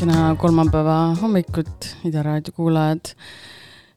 [0.00, 3.10] kolmapäeva hommikut, Ida raadio kuulajad.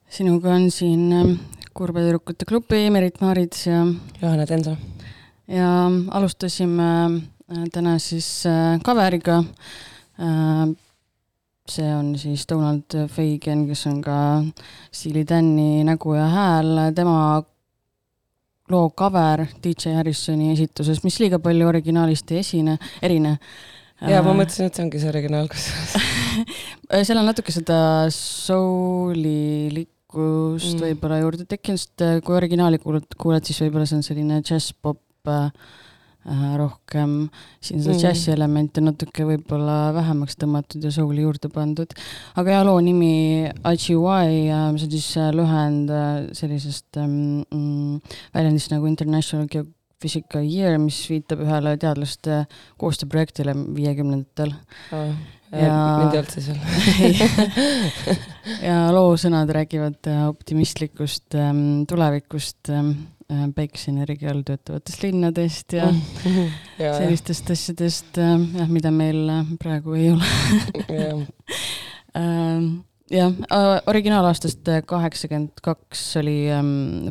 [0.09, 1.31] sinuga on siin ähm,
[1.73, 3.85] Kurbe tüdrukute klubi Merit Maarits ja
[4.21, 4.75] Johanna Tenso.
[5.47, 8.43] ja alustasime äh, täna siis
[8.83, 9.37] kaveriga.
[10.19, 10.75] Äh, äh,
[11.71, 14.43] see on siis Donald Fagan, kes on ka
[14.91, 17.43] Steely Dani nägu ja hääl, tema
[18.69, 23.37] loo cover DJ Harrisoni esituses, mis liiga palju originaalist ei esine, erine
[24.11, 25.93] ja ma mõtlesin, et see ongi see originaal kusjuures
[27.07, 27.77] seal on natuke seda
[28.13, 30.81] soulilikkust mm.
[30.87, 35.31] võib-olla juurde tekkinud, sest äh, kui originaali kuulad, kuulad, siis võib-olla see on selline džässpop
[35.31, 35.45] äh,
[36.27, 37.11] äh, rohkem,
[37.63, 38.01] siin seda mm.
[38.03, 41.89] džässi elementi natuke võib-olla vähemaks tõmmatud ja souli juurde pandud.
[42.39, 43.13] aga ja loo nimi
[43.49, 45.87] IGY, see on siis lühend
[46.37, 47.15] sellisest ähm,
[47.47, 47.93] mm,
[48.35, 52.43] väljendist nagu International Geographic Physical Year, mis viitab ühele teadlaste
[52.81, 54.53] koostööprojektile viiekümnendatel.
[54.91, 55.13] Oh,.
[55.53, 56.59] ja mind ei olnud see seal.
[58.63, 62.89] Ja loo sõnad räägivad äh, optimistlikust ähm, tulevikust ähm,
[63.31, 65.87] äh, päikeseenergia all töötavatest linnadest ja,
[66.83, 69.23] ja sellistest asjadest äh, jah, mida meil
[69.63, 70.33] praegu ei ole.
[72.13, 73.31] Ähm, jah,
[73.89, 77.07] originaalaastast kaheksakümmend kaks oli ähm,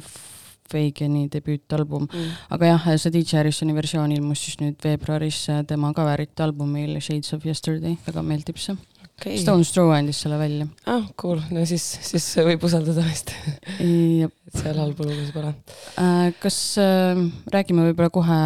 [0.73, 2.09] Fagani debüütalbum.
[2.09, 2.39] Mm..
[2.57, 7.47] aga jah, see DJ Harrisoni versioon ilmus siis nüüd veebruaris tema cover'ite albumil Shades of
[7.47, 8.79] Yesterday, väga meeldib see.
[9.23, 9.39] Okay..
[9.39, 10.67] Stones Throw andis selle välja.
[10.91, 13.31] ah, cool, no siis, siis võib usaldada vist.
[13.79, 15.53] Seal halbu lugusid pole.
[16.01, 16.33] Äh,.
[16.43, 17.21] kas äh,
[17.55, 18.39] räägime võib-olla kohe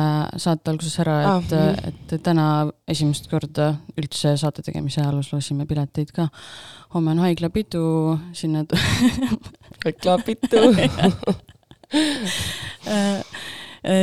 [0.42, 2.46] saate alguses ära, et ah,, et täna
[2.92, 6.28] esimest korda üldse saate tegemise ajaloos loosime pileteid ka.
[6.92, 7.86] homme on haiglapidu,
[8.36, 8.66] sinna
[9.86, 10.66] haiglapidu.
[10.76, 11.55] Äh, äh,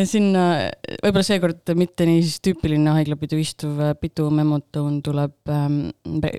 [0.08, 0.44] sinna,
[1.04, 5.78] võib-olla seekord mitte nii siis tüüpiline haiglapidu istuv äh, Pidu Memotone tuleb ähm,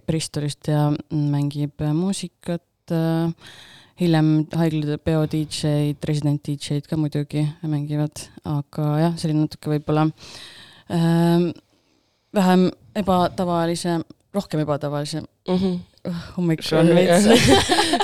[0.08, 3.30] Bristolist ja mängib muusikat äh,.
[4.00, 10.08] hiljem haiglapeo DJ-d, resident DJ-d ka muidugi mängivad, aga jah, selline natuke võib-olla
[10.90, 11.46] äh,
[12.34, 12.68] vähem
[12.98, 14.00] ebatavalise,
[14.34, 15.78] rohkem ebatavalise mm -hmm.
[16.36, 17.26] Hommik on veits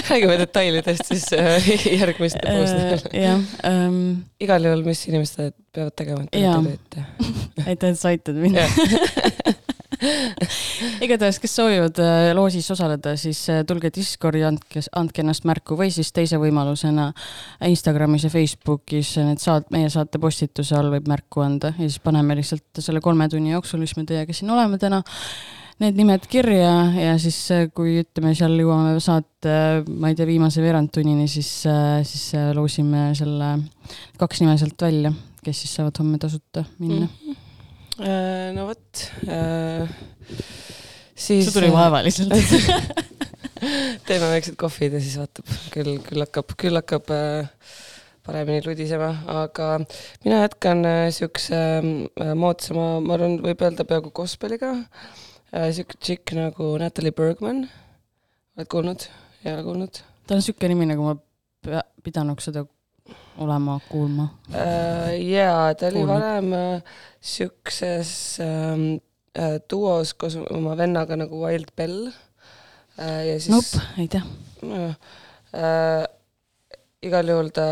[0.09, 1.69] räägime detailidest siis äh,
[2.01, 3.23] järgmiste postidel.
[3.25, 4.23] jah ähm,.
[4.41, 7.07] igal juhul, mis inimesed peavad tegema, et te teete?
[7.71, 8.57] aitäh, et sa aitad mind
[11.05, 15.91] igatahes, kes soovivad äh, loosis osaleda, siis äh, tulge Discordi, andke, andke ennast märku või
[15.93, 17.11] siis teise võimalusena
[17.69, 22.39] Instagramis ja Facebookis need saat-, meie saate postituse all võib märku anda ja siis paneme
[22.39, 25.03] lihtsalt selle kolme tunni jooksul, mis me teiega siin oleme täna,
[25.81, 29.55] need nimed kirja ja siis, äh, kui ütleme, seal jõuame saate,
[29.89, 31.51] ma ei tea, viimase veerandtunnini, siis,
[32.09, 32.25] siis
[32.57, 33.55] loosime selle
[34.21, 35.15] kaks nime sealt välja,
[35.45, 37.15] kes siis saavad homme tasuta minna mm.
[37.15, 37.47] -hmm
[38.01, 39.89] Äh, no vot äh,.
[41.15, 41.45] siis.
[41.45, 42.33] see tuli äh, vaevaliselt
[44.09, 47.51] teeme väiksed kohvid ja siis vaatab, küll, küll hakkab, küll hakkab äh,
[48.25, 49.83] paremini ludisema, aga
[50.25, 55.30] mina jätkan äh, siukse äh, moodsama, ma arvan, võib öelda peaaegu gospeliga äh,.
[55.51, 57.65] Siuke tšikk nagu Natalie Bergman.
[58.57, 59.09] oled kuulnud?
[59.45, 60.03] ei ole kuulnud?
[60.27, 61.17] ta on siuke nimi, nagu ma
[62.05, 62.65] pidanuks seda
[63.41, 65.17] olema kuulma äh,?
[65.27, 66.83] jaa, ta oli varem äh,
[67.21, 68.13] siukses
[68.45, 69.01] ähm,
[69.35, 72.13] äh, duos koos oma vennaga nagu Wild Bell
[72.99, 73.27] äh,.
[73.27, 74.23] ja siis nope, ei tea
[74.63, 76.07] äh,.
[77.03, 77.67] igal juhul ta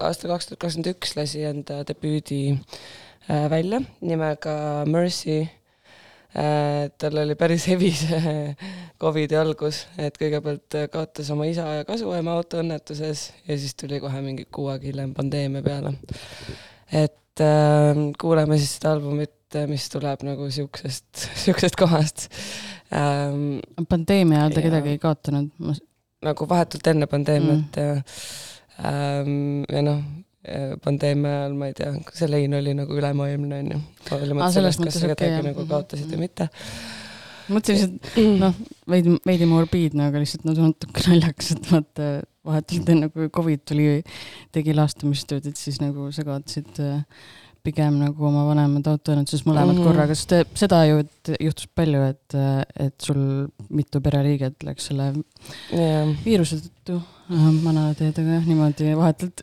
[0.00, 5.54] aastal kaks tuhat kakskümmend üks lasi enda debüüdi äh, välja nimega Mercy äh,.
[6.32, 8.32] Tal oli päris hevi see
[9.00, 14.44] Covidi algus, et kõigepealt kaotas oma isa ja kasuema autoõnnetuses ja siis tuli kohe mingi
[14.52, 15.94] kuu aega hiljem pandeemia peale.
[16.92, 19.34] et äh, kuuleme siis seda albumit,
[19.70, 21.08] mis tuleb nagu siuksest,
[21.44, 22.28] siuksest kohast
[22.92, 23.60] ähm,.
[23.88, 25.76] pandeemia ajal ta kedagi ei kaotanud ma...?
[26.28, 27.86] nagu vahetult enne pandeemiat mm.
[27.86, 27.94] ja
[28.84, 30.02] ähm,, ja noh,
[30.84, 33.82] pandeemia ajal, ma ei tea, see lein oli nagu ülemaailmne onju.
[34.10, 36.48] hoolimata sellest, kas sa kedagi nagu kaotasid või mitte
[37.52, 38.56] mõtlesin, et noh,
[38.90, 42.08] veidi, veidi morbiidne, aga lihtsalt no natuke naljakas, et vaata
[42.48, 43.90] vahetult enne kui Covid tuli,
[44.54, 47.02] tegi laastamistööd, et siis nagu sa kaotasid äh,
[47.66, 49.90] pigem nagu oma vanemad autoõnnetuses mõlemad mm -hmm.
[49.90, 51.02] korraga, sest äh, seda ju
[51.40, 53.20] juhtus palju, et, äh, et sul
[53.68, 55.12] mitu pereliiget läks selle
[55.72, 56.08] yeah.
[56.24, 59.42] viiruse tõttu manateedega jah, niimoodi vahetult.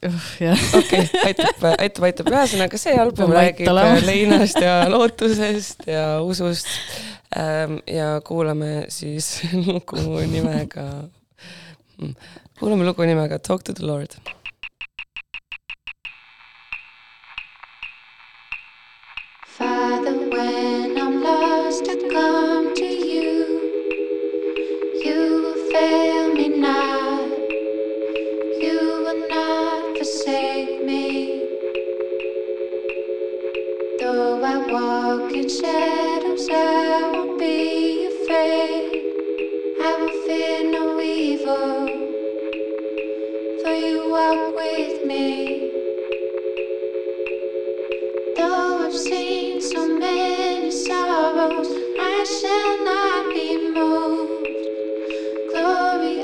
[0.80, 3.70] Okei, aitab, aitab, aitab, ühesõnaga see album räägib
[4.08, 6.70] leinast ja lootusest ja usust.
[7.36, 10.86] Ähm, ja kuulame siis lugu nimega,
[11.98, 12.16] hmm,
[12.60, 14.16] kuulame lugu nimega Talk to the Lord.
[19.58, 23.32] Father, when I'm lost, I come to you.
[25.04, 26.15] You fail
[52.26, 54.48] shall not be moved.
[55.52, 56.24] Glory,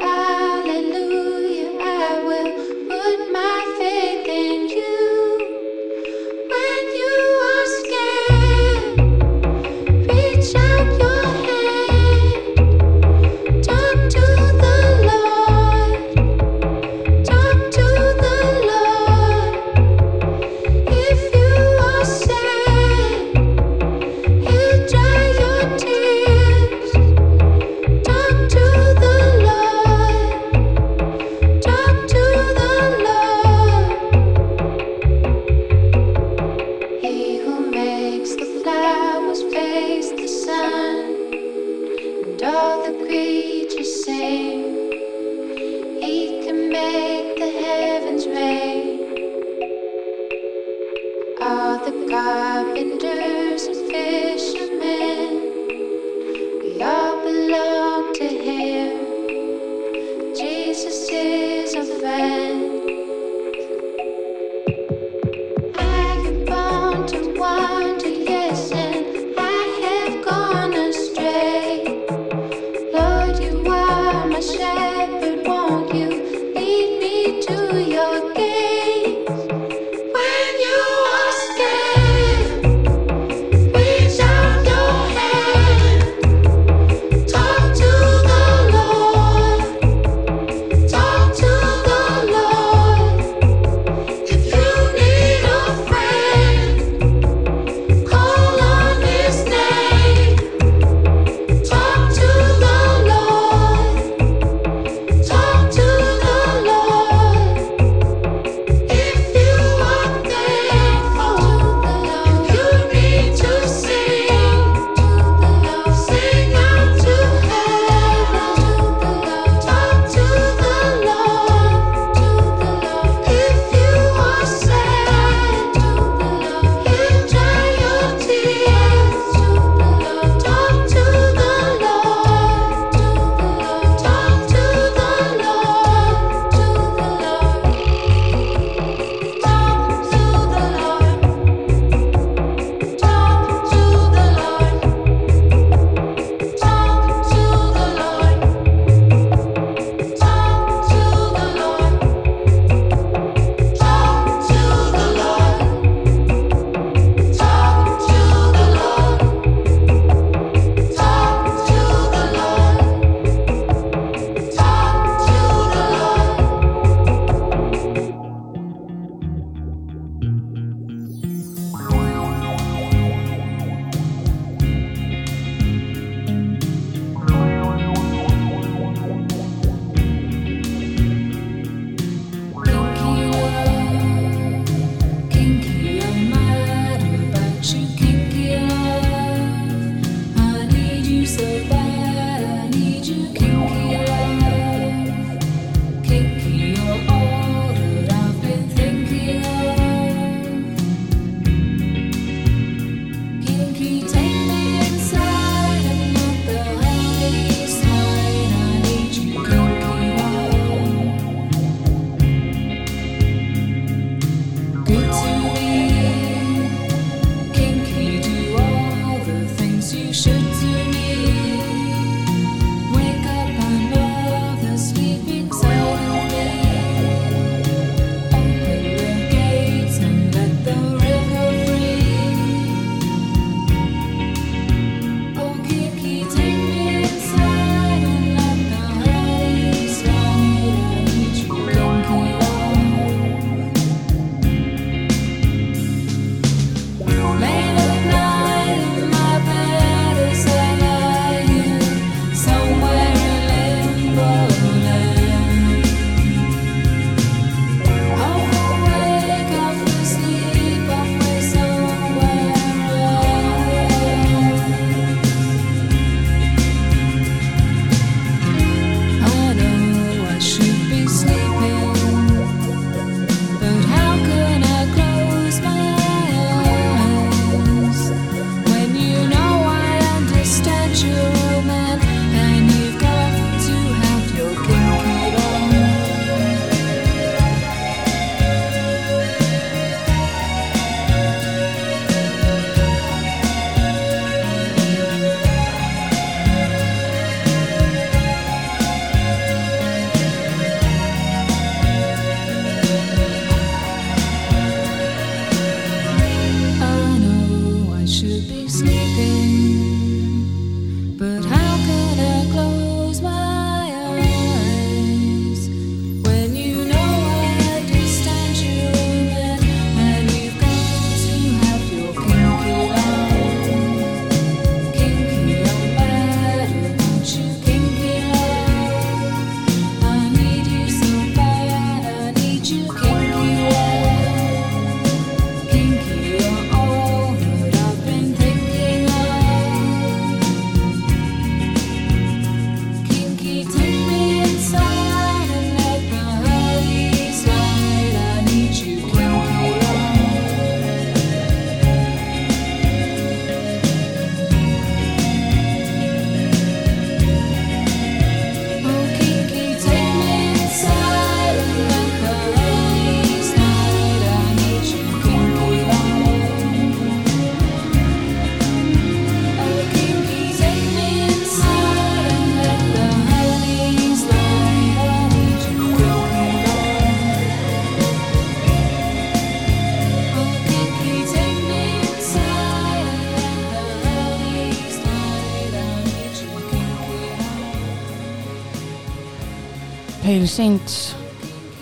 [390.32, 390.94] Hail Saints,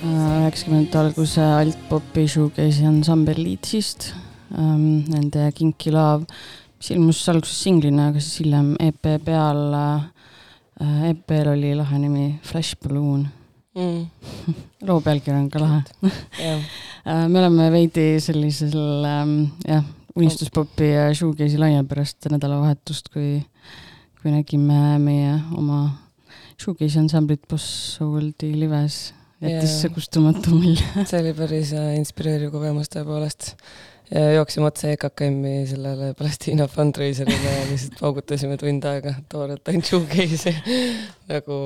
[0.01, 4.07] üheksakümnendate alguse altpopi shoegaze'i ansambel Leedsist
[4.57, 6.25] ähm,, nende Kinky Love,
[6.79, 10.09] mis ilmus alguses singlina, aga siis hiljem EP peal äh,,
[11.11, 13.27] EP-l oli lahe nimi Flash Balloon
[13.77, 14.33] mm.
[14.89, 15.85] loo pealkiri on ka lahe.
[17.09, 19.85] Äh, me oleme veidi sellisel ähm, jah,
[20.17, 23.43] unistuspopi ja shoegaze'i laine pärast nädalavahetust, kui,
[24.17, 25.83] kui nägime meie oma
[26.59, 32.91] shoegaze'i ansamblit Boss Souldi lives jättis see kustumatu mulje see oli päris äh, inspireeriv kogemus
[32.93, 33.53] tõepoolest
[34.09, 40.55] jooksime otse EKKM-i sellele Palestiina fundraiserile ja lihtsalt paugutasime tund aega tooret ainult shoegaze'i
[41.29, 41.59] nagu.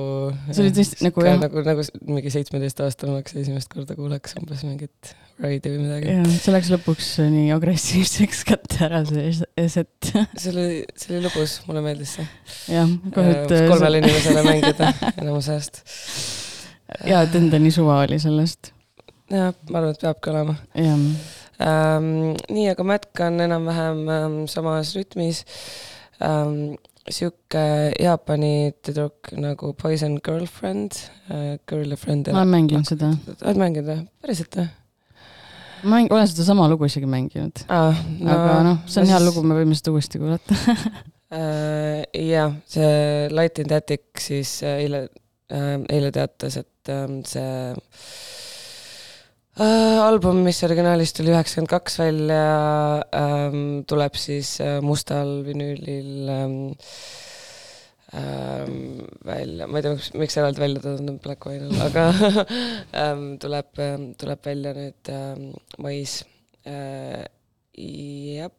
[0.50, 1.38] see oli tõesti nagu jah.
[1.40, 6.12] nagu, nagu mingi seitsmeteistaastane oleks esimest korda kuuleks umbes mingit Ride'i või midagi.
[6.12, 11.56] jah, see läks lõpuks nii agressiivseks kätte ära, see eset see oli, see oli lõbus,
[11.66, 12.26] mulle meeldis see.
[12.70, 13.54] jah, kohe, et.
[13.70, 14.92] kolmele inimesele mängida
[15.22, 15.82] enamuse ajast.
[17.02, 18.70] ja, et enda nii suva oli sellest.
[19.32, 20.54] jah, ma arvan, et peabki olema.
[20.78, 20.94] jah
[21.64, 22.38] ähm,.
[22.54, 25.42] nii, aga ma jätkan enam-vähem ähm, samas rütmis
[26.22, 26.76] ähm,.
[27.10, 27.64] sihuke
[28.00, 32.30] Jaapani tüdruk nagu Poison Girlfriend äh,, Girl ja Friend.
[32.30, 33.10] ma olen mänginud seda.
[33.42, 34.08] oled mänginud või?
[34.22, 34.70] päriselt või?
[35.84, 37.96] Ma mäng-, olen sedasama lugu isegi mänginud ah,.
[38.18, 39.28] No, aga noh, see on hea siis...
[39.28, 40.86] lugu, me võime seda uuesti kuulata uh,.
[42.34, 42.94] jah, see
[43.34, 47.50] Light in the Attic siis äh, eile uh,, eile teatas, et um, see
[49.60, 52.46] äh, album, mis originaalis tuli üheksakümmend kaks välja
[53.14, 56.32] ähm,, tuleb siis äh, mustal vinüülil
[58.20, 62.08] ähm, välja, ma ei tea, miks eraldi välja toodud on Black Vinyl, aga
[63.04, 65.48] ähm, tuleb ähm,, tuleb välja nüüd ähm,
[65.82, 66.22] mais
[66.66, 67.24] äh,.
[67.74, 68.52] jah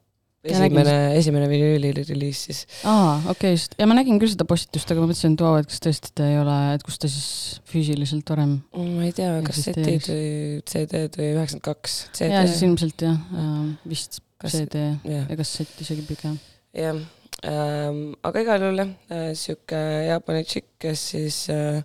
[0.46, 2.60] esimene, esimene vinüüli reliis siis.
[2.86, 3.74] aa, okei okay,, just.
[3.80, 6.28] ja ma nägin küll seda postitust, aga ma mõtlesin, et vau, et kas tõesti ta
[6.30, 7.28] ei ole, et kus ta siis
[7.70, 11.98] füüsiliselt varem ma ei tea, kas setid või CD-d või üheksakümmend kaks.
[12.22, 15.24] jaa, siis ilmselt jah äh,, vist kas, CD ja.
[15.24, 16.38] ja kassett isegi pigem.
[16.76, 17.00] jah
[17.46, 21.82] ähm,, aga igal juhul jah äh,, sihuke Jaapani tšikk, kes siis äh,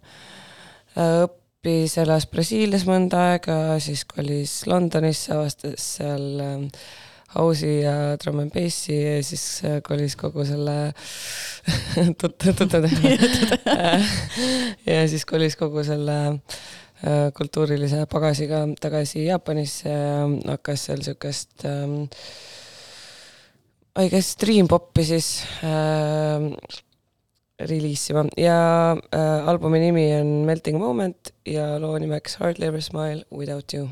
[0.98, 1.30] äh
[1.62, 6.64] õppis, elas Brasiilias mõnda aega, siis kolis Londonisse, avastas seal äh,
[7.36, 10.92] house'i ja drum and bassi ja siis äh, kolis kogu selle
[12.20, 12.90] tuttavad
[14.90, 22.10] ja siis kolis kogu selle äh, kultuurilise pagasiga tagasi Jaapanisse ja hakkas seal siukest ähm,
[24.00, 26.46] I guess dream pop'i siis äh,
[27.60, 33.74] reliisima ja äh, albumi nimi on Melting Moment ja loo nimeks Hardly Ever Smile Without
[33.74, 33.90] You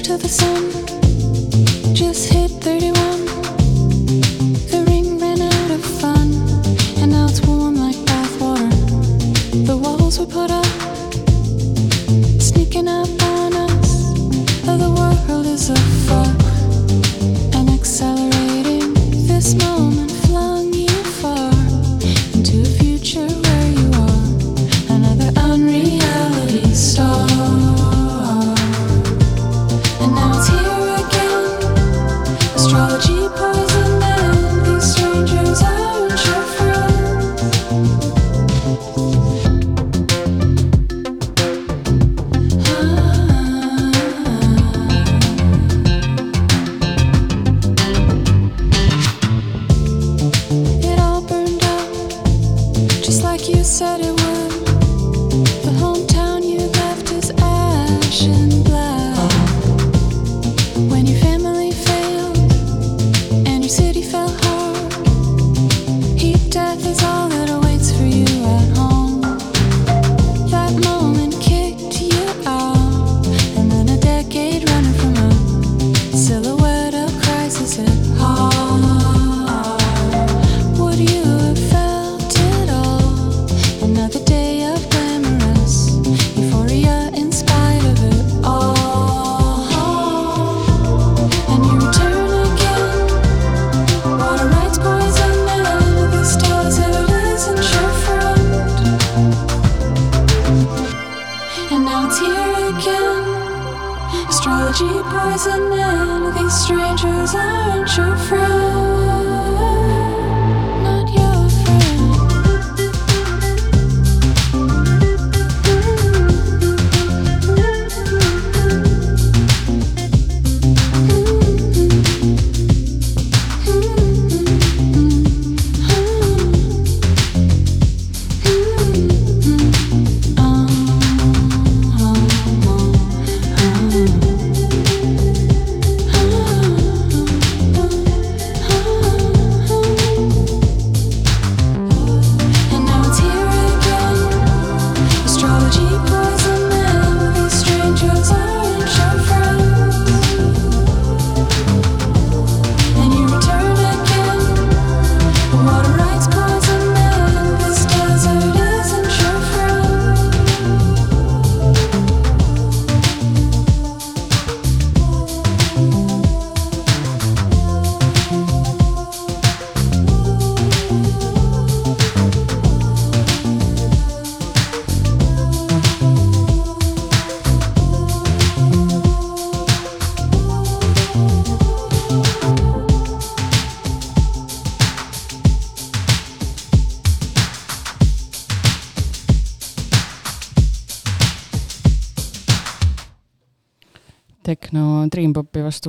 [0.00, 0.67] to the sun.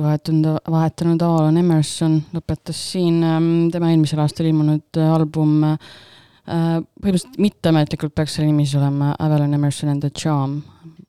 [0.00, 5.78] vastu vahetunud, vahetanud Alan Emerson lõpetas siin ähm, tema eelmisel aastal ilmunud album äh,
[7.00, 10.62] põhimõtteliselt mitteametlikult peaks selle nimi siis olema Avalon Emerson and the Charm.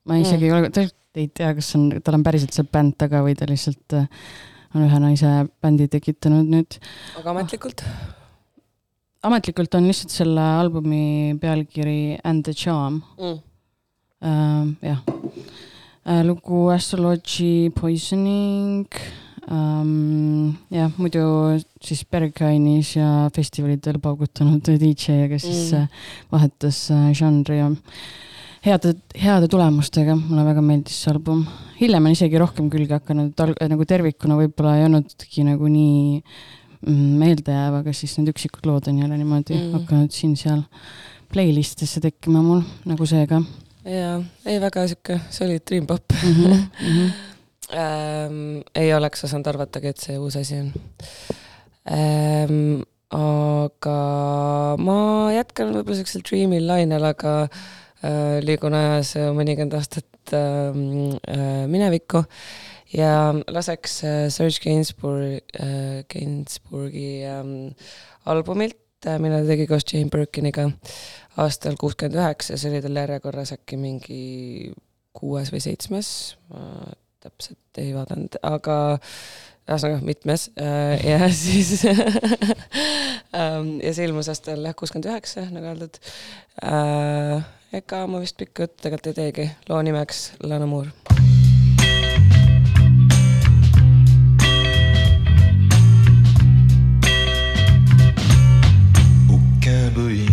[0.06, 3.22] ma isegi ei ole, tegelikult ei tea, kas on, tal on päriselt see bänd taga
[3.24, 4.08] või ta lihtsalt äh,
[4.76, 6.80] on ühe naise bändi tekitanud nüüd.
[7.20, 7.86] aga ametlikult?
[9.24, 13.40] ametlikult on lihtsalt selle albumi pealkiri And the Charm mm..
[14.22, 15.21] Uh, jah
[16.26, 18.88] lugu Astrology Poisoning
[19.52, 20.56] um,.
[20.74, 21.24] jah, muidu
[21.84, 26.02] siis Berghainis ja festivalidel paugutanud DJ, kes siis mm.
[26.34, 26.88] vahetas
[27.18, 27.70] žanri ja
[28.66, 31.46] heade, heade tulemustega, mulle väga meeldis see album.
[31.80, 33.34] hiljem on isegi rohkem külge hakanud,
[33.72, 39.02] nagu tervikuna võib-olla ei olnudki nagu nii mm, meeldejääv, aga siis need üksikud lood on
[39.02, 39.74] jälle niimoodi mm.
[39.80, 40.62] hakanud siin-seal
[41.32, 43.42] playlist'isse tekkima mul, nagu see ka.
[43.86, 46.34] Jaa, ei väga sihuke solid dream pop mm.
[46.34, 47.12] -hmm, mm -hmm.
[47.74, 50.74] ähm, ei oleks osanud arvatagi, et see uus asi on
[51.92, 52.82] ähm,.
[53.12, 53.96] aga
[54.80, 57.50] ma jätkan võib-olla siuksel dream'il lainel, aga
[58.02, 62.24] Äh, liigun ajas mõnikümmend aastat ähm, äh, minevikku
[62.98, 63.12] ja
[63.46, 65.44] laseks äh, Serge Gainsbourg,
[66.10, 67.52] Gainsbourgi ähm,
[68.26, 68.81] albumilt,
[69.20, 70.68] mille ta tegi koos Jane Birkiniga
[71.42, 74.24] aastal kuuskümmend üheksa, see oli tal järjekorras äkki mingi
[75.18, 76.10] kuues või seitsmes,
[76.52, 78.78] ma täpselt ei vaadanud, aga
[79.70, 86.02] ühesõnaga mitmes ja siis ähm, ja see ilmus aastal jah, kuuskümmend üheksa, nagu öeldud
[87.82, 90.92] ega ma vist pikka juttu tegelikult ei teegi, loo nimeks Lana Moore.
[99.62, 100.31] qu'un Boeing.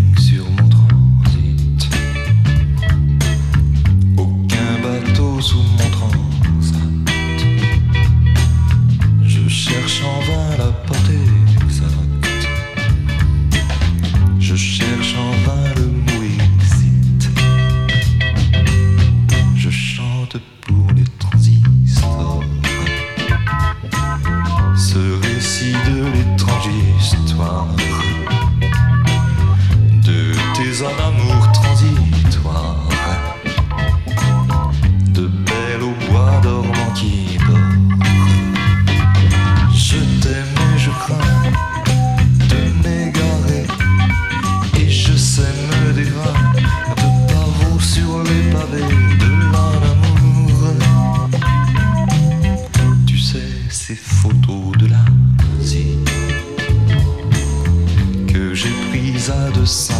[59.68, 59.97] side.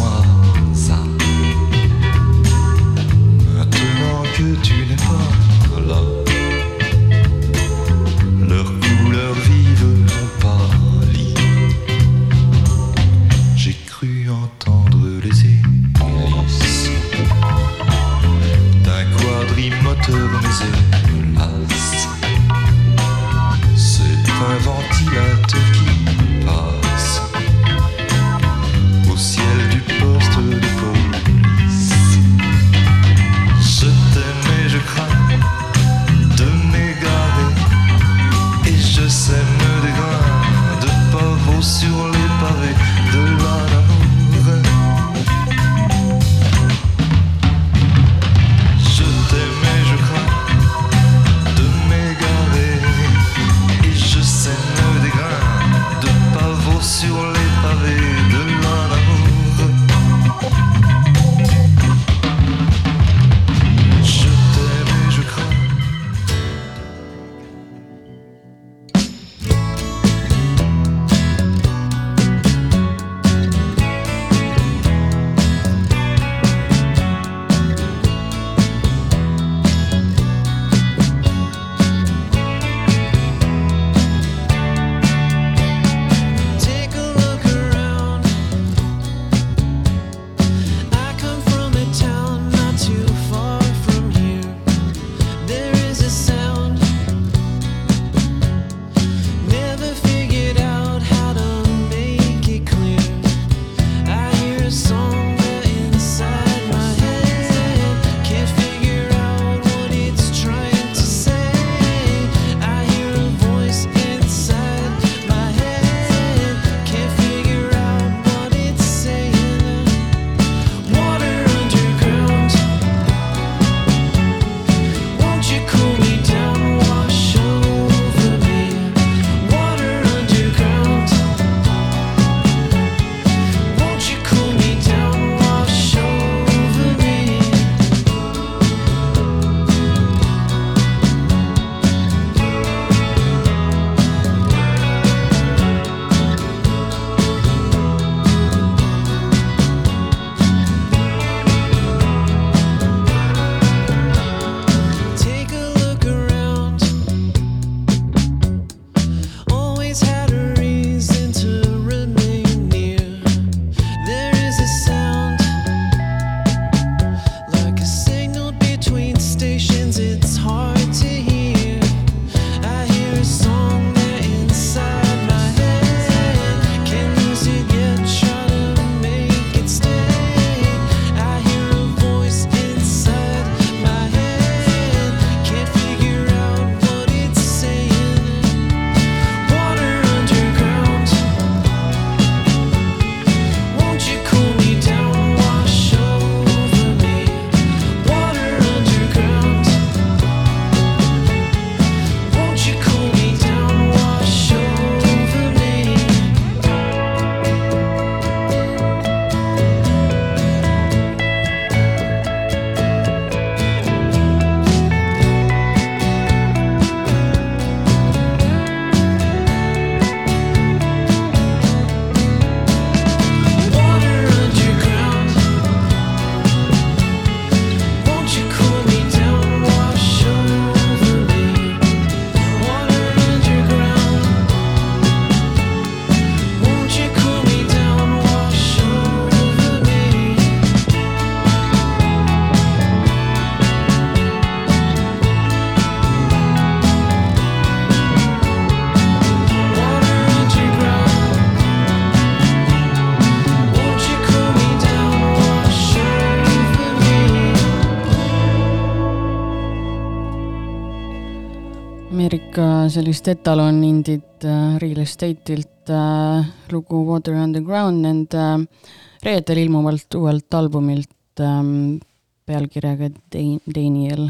[262.93, 268.93] Sellist etalon indit äh, Real Estate'ilt äh, lugu Water Underground nende äh,
[269.25, 271.99] reedel ilmuvalt uuelt albumilt ähm,
[272.47, 274.29] pealkirjaga Daniel.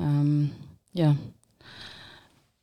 [0.00, 0.50] Ähm,.
[0.96, 1.14] jah,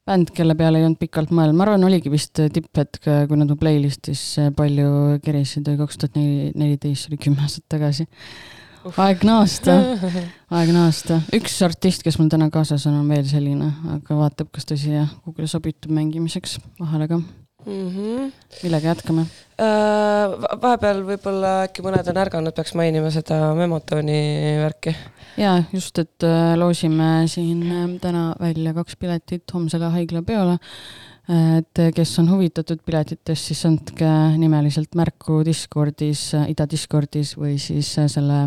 [0.05, 3.57] bänd, kelle peale ei olnud pikalt mõelnud, ma arvan, oligi vist tipphetk, kui nad mu
[3.57, 4.23] playlist'is
[4.57, 8.05] palju kerisid, oli kaks tuhat neli, neliteist, see oli kümme aastat tagasi
[8.87, 9.75] aeg naasta,
[10.59, 11.19] aeg naasta.
[11.35, 15.05] üks artist, kes mul täna kaasas on, on veel selline, aga vaatab, kas ta siia
[15.23, 17.89] kuhugile sobitub mängimiseks vahele ka mm.
[17.89, 18.31] -hmm.
[18.63, 20.37] millega jätkame uh,?
[20.61, 24.21] vahepeal võib-olla äkki mõned on ärganud, peaks mainima seda Memotoni
[24.63, 24.95] värki.
[25.37, 30.57] ja just, et uh, loosime siin uh, täna välja kaks piletit homsele haiglapeole
[31.29, 34.09] et kes on huvitatud piletitest, siis andke
[34.39, 38.39] nimeliselt märku Discordis, Ida Discordis või siis selle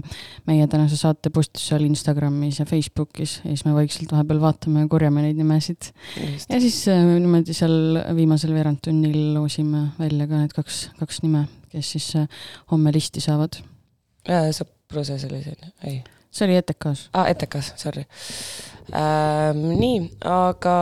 [0.51, 4.91] meie tänase saate postituse all Instagramis ja Facebookis ja siis me vaikselt vahepeal vaatame ja
[4.91, 5.93] korjame neid nimesid.
[6.49, 11.95] ja siis äh, niimoodi seal viimasel veerandtunnil loosime välja ka need kaks, kaks nime, kes
[11.95, 13.63] siis äh, homme listi saavad.
[14.27, 16.03] sõpruse sellisel, ei
[16.33, 17.09] see oli ETK-s.
[17.13, 18.07] aa ah,, ETK-s, sorry
[18.91, 19.63] ähm,.
[19.79, 20.77] nii, aga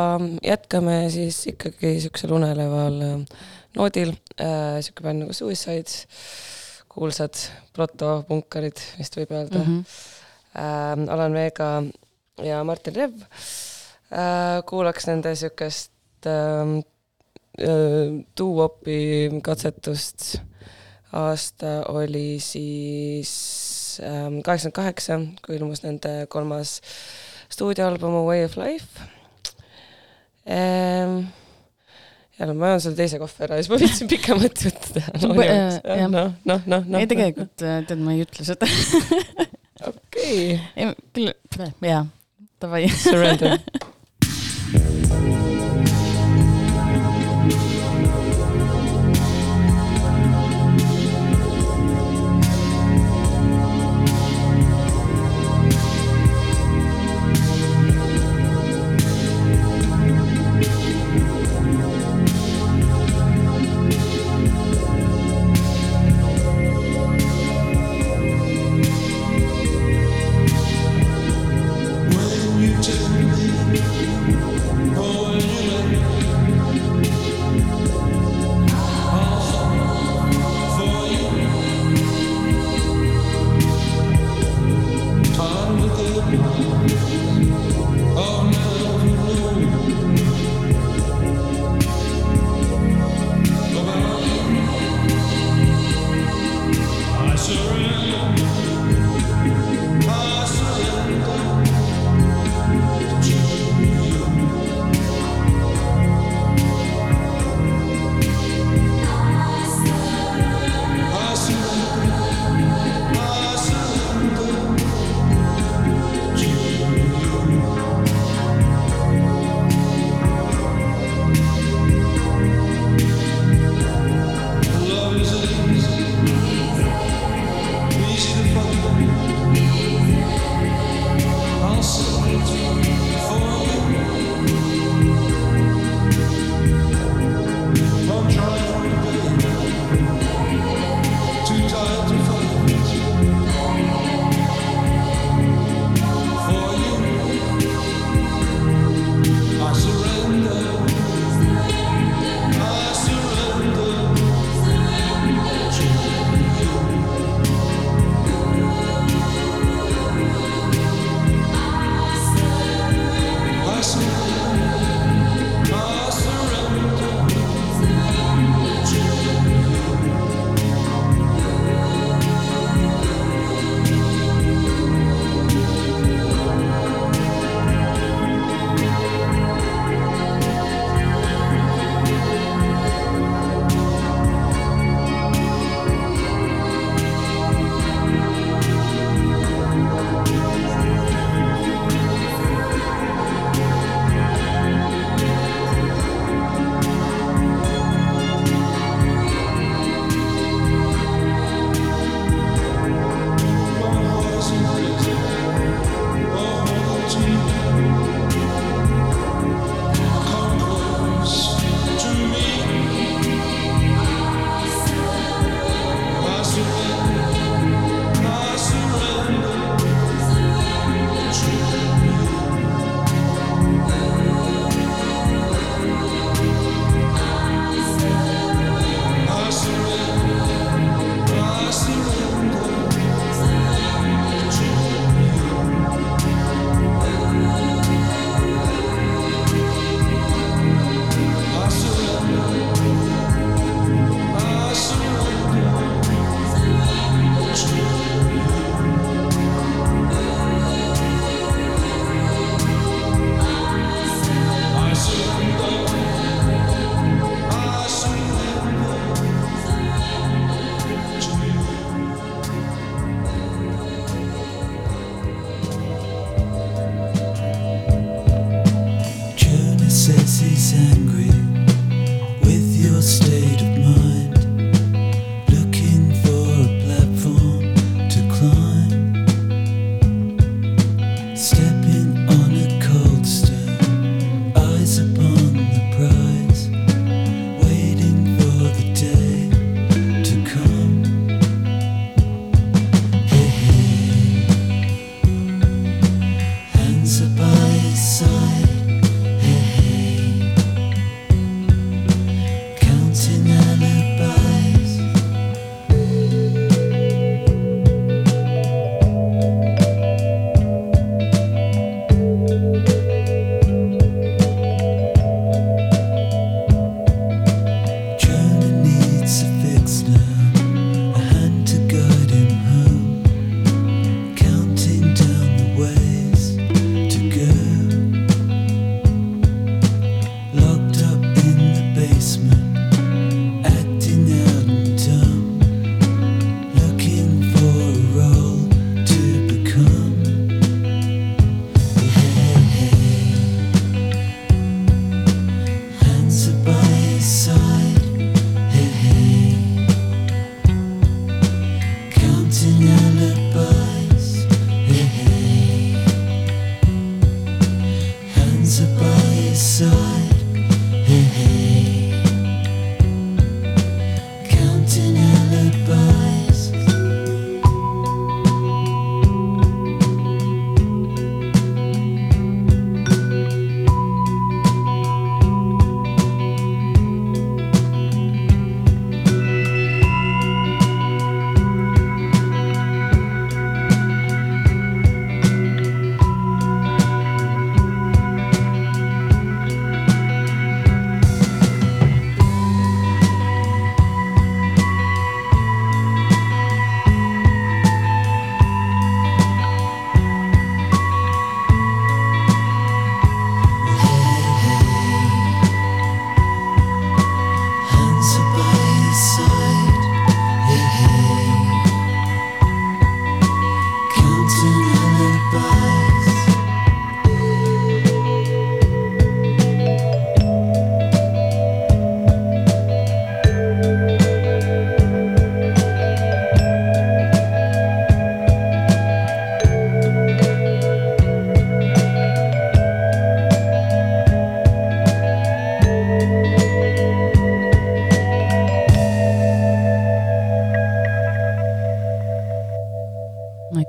[0.45, 3.43] jätkame siis ikkagi siuksel uneleval äh,
[3.77, 4.81] noodil äh,.
[4.85, 6.07] siuke bänd nagu Suicide,
[6.91, 7.39] kuulsad
[7.77, 9.69] protopunkarid vist võib öelda mm.
[9.77, 10.07] -hmm.
[10.51, 11.83] Ähm, Alan Vega
[12.43, 14.63] ja Martin Rev äh,.
[14.67, 15.93] kuulaks nende siukest
[16.27, 16.81] ähm,
[17.61, 20.41] äh, doo-wopi katsetust.
[21.13, 23.31] aasta oli siis
[23.99, 26.81] Ähm, kaheksakümmend kaheksa, kui ilmus nende kolmas
[27.61, 29.01] stuudioalbum Way of Life
[30.47, 31.27] ehm,.
[32.39, 35.13] jälle, ma joon selle teise kohvi ära ja siis ma võtsin pikemat juttu teha.
[36.09, 36.99] noh, noh, noh, noh.
[37.03, 38.71] ei, tegelikult äh, tead, ma ei ütle seda.
[39.93, 40.57] okei.
[41.13, 41.35] küll,
[41.85, 42.07] jaa,
[42.65, 42.87] davai.
[42.97, 43.61] Surrender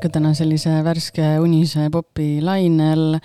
[0.10, 3.20] täna sellise värske unise popi lainel.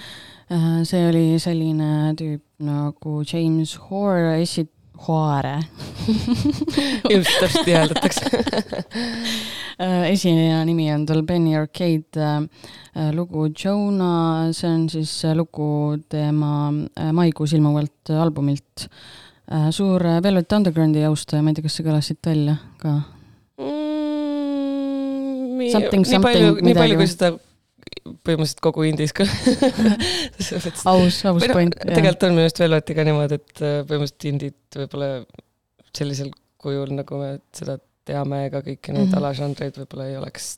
[0.87, 4.69] see oli selline tüüp nagu James Hoare esi-,
[5.07, 5.57] Hoare.
[7.11, 8.31] Ilmselt täpselt hääldatakse
[10.15, 12.31] esineja nimi on tal Benny Arcade
[13.13, 16.71] lugu Jonah, see on siis lugu tema
[17.13, 18.89] maikuus ilmuvalt albumilt.
[19.53, 22.97] Äh, suur äh, Velvet Undergroundi austaja, ma ei tea, kas see kõlas siit välja ka
[25.57, 25.73] mm,?
[25.75, 27.33] Something, nii palju, nii palju, kui seda
[28.27, 29.27] põhimõtteliselt kogu indis ka
[30.93, 31.77] aus, aus no, point.
[31.81, 35.11] tegelikult on minu arust Velvetiga niimoodi, et äh, põhimõtteliselt indit võib-olla
[35.97, 36.31] sellisel
[36.63, 39.19] kujul, nagu me seda teame, ega kõiki neid mm -hmm.
[39.21, 40.57] alažanreid võib-olla ei oleks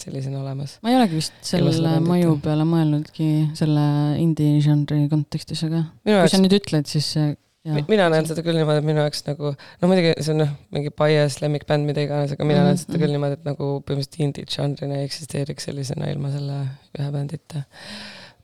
[0.00, 0.76] sellisena olemas.
[0.82, 3.86] ma ei olegi vist selle mõju peale mõelnudki selle
[4.20, 6.34] indie žanri kontekstis, aga kui jaoks...
[6.34, 7.08] sa nüüd ütled, siis
[7.66, 10.92] mina näen seda küll niimoodi, et minu jaoks nagu, no muidugi see on noh, mingi
[11.02, 12.68] bias, lemmikbänd, mida iganes, aga mina mm -hmm.
[12.70, 13.16] näen seda küll mhm.
[13.16, 16.60] niimoodi, et nagu põhimõtteliselt indie žanrina ei eksisteeriks sellisena ilma selle
[16.98, 17.64] ühe bändita.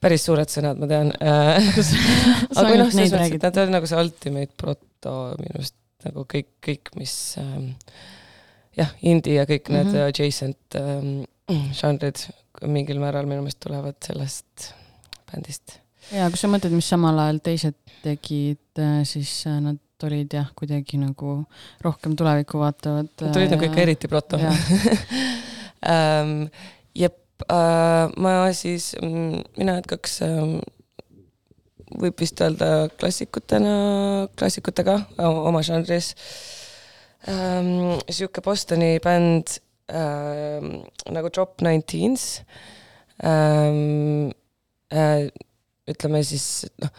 [0.02, 4.00] päris suured sõnad, ma tean aga või noh, selles mõttes, et nad on nagu see
[4.02, 7.68] ultimate proto minu arust nagu kõik, kõik, mis ähm,
[8.76, 9.84] jah, indie ja kõik mm -hmm.
[9.84, 10.08] need mhm.
[10.08, 12.26] adjacent ähm, žanrid
[12.66, 14.74] mingil määral minu meelest tulevad sellest
[15.30, 15.81] bändist
[16.12, 20.48] ja kui sa mõtled, mis samal ajal teised tegid, äh, siis äh, nad olid jah,
[20.58, 21.44] kuidagi nagu
[21.84, 23.10] rohkem tulevikku vaatavad.
[23.22, 26.40] Nad olid nagu ikka eriti proto um,.
[27.02, 30.56] jep uh,, ma siis, mm, mina jätkaks um,
[32.02, 33.74] võib vist öelda klassikutena,
[34.38, 36.06] klassikutega oma žanris
[37.30, 37.94] um,.
[38.10, 39.46] sihuke Bostoni bänd
[39.86, 40.82] um,
[41.14, 42.42] nagu Drop Nineteens
[43.22, 44.32] um,.
[44.92, 45.30] Uh,
[45.90, 46.92] ütleme siis noh,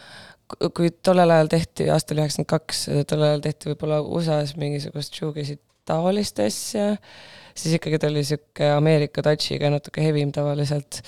[0.76, 5.58] kui tollel ajal tehti, aastal üheksakümmend kaks, tollel ajal tehti võib-olla USA-s mingisugust shoegaze'i
[5.88, 6.94] taolist asja,
[7.54, 11.02] siis ikkagi ta oli sihuke Ameerika touch'iga natuke heavim tavaliselt.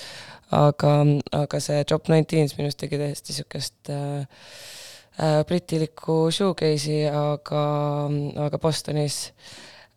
[0.54, 0.90] aga,
[1.34, 4.44] aga see Drop Nineteens minu arust tegi täiesti sihukest äh,
[5.18, 7.62] äh, britilikku shoegaze'i, aga,
[8.46, 9.32] aga Bostonis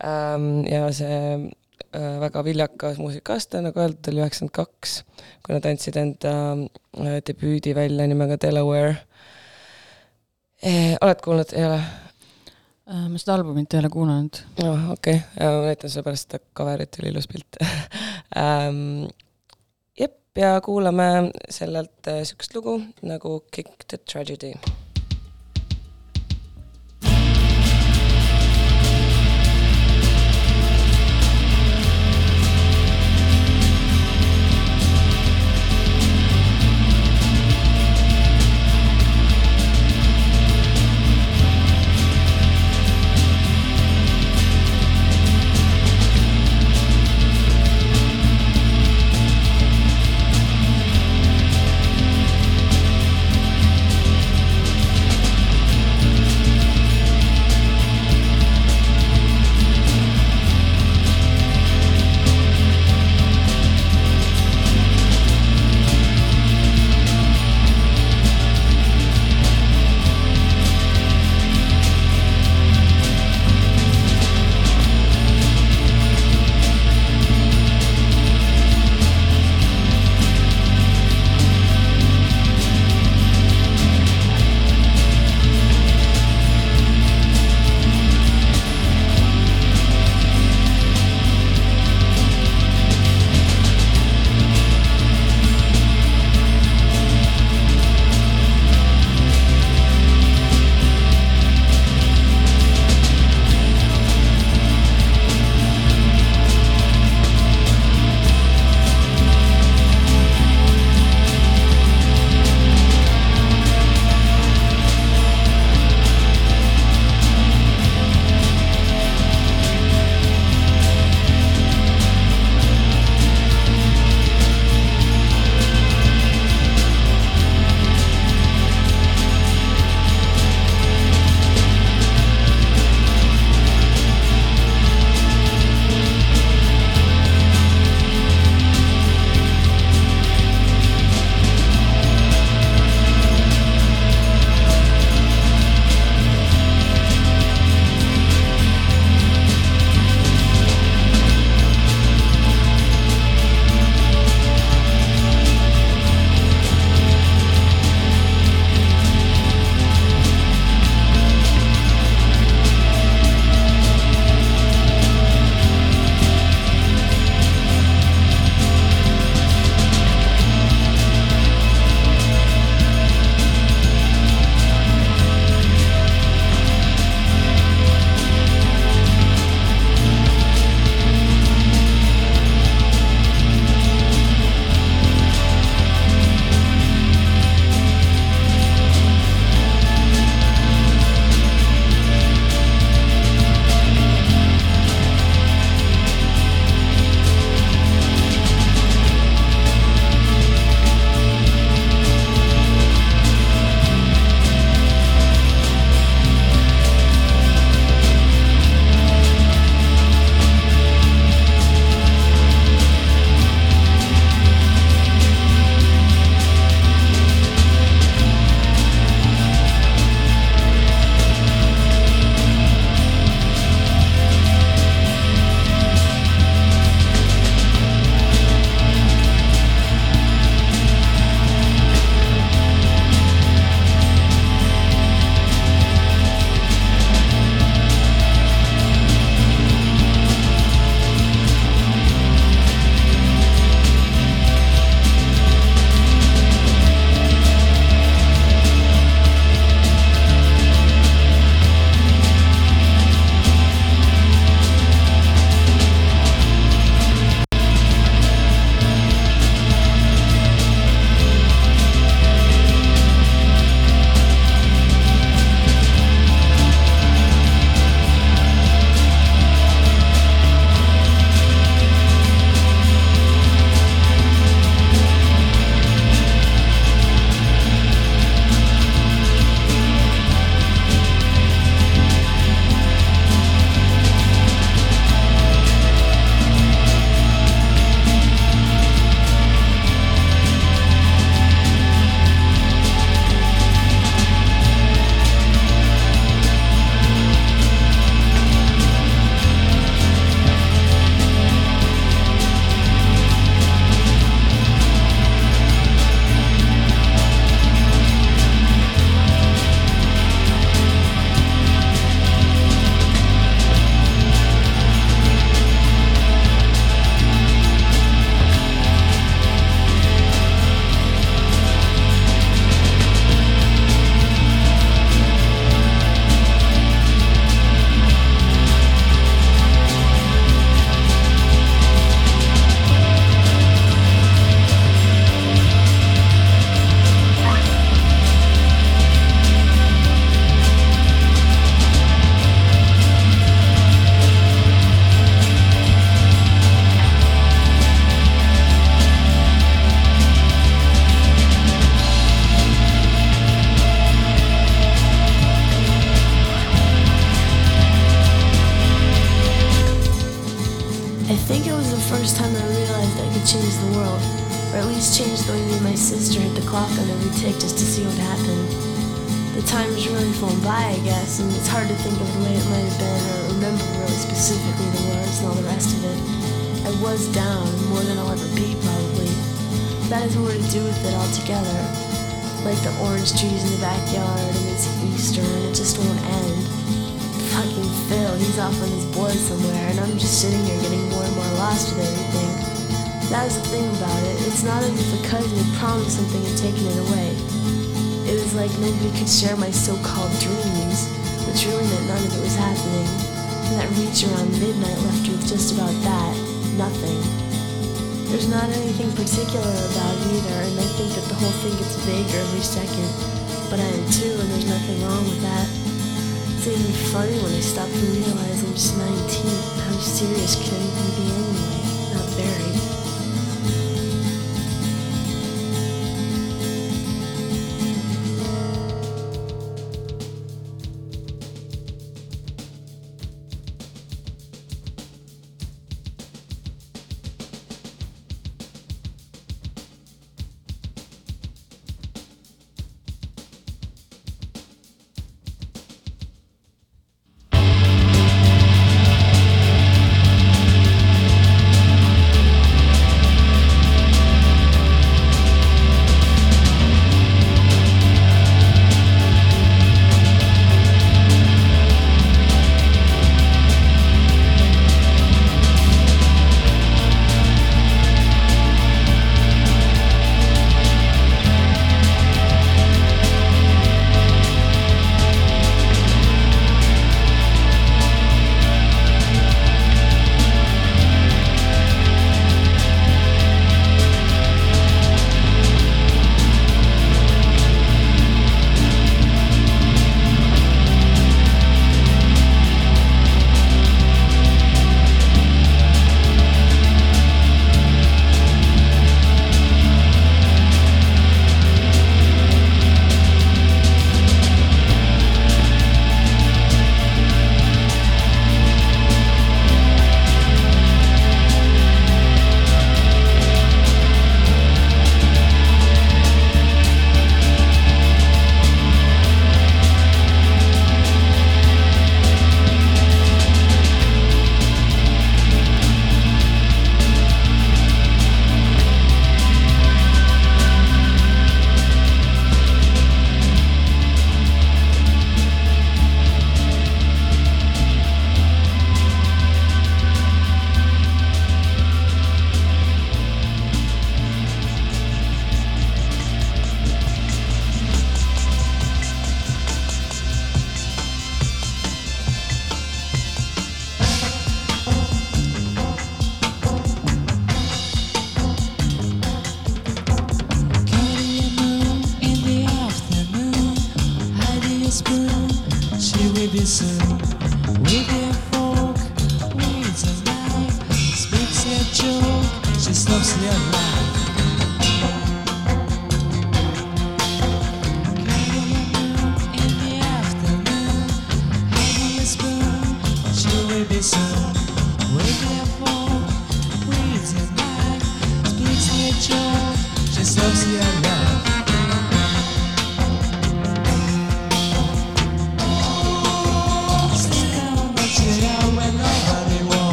[0.00, 0.64] ähm,.
[0.64, 1.50] ja see
[1.92, 4.98] väga viljakas muusikaasta, nagu öeldud, oli üheksakümmend kaks,
[5.44, 8.96] kui nad andsid enda äh, debüüdi välja nimega Delaware
[10.62, 10.96] eh,.
[11.00, 11.78] oled kuulnud, ei ole?
[12.88, 14.42] Äh, ma seda albumit ei ole kuulanud.
[14.64, 17.60] oh, okei okay., ma näitan sulle pärast seda cover'it, oli ilus pilt
[18.36, 19.08] um,.
[20.02, 21.08] jep, ja kuulame
[21.50, 24.52] sellelt niisugust lugu nagu Kick the Tragedy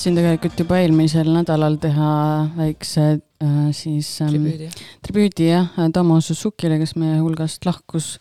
[0.00, 2.10] tahtsin tegelikult juba eelmisel nädalal teha
[2.56, 4.68] väikse äh, siis ähm, tribüüdi,
[5.04, 8.14] tribüüdi jah, Tomo Susukile, kes meie hulgast lahkus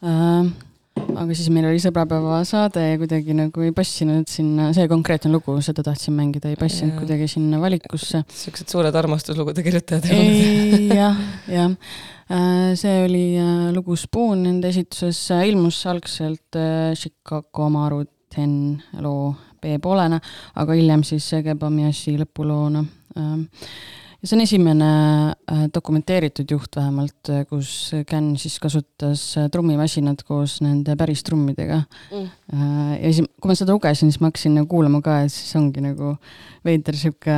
[0.00, 0.48] äh,
[0.96, 5.58] aga siis meil oli sõbrapäeva saade ja kuidagi nagu ei passinud sinna, see konkreetne lugu,
[5.60, 7.02] seda tahtsin mängida, ei passinud ja.
[7.02, 8.22] kuidagi sinna valikusse.
[8.40, 10.08] siuksed suured armastuslugude kirjutajad.
[11.02, 11.20] jah,
[11.52, 11.76] jah.
[12.32, 16.62] Äh, see oli äh, lugu Spoon nende esituses, äh, ilmus algselt
[16.96, 20.20] Chicago Maru Ten loo B-poolena,
[20.60, 22.84] aga hiljem siis Gebamiashi lõpuloona
[24.20, 24.90] ja see on esimene
[25.32, 31.80] äh, dokumenteeritud juht vähemalt, äh, kus Ken siis kasutas äh, trummimasinat koos nende päris trummidega
[31.80, 32.28] mm..
[33.00, 35.84] ja siis, kui ma seda lugesin, siis ma hakkasin nagu kuulama ka, et siis ongi
[35.84, 36.14] nagu
[36.66, 37.36] veider sihuke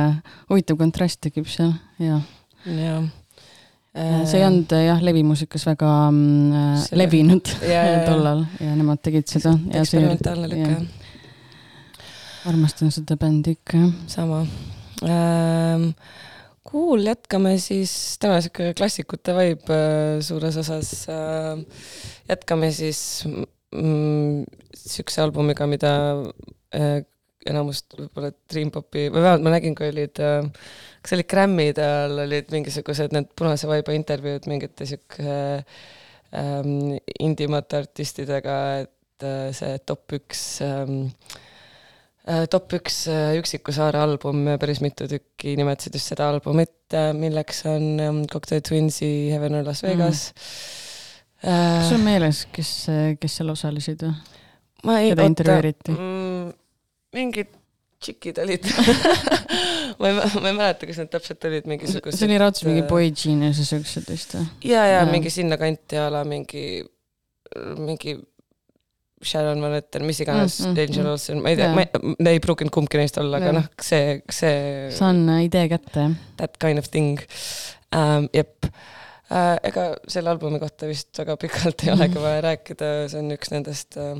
[0.51, 1.71] huvitav kontrast tekib seal
[2.03, 2.19] ja.
[2.67, 3.03] jaa
[3.93, 7.51] see ei olnud jah, levimuusikas väga mm, levinud
[8.09, 9.53] tollal ja nemad tegid seda.
[9.69, 11.02] eksperimentaalne lüke.
[12.49, 13.91] Armastan seda bändi ikka, jah.
[14.11, 14.43] sama
[15.07, 15.91] ähm,
[16.63, 17.91] Cool, jätkame siis,
[18.23, 21.59] täna sihuke klassikute vibe äh, suures osas äh,.
[22.29, 25.91] jätkame siis mm, siukse albumiga, mida
[26.73, 27.03] äh,
[27.45, 30.47] enamust võib-olla Dream Popi, või vähemalt ma nägin, kui olid äh,,
[31.03, 35.39] kas olid Grammy'de all olid mingisugused need Punase vaiba intervjuud mingite sihuke
[36.31, 41.52] ähm, indimate artistidega, et äh, see top üks ähm, Äh,
[42.23, 47.65] top üks äh, Üksiku saare album, päris mitu tükki nimetasid just seda albumit, äh, milleks
[47.67, 49.89] on ähm, Cocktail Twinsi Heaven or Las mm.
[49.89, 50.93] Vegas mm..
[51.43, 52.71] kas sul on meeles, kes,
[53.19, 54.13] kes seal osalesid või?
[54.87, 55.59] ma ei, oota,
[55.91, 56.53] mm,
[57.15, 57.51] mingid
[58.03, 58.67] tšikid olid
[59.99, 62.19] ma ei, ma ei mäleta, kas need täpselt olid mingisugused.
[62.19, 64.47] see oli raudselt mingi Boy Genius ja siuksed vist või?
[64.71, 66.83] ja, ja mingi sinnakanti a la mingi,
[67.79, 68.15] mingi
[69.27, 71.11] Sharon Van Etten, mis iganes mm, mm, Angel mm.
[71.13, 74.89] Olsen, ma ei tea ma ei pruukinud kumbki neist olla, aga noh, see, see.
[74.95, 76.09] saan idee kätte.
[76.41, 77.21] That kind of thing
[77.95, 79.57] um,, jep uh,.
[79.65, 83.99] ega selle albumi kohta vist väga pikalt ei olegi vaja rääkida, see on üks nendest
[84.01, 84.17] uh,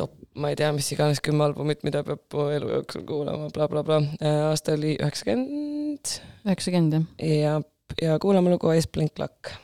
[0.00, 3.84] top, ma ei tea, mis iganes kümme albumit, mida peab elu jooksul kuulama bla, bla,
[3.84, 4.46] blablabla uh,.
[4.52, 6.16] aasta oli üheksakümmend.
[6.46, 7.36] üheksakümmend, jah.
[7.40, 7.58] ja,
[8.02, 9.54] ja kuulame lugu Ice Blink Luck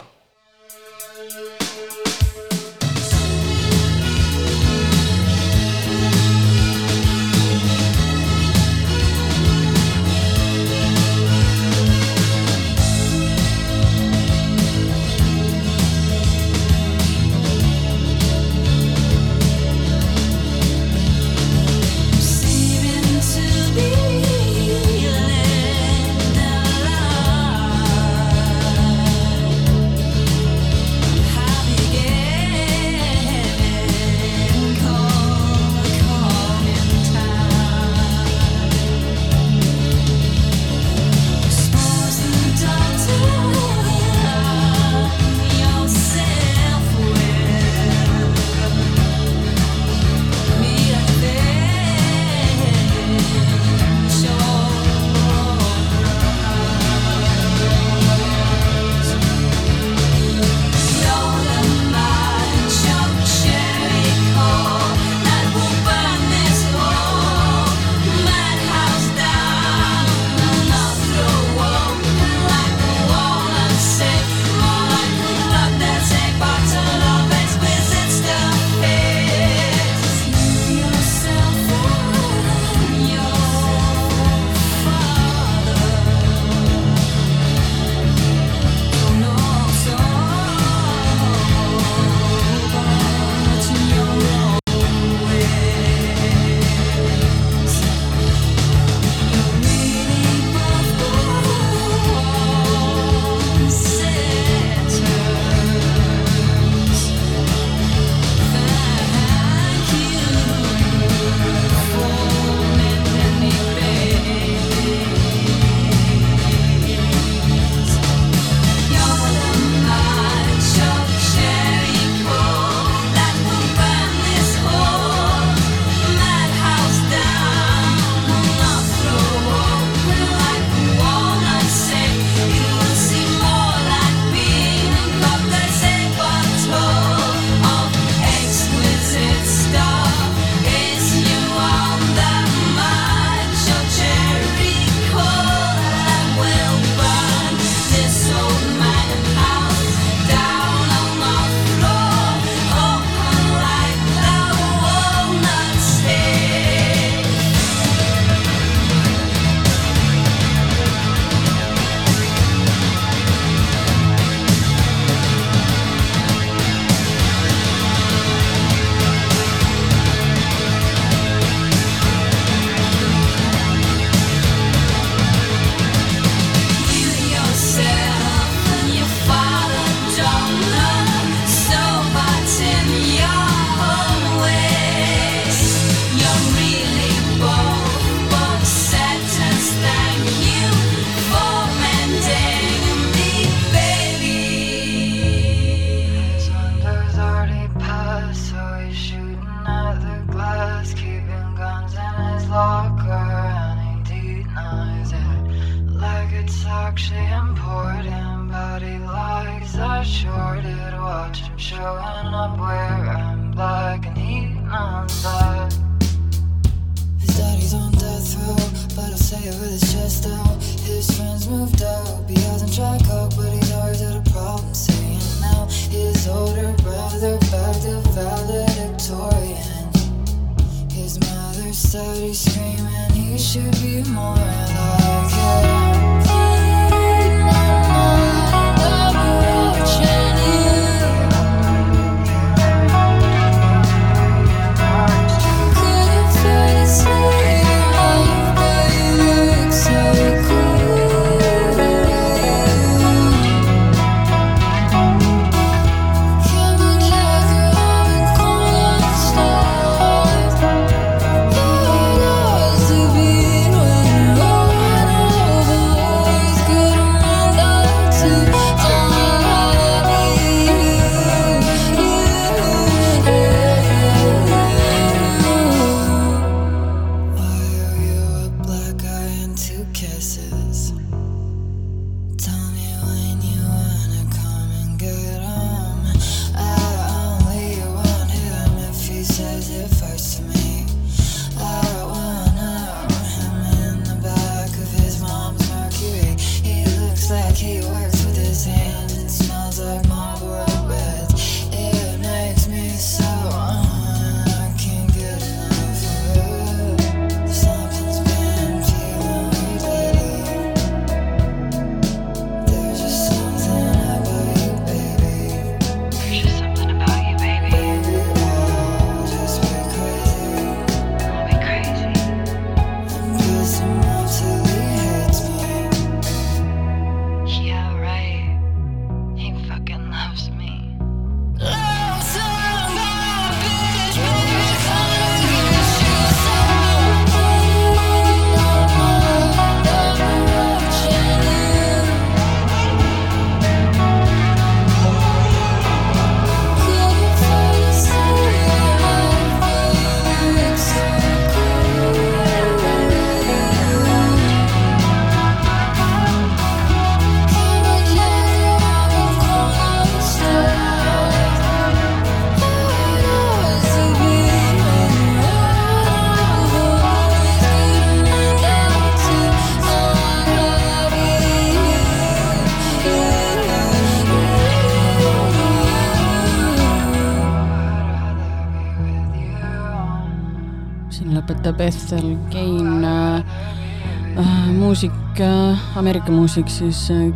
[381.86, 387.30] Bethel Gain äh, äh, muusik äh,, Ameerika muusik siis äh,,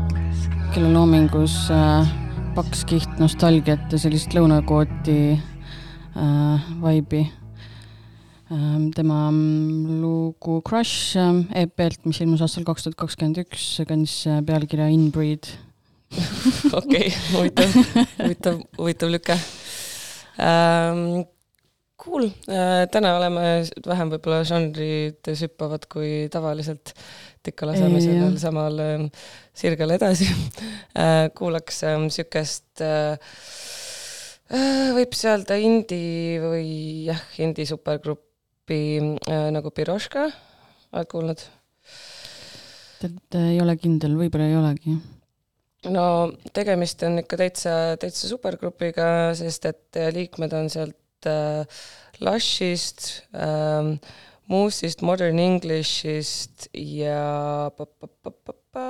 [0.75, 2.03] kelle loomingus äh,
[2.57, 7.23] paks kiht nostalgiat ja sellist lõunakooti äh, vaibi
[8.51, 8.91] äh,.
[8.99, 14.91] tema lugu Crush äh, EP-lt, mis ilmus aastal kaks tuhat kakskümmend üks, kandis äh, pealkirja
[14.91, 15.47] Inbreed
[16.81, 17.83] okei, huvitav,
[18.19, 19.39] huvitav, huvitav lüke
[20.43, 21.21] ähm,
[22.01, 23.41] Cool, äh, täna oleme
[23.85, 26.95] vähem võib-olla žanrides hüppavad kui tavaliselt.
[27.41, 29.05] et ikka laseme sellel samal ähm,
[29.53, 30.29] sirgel edasi.
[30.97, 33.19] Äh, kuulaks ähm, äh,
[34.97, 36.71] võib see öelda indie või
[37.11, 38.81] jah, indie supergrupi
[39.55, 40.25] nagu Piroška,
[40.95, 41.45] oled kuulnud?
[43.01, 44.97] tead, ei ole kindel, võib-olla ei olegi.
[45.93, 49.07] No tegemist on ikka täitsa, täitsa supergrupiga,
[49.39, 51.65] sest et liikmed on sealt äh,
[52.21, 53.99] Lushist ähm,,
[54.51, 58.87] Moose'ist, Modern Englishist ja pa, pa, pa, pa, pa,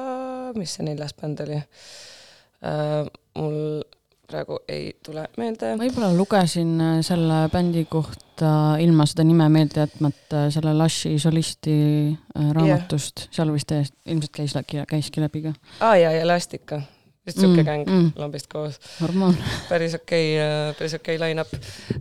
[0.57, 3.09] mis see neljas bänd oli äh,?
[3.39, 3.82] mul
[4.31, 5.74] praegu ei tule meelde.
[5.81, 8.52] võib-olla lugesin äh, selle bändi kohta
[8.82, 11.77] ilma seda nime meelde jätmata selle Lushi solisti
[12.11, 14.57] äh, raamatust yeah., seal vist ilmselt käis,
[14.89, 15.55] käiski läbi ka.
[15.81, 16.82] aa ah, jaa, ja Elastica
[17.26, 18.09] vist sihuke mm, gäng mm.
[18.20, 18.80] lambist koos.
[19.70, 21.52] päris okei okay,, päris okei okay line-up.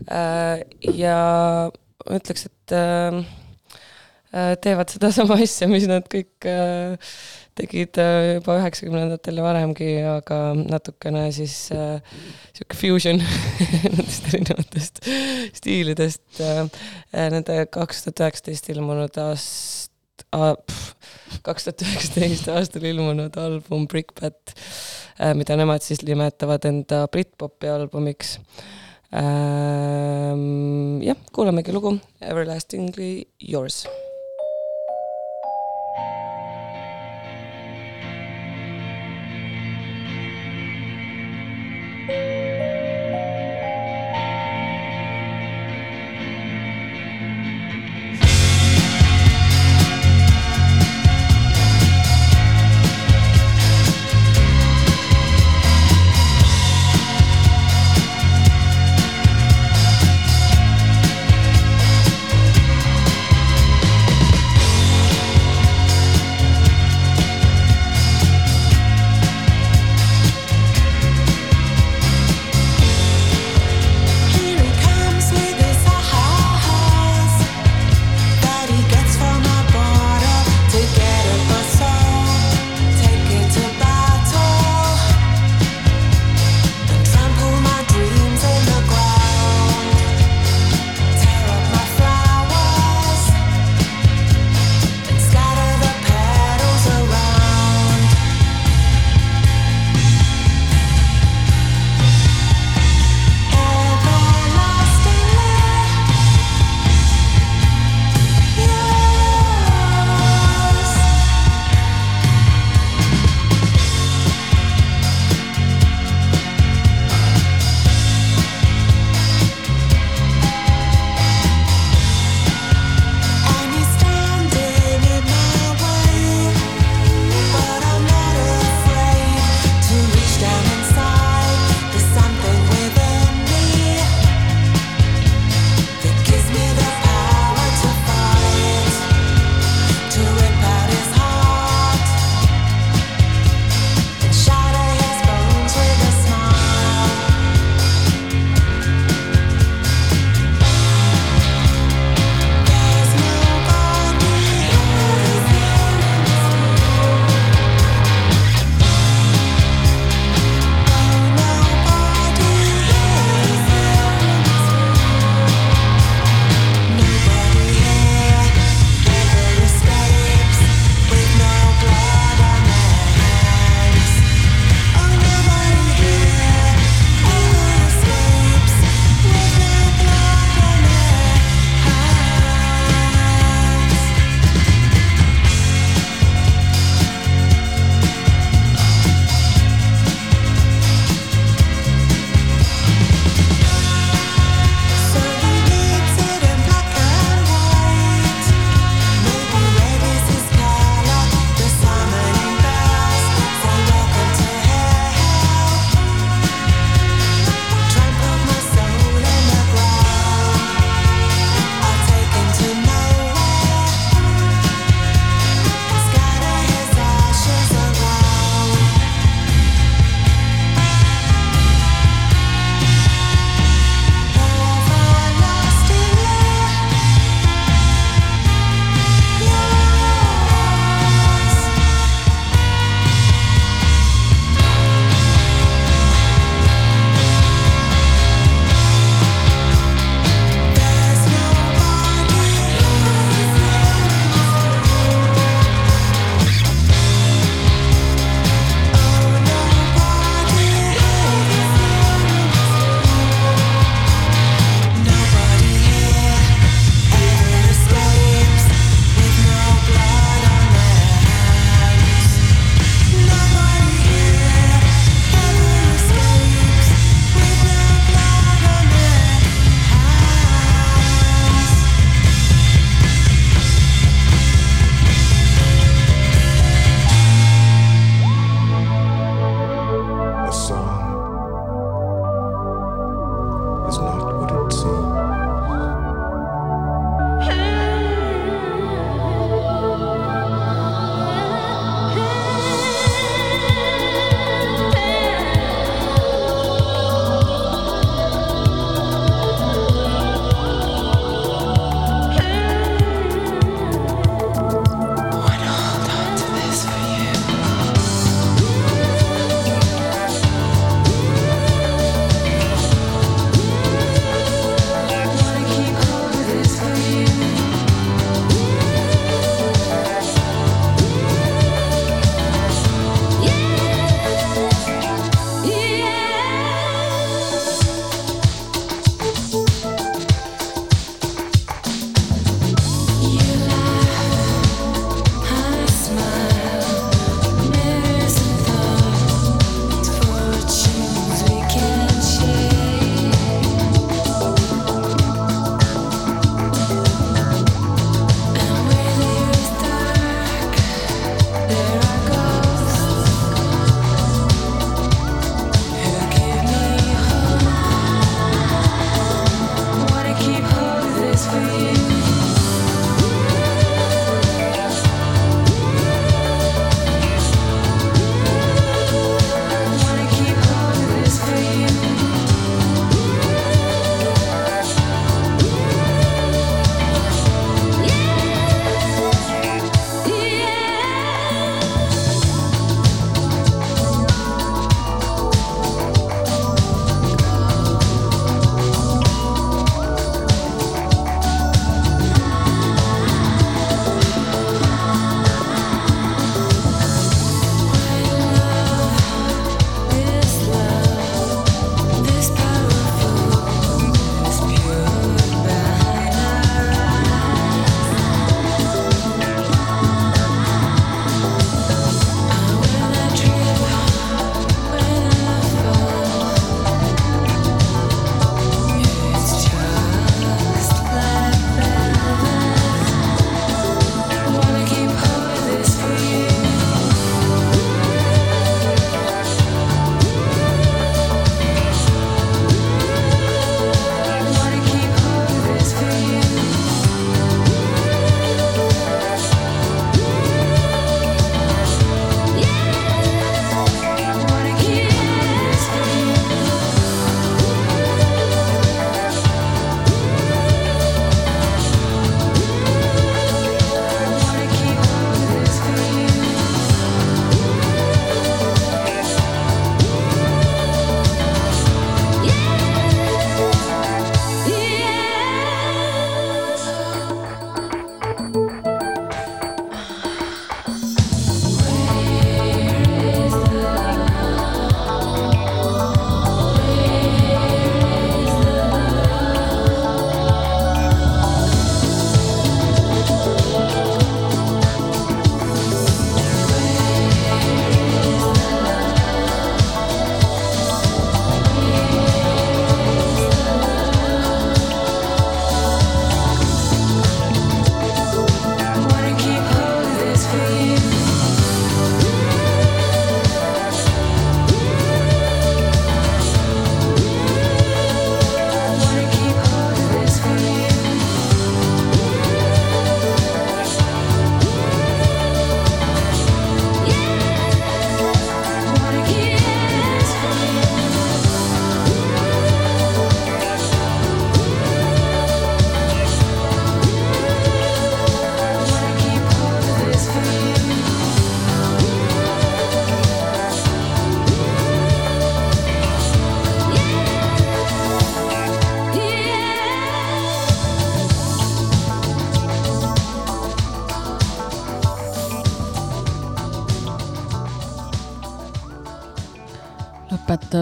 [0.07, 0.63] Äh,
[0.95, 1.19] ja
[1.69, 3.19] ma ütleks, et äh,
[4.31, 6.49] äh, teevad sedasama asja, mis nad kõik
[7.59, 13.19] tegid juba üheksakümnendatel ja varemgi, aga natukene siis sihuke fusion
[13.83, 15.03] nendest erinevatest
[15.59, 16.39] stiilidest.
[17.11, 19.88] Nende kaks tuhat üheksateist ilmunud aast-,
[21.45, 24.55] kaks tuhat üheksateist aastal ilmunud album Brickbat,
[25.19, 28.37] äh, mida nemad siis nimetavad enda Britpopi albumiks.
[29.09, 33.87] Ähm, jah, kuulamegi lugu Everlastingly Yours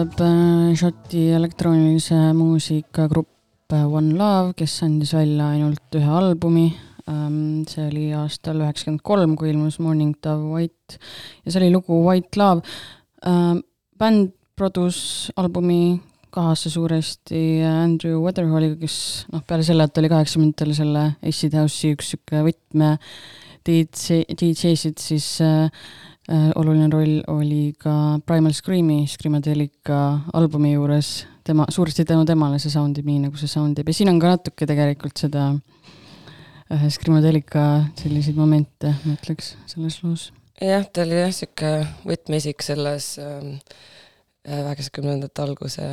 [0.04, 6.66] äh, Šoti elektroonilise muusika grupp äh, One Love, kes andis välja ainult ühe albumi.
[7.08, 10.98] Ähm, see oli aastal üheksakümmend kolm, kui ilmus Morning Dove White
[11.44, 12.62] ja see oli lugu White Love.
[13.26, 13.62] Ähm,
[13.98, 15.98] bänd produs albumi
[16.34, 18.98] kahasse suuresti Andrew Weatherhalliga, kes
[19.32, 22.90] noh, peale selle, et oli kaheksakümnendatel selle Acid House'i üks niisugune võtme
[23.68, 25.70] DJ, DJ-sid, siis Äh,
[26.28, 29.98] oluline roll oli ka Primal Screami, Screamadelica
[30.36, 33.96] albumi juures, tema, suuresti tänu temale see sound ib nii, nagu see sound ib ja
[33.96, 35.46] siin on ka natuke tegelikult seda
[36.68, 37.64] äh, Screamadelica
[38.00, 40.28] selliseid momente, ma ütleks, selles loos.
[40.60, 43.56] jah, ta oli jah, niisugune võtmeisik selles ähm,
[44.44, 45.88] äh, üheksakümnendate alguse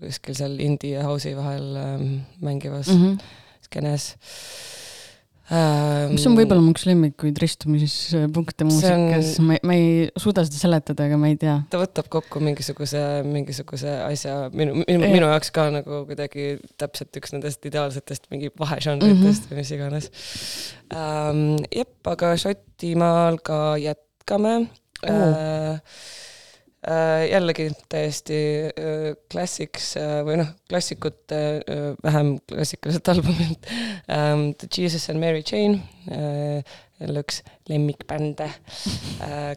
[0.00, 2.06] kuskil seal indie ja house'i vahel äh,
[2.40, 3.32] mängivas mm -hmm.
[3.68, 4.14] skeenes.
[6.12, 11.08] Mis on võib-olla mu üks lemmikuid ristumispunkte muusikas on..., ma, ma ei suuda seda seletada,
[11.08, 11.56] aga ma ei tea.
[11.72, 17.34] ta võtab kokku mingisuguse, mingisuguse asja minu, minu, minu jaoks ka nagu kuidagi täpselt üks
[17.34, 19.50] nendest ideaalsetest mingi vahežanritest mm -hmm.
[19.50, 20.10] või mis iganes
[20.94, 21.44] ähm,.
[21.74, 25.10] jep, aga Šotimaal ka jätkame oh.
[25.10, 25.78] äh, Äh,
[27.28, 28.36] jällegi täiesti
[28.72, 31.40] äh, klassiks äh, või noh, klassikute
[32.04, 33.68] vähem klassikaliselt albumilt
[34.08, 34.46] um,.
[34.60, 35.76] The Jesus and Mary Chain,
[37.00, 38.48] jälle üks lemmikbände,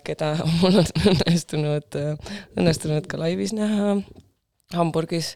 [0.04, 1.98] keda mul on õnnestunud,
[2.60, 3.96] õnnestunud ka laivis näha
[4.76, 5.34] Hamburgis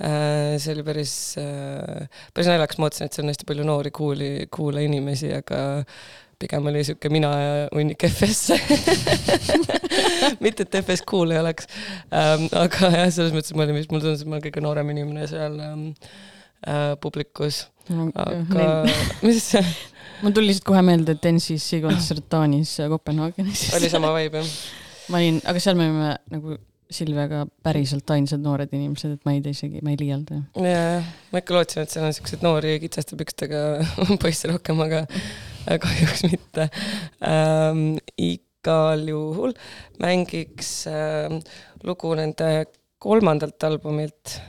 [0.00, 4.84] see oli päris, päris naljakas, ma mõtlesin, et seal on hästi palju noori kuuli, kuula
[4.86, 5.82] inimesi, aga
[6.40, 8.54] pigem oli sihuke mina ja hunnik FS
[10.44, 11.68] mitte, et FS cool ei oleks
[12.14, 12.48] ähm,.
[12.56, 15.28] aga jah, selles mõttes ma olin vist, mulle tundus, et ma olen kõige noorem inimene
[15.30, 15.84] seal ähm,
[16.64, 17.66] äh, publikus.
[17.90, 18.70] aga
[19.26, 19.52] mis
[20.22, 24.58] mul tuli lihtsalt kohe meelde, et NCC kontsert Taanis Kopenhaagenis oli sama vibe jah?
[25.12, 26.58] ma olin, aga seal me olime nagu
[26.90, 30.40] Silviaga päriselt ainsad noored inimesed, et ma ei tea isegi, ma ei liialda.
[30.58, 30.96] jaa,
[31.30, 33.60] ma ikka lootsin, et seal on siukseid noori kitsaste pükstega
[34.22, 35.04] poisse rohkem, aga
[35.66, 36.68] kahjuks mitte
[37.26, 37.98] ähm,.
[38.16, 39.54] igal juhul
[40.00, 41.40] mängiks ähm,
[41.84, 42.66] lugu nende
[43.00, 44.40] kolmandalt albumilt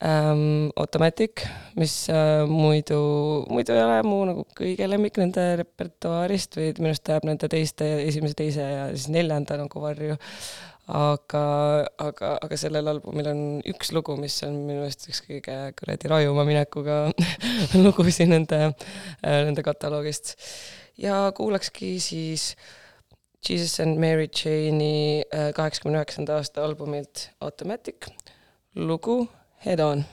[0.00, 6.70] ähm, Automatic, mis äh, muidu, muidu ei ole mu nagu kõige lemmik nende repertuaarist või
[6.78, 10.16] minu arust jääb nende teiste, esimese, teise ja siis neljanda nagu varju
[10.90, 11.44] aga,
[12.02, 13.40] aga, aga sellel albumil on
[13.70, 16.98] üks lugu, mis on minu meelest üks kõige kuradi rajuma minekuga
[17.84, 18.60] lugusid nende,
[19.22, 20.36] nende kataloogist.
[20.98, 22.54] ja kuulakski siis
[23.40, 28.10] Jesus and Mary Chane'i äh, kaheksakümne üheksanda aasta albumilt Automatic
[28.76, 29.22] lugu
[29.64, 30.04] Head On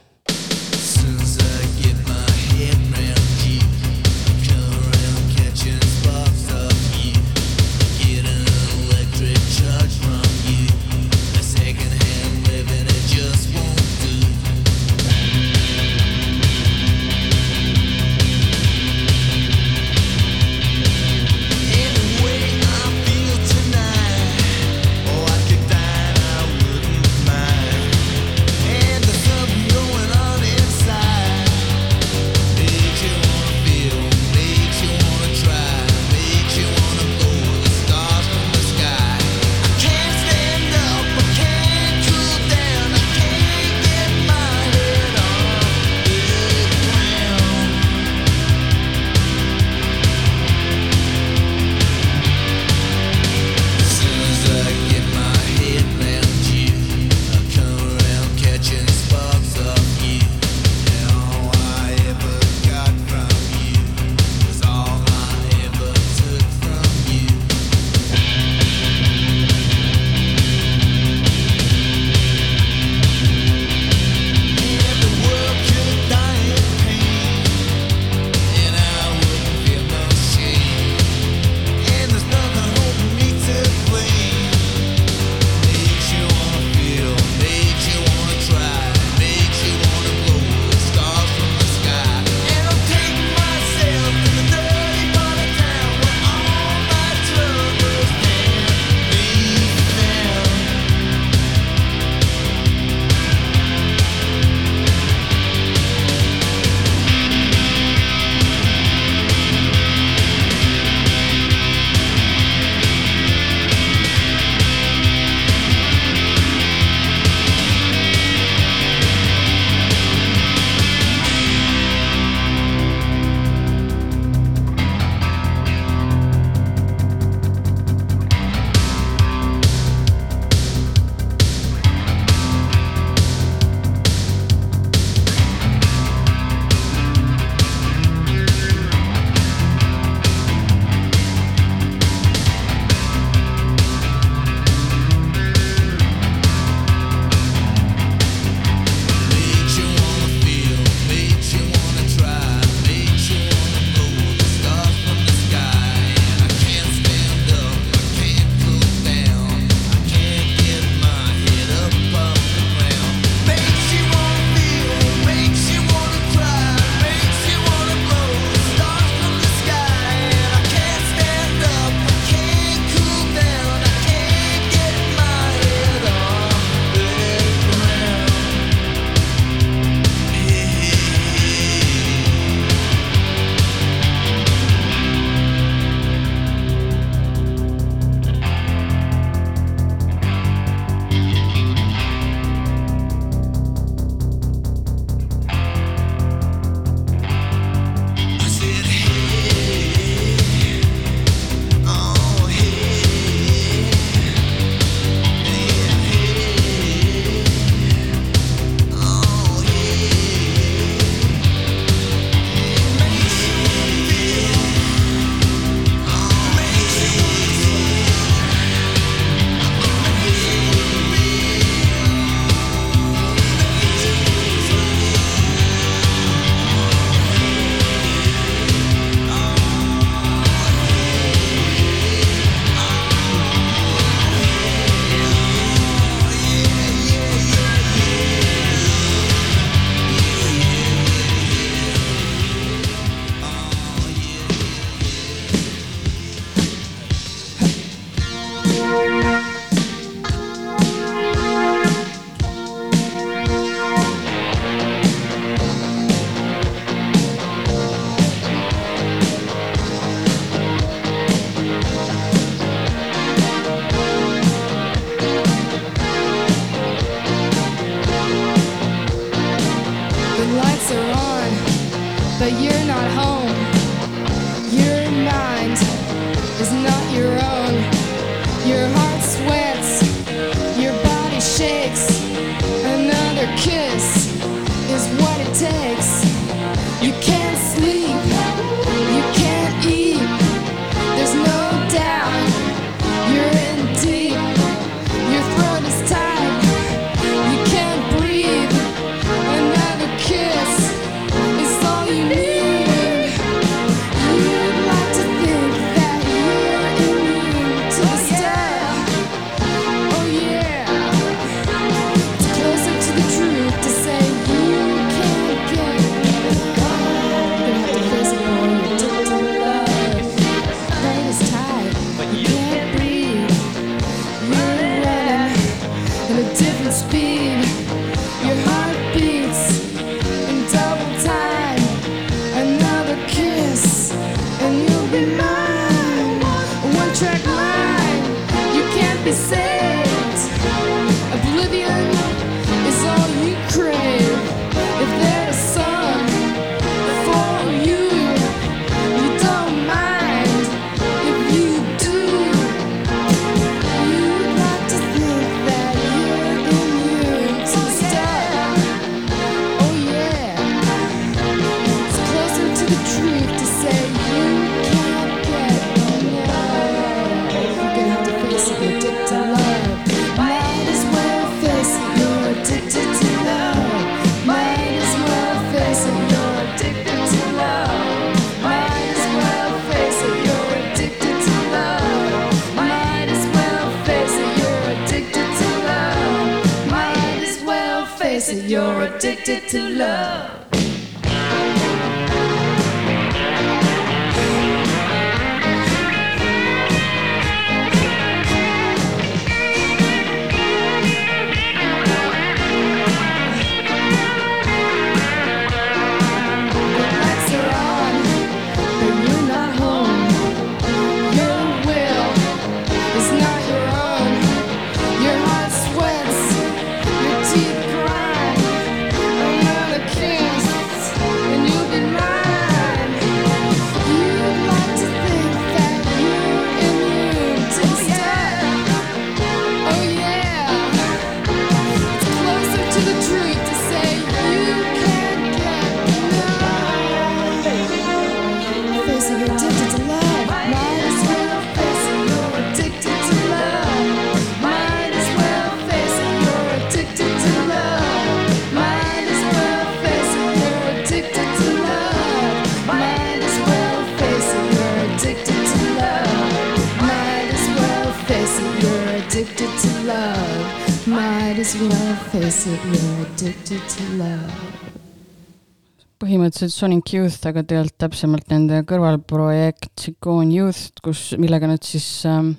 [466.58, 472.56] põhimõtteliselt Sonic Youth, aga tegelikult täpsemalt nende kõrvalprojekt Tsikkoon Youth, kus, millega nad siis ähm,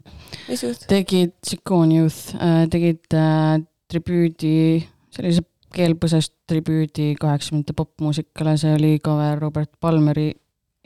[0.86, 3.58] tegid, Tsikkoon Youth äh, tegid äh,
[3.90, 4.84] tribüüdi,
[5.14, 5.42] sellise
[5.74, 10.30] keelpõsest tribüüdi kaheksakümnendate popmuusikale, see oli cover Robert Palmeri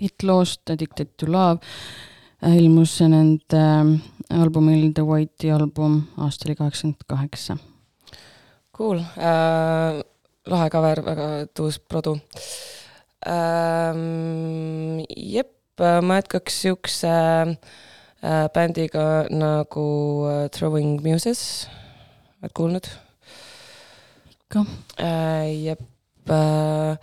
[0.01, 1.61] hittloost Addicted to Love
[2.41, 2.57] äh,.
[2.57, 7.59] ilmus nende äh, albumil The White'i album, aasta oli kaheksakümmend kaheksa.
[8.73, 10.01] Cool äh,,
[10.49, 12.17] lahe cover, väga tuus produ
[13.27, 15.03] ähm,.
[15.17, 19.87] jep, ma jätkaks siukse äh, bändiga nagu
[20.29, 21.69] äh, Throwing Muses,
[22.41, 22.91] oled kuulnud?
[24.43, 24.67] ikka
[24.99, 25.49] äh,.
[25.65, 25.83] jep
[26.31, 26.97] äh,,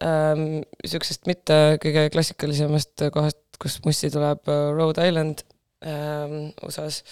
[0.00, 5.44] ähm, siuksest mitte kõige klassikalisemast kohast, kus mussi tuleb äh, Rhode Island
[5.84, 7.02] ähm, USA-s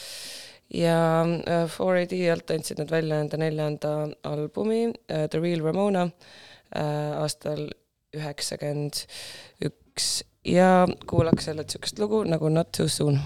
[0.68, 3.92] ja äh, 4AD alt andsid nad välja enda neljanda
[4.26, 6.08] albumi äh, The Real Ramona
[6.74, 7.68] äh, aastal
[8.14, 9.04] üheksakümmend
[9.64, 13.20] üks ja kuulaks jälle niisugust lugu nagu Not too soon.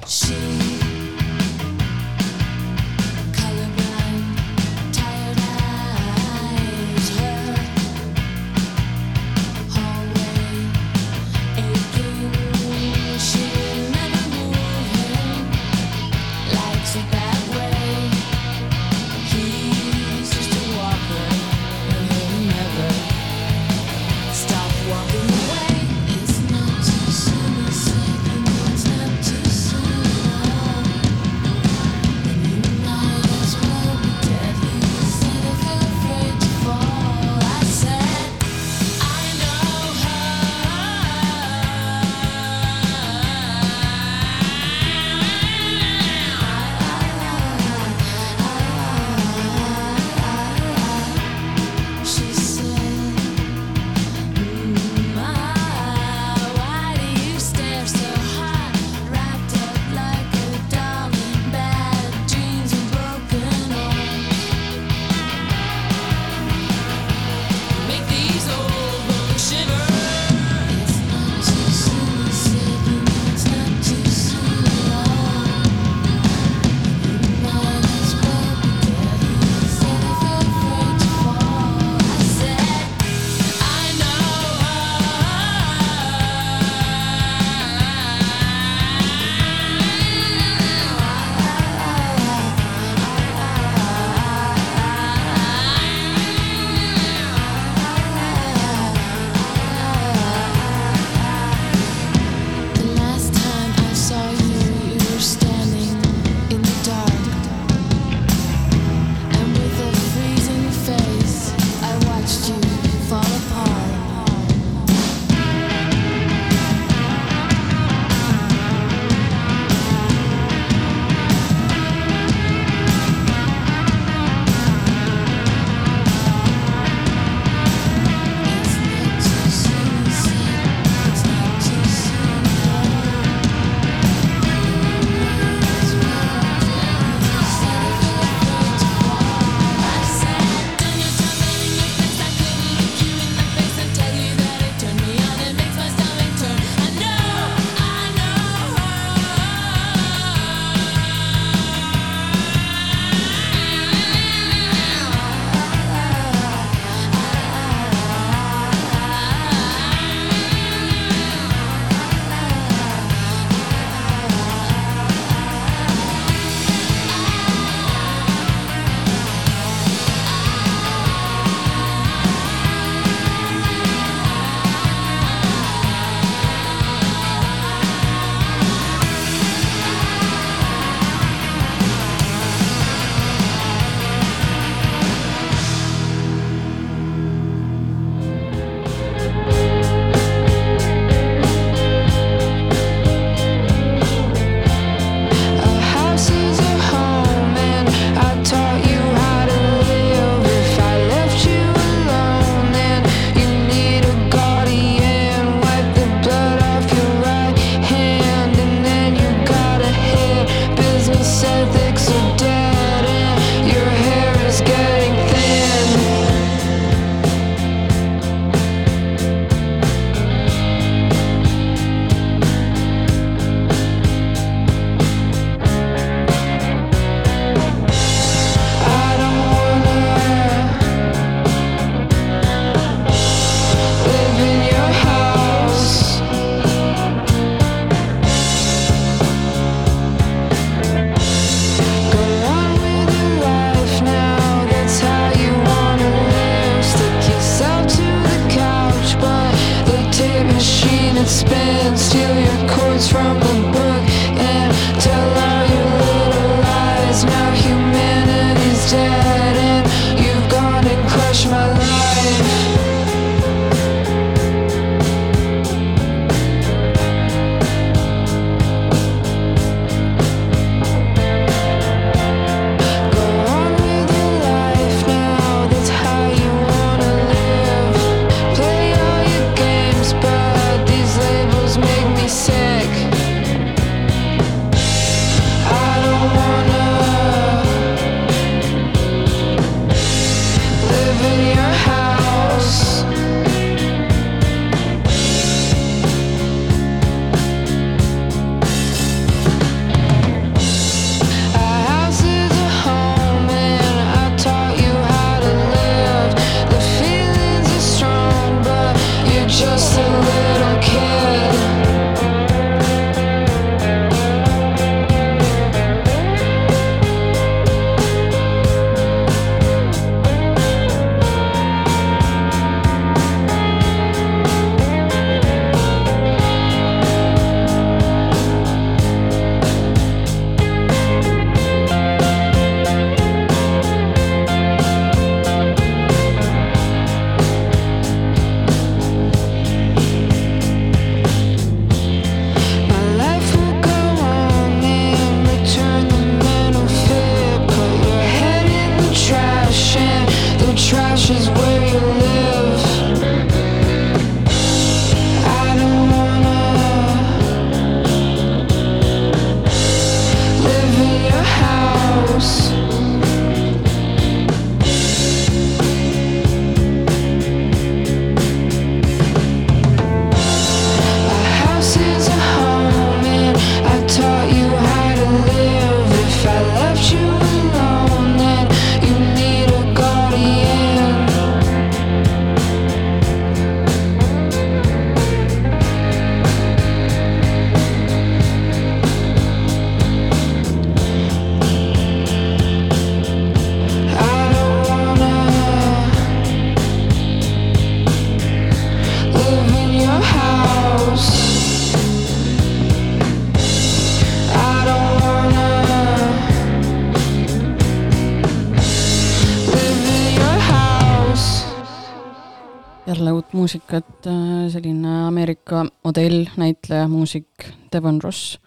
[413.70, 418.58] Muusikat, äh, selline Ameerika modell, näitleja, muusik Devon Ross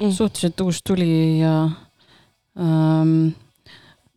[0.00, 0.10] mm..
[0.12, 1.70] suhteliselt uus tuli ja
[2.58, 3.32] ähm,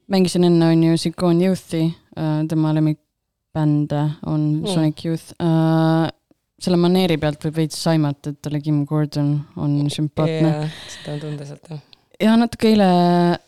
[0.07, 1.85] mängisin enne, on ju, Sigoon Youthi
[2.17, 4.67] äh,, tema lemmikbände on mm.
[4.67, 6.11] Sonic Youth äh,.
[6.59, 10.77] selle maneeri pealt võib veits saimata, et talle Kim Gordon on sümpaatne yeah,.
[10.97, 11.81] seda on tunda sealt, jah
[12.21, 12.91] ja natuke eile,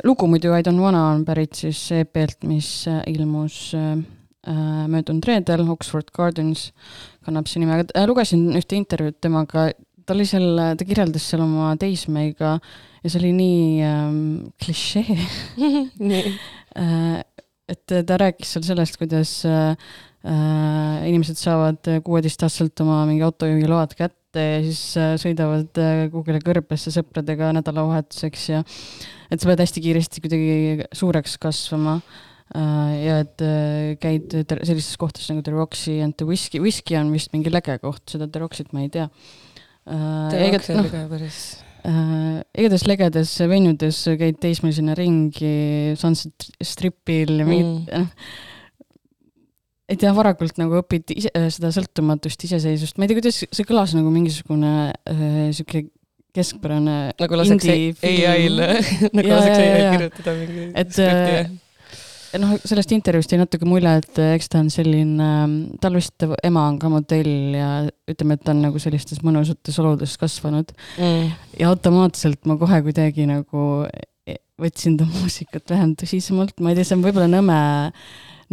[0.08, 3.98] lugu muidu I don't wanna on pärit siis EP-lt, mis äh, ilmus äh,
[4.44, 6.72] möödunud reedel Oxford Gardens
[7.24, 9.70] kannab see nime, aga äh, lugesin ühte intervjuud temaga,
[10.04, 10.48] ta oli seal,
[10.78, 14.24] ta kirjeldas seal oma teismeiga ja see oli nii ähm,
[14.64, 15.20] klišee.
[16.74, 17.20] Äh,
[17.70, 19.76] et ta rääkis seal sellest, kuidas äh,
[20.26, 26.42] äh, inimesed saavad kuueteistaastaselt oma mingi autojuhi load kätte ja siis äh, sõidavad äh, kuhugile
[26.42, 28.64] kõrbesse sõpradega nädalavahetuseks ja
[29.30, 32.00] et sa pead hästi kiiresti kuidagi suureks kasvama.
[32.00, 36.98] äh, Äh, ja et äh, käid sellistes kohtades nagu The Roxy and the Whiskey, Whiskey
[37.00, 39.08] on vist mingi lege koht, seda The Roxyt ma ei tea.
[39.84, 41.40] The Roxy on ka päris
[41.88, 48.06] äh, igatahes legedes venudes käid teismelisena ringi Sunset Stripil ja mingid mm.
[49.92, 53.98] ei tea, varakult nagu õpid ise seda sõltumatust, iseseisvust, ma ei tea, kuidas see kõlas
[53.98, 55.88] nagu mingisugune äh, sihuke
[56.34, 58.64] keskpärane nagu laseks ai-l
[59.18, 61.62] nagu laseks ai-l kirjutada mingi et, skripti
[62.42, 65.28] noh, sellest intervjuust jäi natuke mulje, et eh, eks ta on selline,
[65.84, 67.70] tal vist ema on ka modell ja
[68.10, 70.74] ütleme, et ta on nagu sellistes mõnusates oludes kasvanud.
[70.98, 71.30] Mm..
[71.60, 73.68] ja automaatselt ma kohe kuidagi nagu
[74.62, 77.58] võtsin ta muusikat vähem tõsisemalt, ma ei tea, see on võib-olla nõme,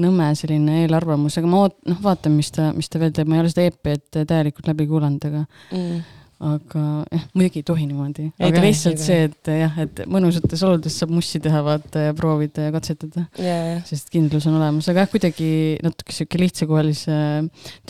[0.00, 3.38] nõme selline eelarvamus, aga ma oot-, noh, vaatan, mis ta, mis ta veel teeb, ma
[3.38, 8.26] ei ole seda EP-d täielikult läbi kuulanud, aga mm aga jah, muidugi ei tohi niimoodi,
[8.40, 12.74] aga lihtsalt see, et jah, et mõnusates oludes saab mussi teha, vaata ja proovida ja
[12.74, 13.26] katsetada.
[13.36, 13.82] Yeah..
[13.88, 15.50] sest kindlus on olemas, aga jah, kuidagi
[15.84, 17.18] natuke sihuke lihtsakohalise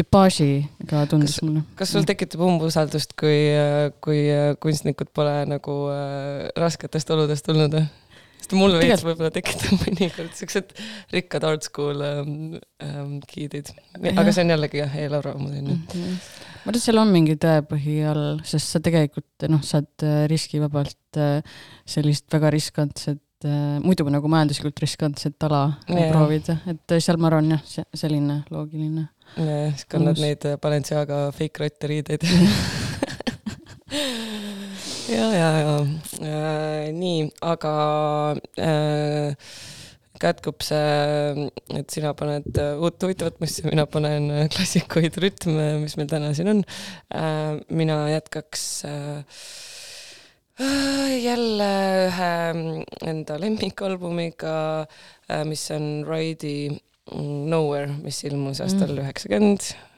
[0.01, 1.65] tüpaažiga tundus kas, mulle.
[1.79, 3.39] kas sul tekitab umbusaldust, kui,
[4.03, 4.27] kui
[4.63, 7.87] kunstnikud pole nagu äh, rasketest oludest tulnud või?
[8.41, 10.77] Sest mul veits võib-olla tekitab mõnikord siuksed
[11.15, 16.47] rikkad art school ähm, ähm, giidid, aga see on jällegi jah, eelarvamus onju mm -hmm
[16.61, 21.21] ma arvan, et seal on mingi tõepõhi all, sest sa tegelikult noh, saad äh, riskivabalt
[21.21, 21.41] äh,
[21.89, 26.11] sellist väga riskantset, äh, muidu nagu majanduslikult riskantset ala yeah.
[26.13, 27.65] proovida, et seal ma arvan jah,
[27.97, 29.09] selline loogiline.
[29.37, 32.27] siis kannad neid Balenciaga fake rotte riideid
[35.11, 35.75] ja, ja, ja
[36.23, 37.75] äh, nii, aga
[38.59, 39.35] äh,
[40.21, 46.33] kätkub see, et sina paned uut huvitavat mussi, mina panen klassikuid rütme, mis meil täna
[46.37, 46.63] siin on.
[47.17, 49.43] Äh, mina jätkaks äh,
[51.17, 51.73] jälle
[52.07, 52.33] ühe
[53.11, 54.57] enda lemmikalbumiga,
[55.31, 56.71] äh, mis on Ride'i
[57.11, 59.01] Nowhere, mis ilmus aastal mm.
[59.03, 59.90] üheksakümmend mm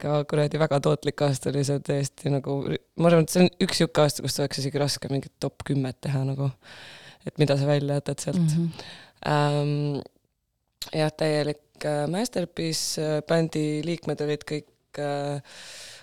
[0.00, 2.58] ka kuradi väga tootlik aasta oli see täiesti nagu,
[2.96, 6.00] ma arvan, et see on üks sihuke aasta, kus oleks isegi raske mingit top kümmet
[6.04, 6.50] teha nagu,
[7.26, 8.54] et mida sa välja jätad sealt mm.
[8.54, 8.94] -hmm
[9.26, 10.00] ähm,.
[10.94, 15.40] jah, täielik äh, masterpiece, äh, bändi liikmed olid kõik äh,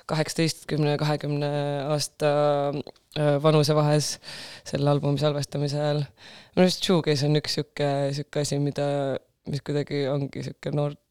[0.10, 1.52] kaheksateistkümne ja kahekümne
[1.94, 2.32] aasta
[2.74, 4.18] äh, vanusevahes
[4.68, 6.04] selle albumi salvestamise ajal.
[6.56, 8.88] minu arust shoegaze on üks sihuke, sihuke asi, mida,
[9.50, 11.03] mis kuidagi ongi sihuke noorte,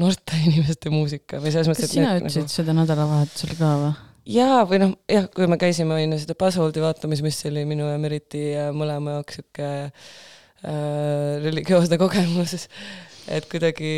[0.00, 2.54] noorte inimeste muusika või selles mõttes, et sina ütlesid nagu...
[2.54, 3.92] seda nädalavahetusel ka või?
[4.30, 7.88] jaa, või noh, jah, kui me käisime, on ju, seda Buzzholdi vaatamas, mis oli minu
[7.88, 8.44] ja Meriti
[8.76, 9.92] mõlema jaoks sihuke äh,
[11.44, 12.56] religioosne kogemus,
[13.36, 13.92] et kuidagi,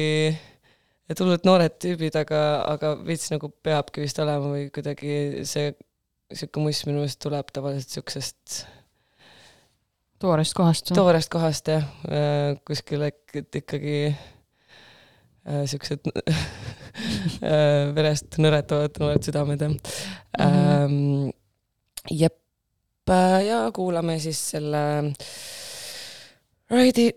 [1.11, 2.43] et hullult noored tüübid, aga,
[2.75, 5.73] aga veits nagu peabki vist olema või kuidagi see
[6.33, 8.63] sihuke muss minu meelest tuleb tavaliselt siuksest
[10.23, 10.93] toorest kohast.
[10.95, 14.15] toorest kohast jah, äh, kuskil et ikkagi
[15.67, 19.81] siuksed äh, verest nõretavad noored südamed jah mm.
[20.39, 21.33] -hmm.
[22.11, 22.39] jep,
[23.47, 25.13] ja kuulame siis selle äh,
[26.73, 27.11] Ride'i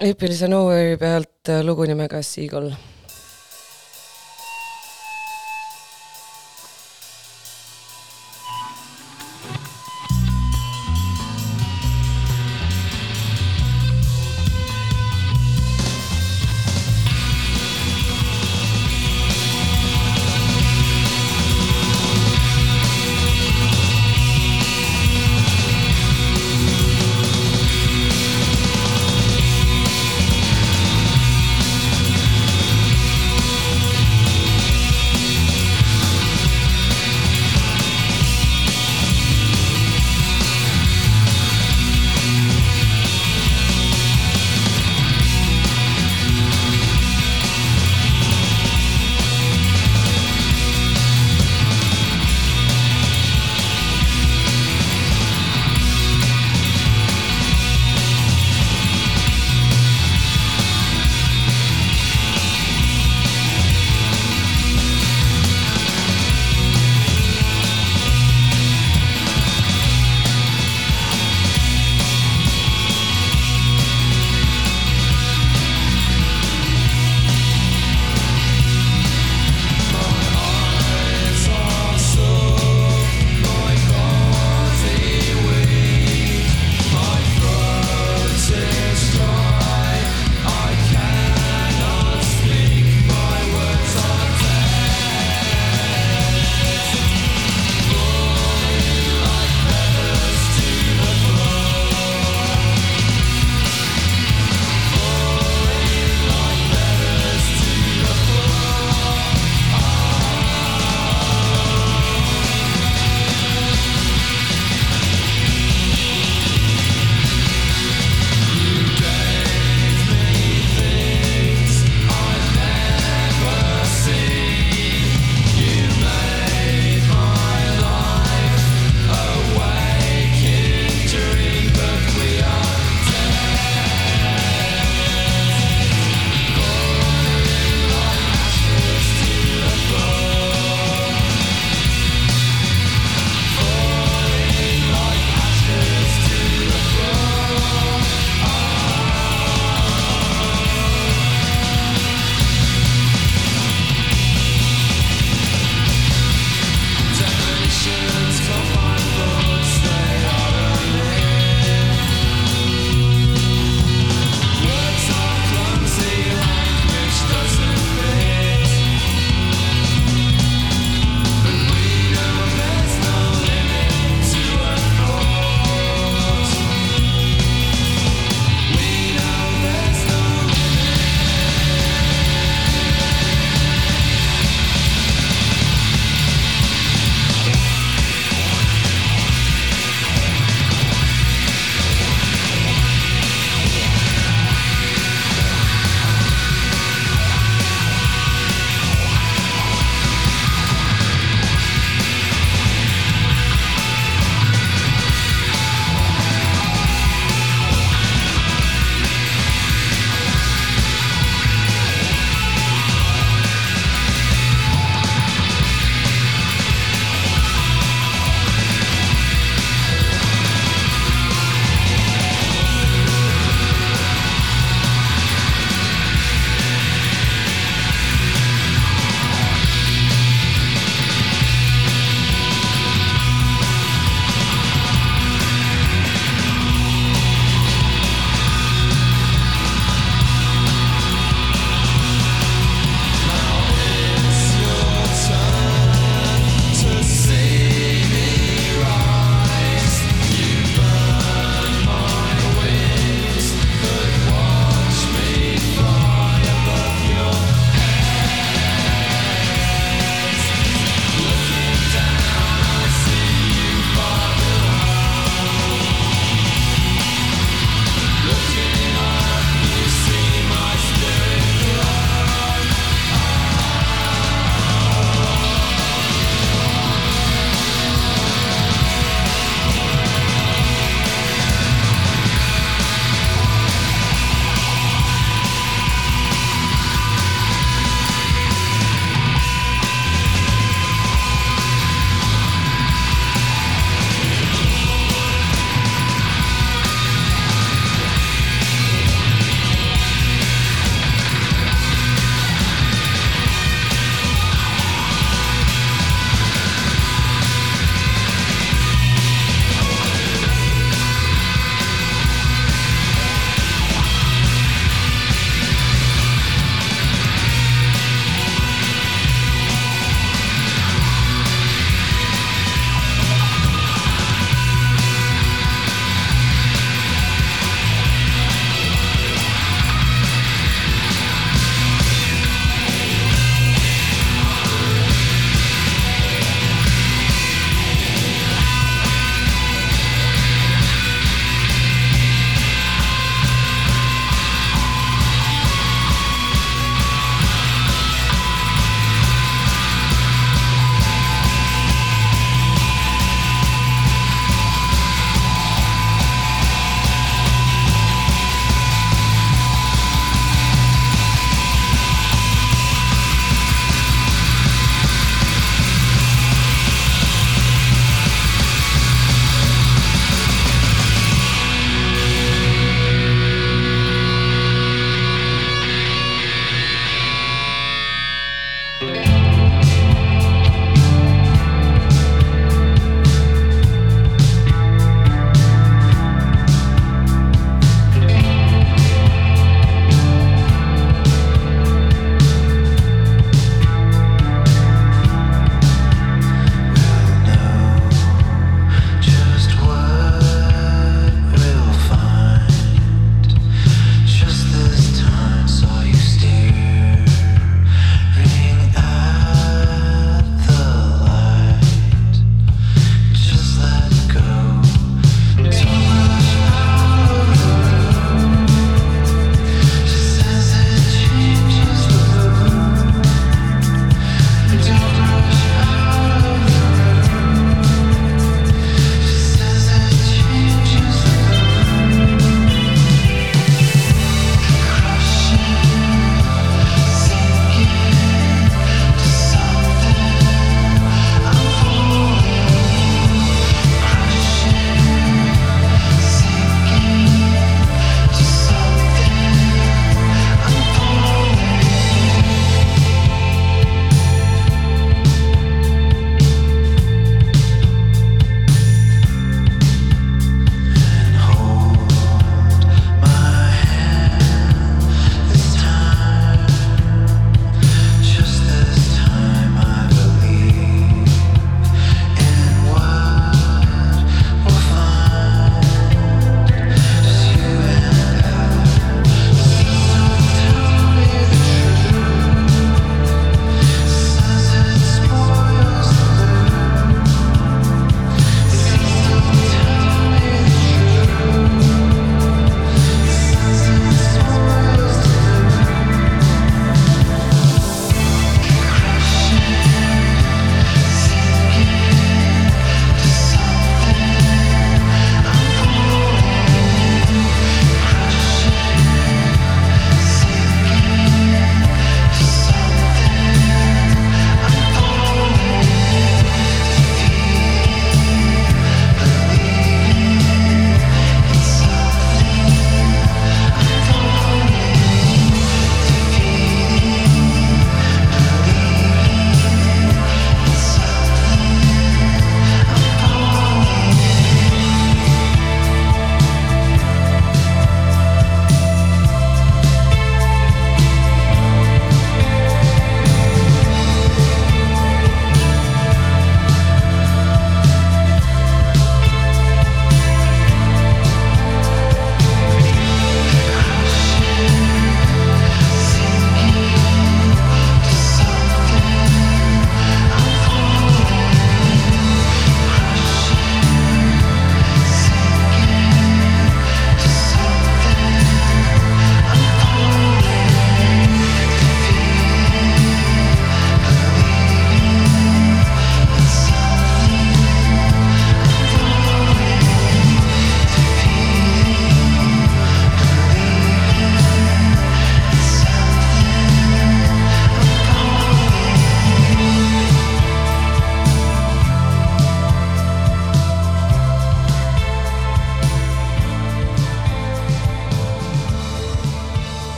[0.00, 2.70] eepilise Nowhere'i pealt lugu nimega Seagull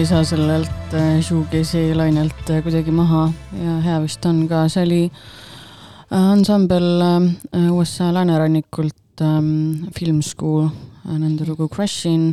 [0.00, 4.84] ei saa sellelt äh, shoegaze'i lainelt äh, kuidagi maha ja hea vist on ka, see
[4.86, 7.02] oli äh, ansambel
[7.68, 10.70] USA läänerannikult ähm, Film School,
[11.04, 12.30] nende lugu Crashin'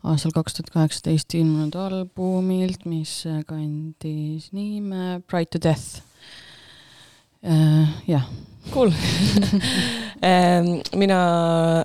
[0.00, 3.12] aastal kaks tuhat kaheksateist ilmunud albumilt, mis
[3.50, 6.00] kandis nime Pride to Death.
[8.08, 8.24] jah.
[8.72, 8.94] Cool
[10.24, 11.20] ähm, mina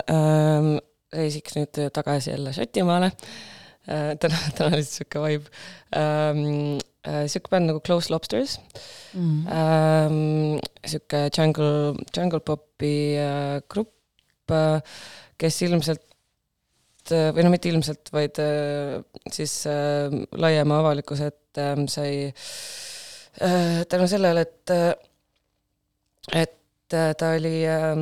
[0.08, 0.72] ähm,
[1.12, 3.12] reisiks nüüd tagasi jälle Šotimaale
[3.86, 5.50] Äh, täna, täna oli sihuke vibe
[5.94, 6.78] ähm,.
[7.06, 8.58] Äh, sihuke bänd nagu Close Lobsters
[9.14, 9.46] mm.
[9.46, 9.52] -hmm.
[9.54, 13.94] Ähm, sihuke jungle, jungle popi äh, grupp,
[15.38, 16.02] kes ilmselt
[17.06, 18.40] või no mitte ilmselt, vaid
[19.30, 22.10] siis äh, laiema avalikkuse ette äh, sai
[23.38, 24.70] äh, tänu sellele, et,
[26.34, 26.58] et
[26.90, 27.94] ta oli äh,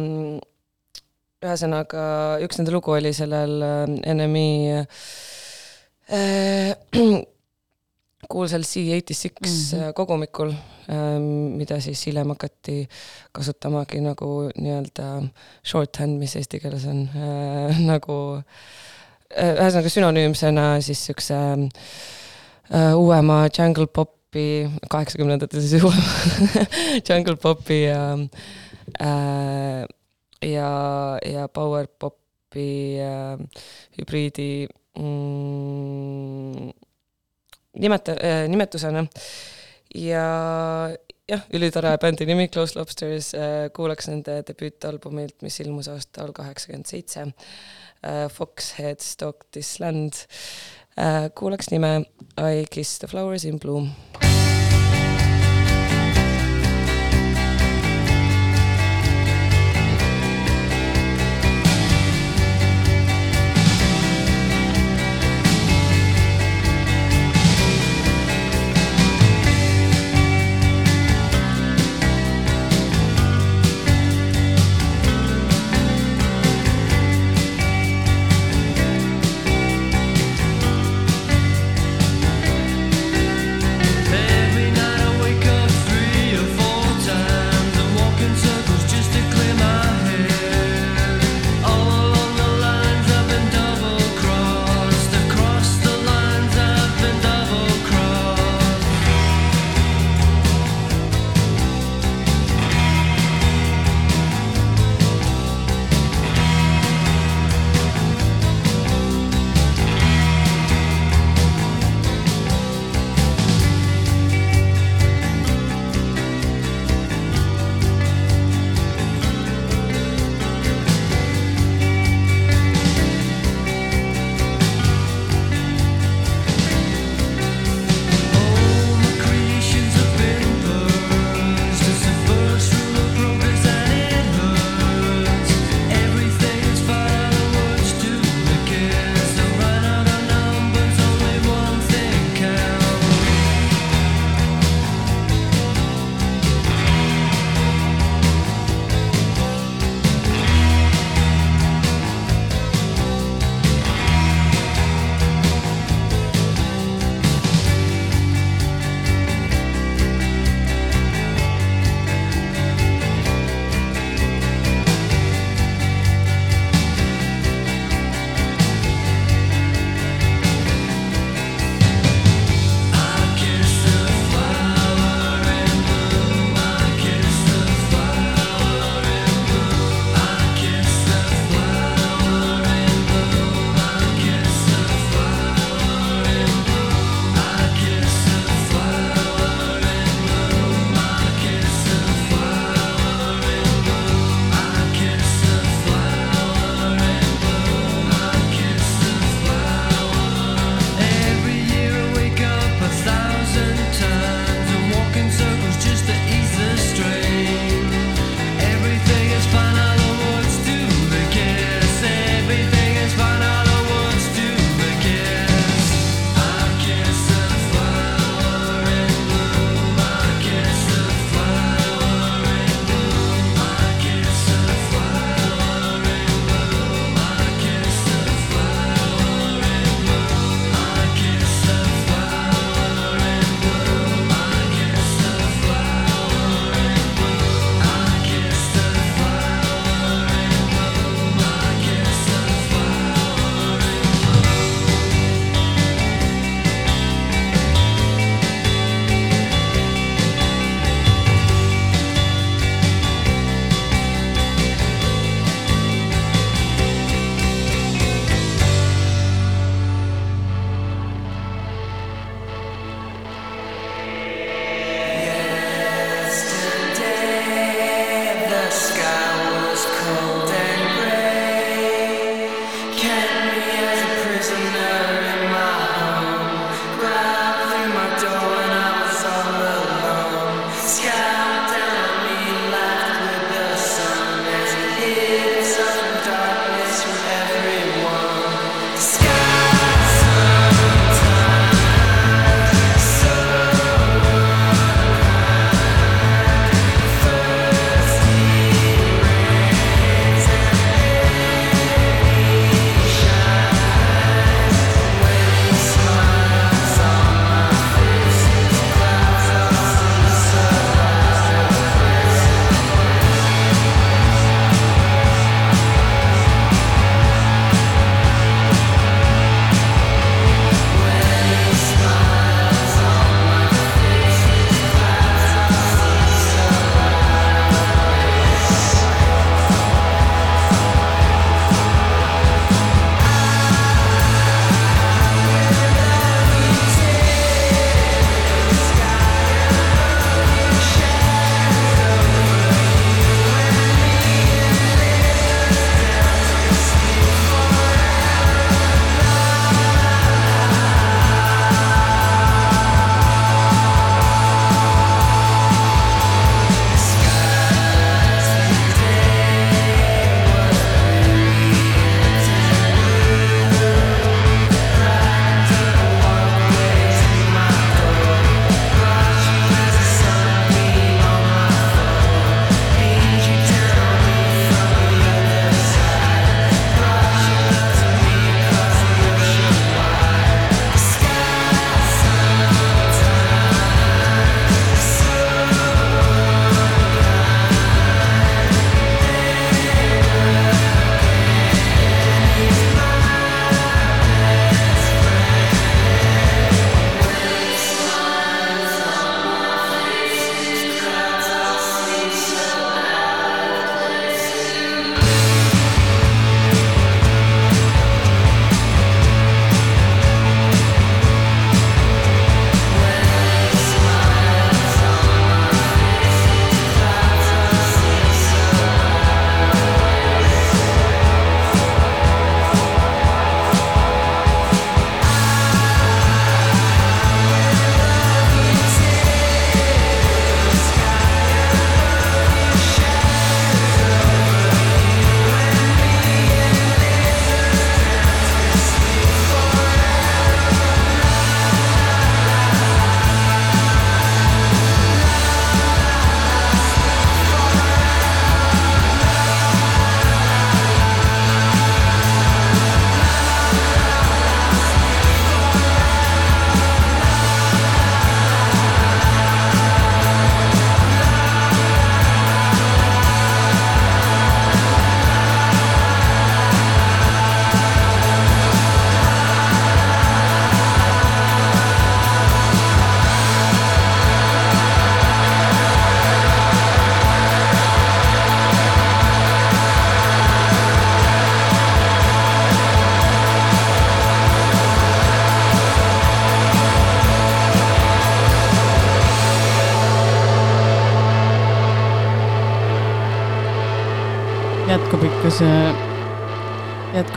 [1.44, 2.08] ühesõnaga,
[2.40, 3.60] üks nende lugu oli sellel
[4.00, 4.48] NME
[4.80, 5.33] äh, Äh,
[8.28, 9.92] kuulsal C86 mm -hmm.
[9.94, 10.52] kogumikul,
[10.88, 11.22] ähm,
[11.56, 12.88] mida siis hiljem hakati
[13.32, 15.22] kasutamagi nagu nii-öelda
[15.66, 18.42] shorthand, mis eesti keeles on äh, nagu
[19.36, 26.66] äh, ühesõnaga sünonüümsena siis siukse äh, uuema jungle popi, kaheksakümnendatel siis uuema
[27.08, 28.18] jungle popi ja
[29.00, 29.84] äh,
[30.42, 30.70] ja,
[31.32, 33.38] ja power popi äh,
[33.98, 34.66] hübriidi
[34.98, 36.70] mm,
[37.78, 39.06] nimeta- äh,, nimetusena.
[39.94, 40.24] ja
[41.28, 47.28] jah, ülitore bändi nimi Close Lobsters äh,, kuulaks nende debüütalbumilt, mis ilmus aastal kaheksakümmend seitse
[48.02, 48.28] äh,.
[48.28, 50.26] Foxhead Stalk This Land
[50.96, 51.30] äh,.
[51.34, 52.04] kuulaks nime
[52.38, 53.92] I Kiss the Flowers in Bloom.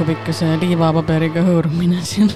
[0.07, 2.29] Jätkub ikka see liivapaberiga hõõrumine siin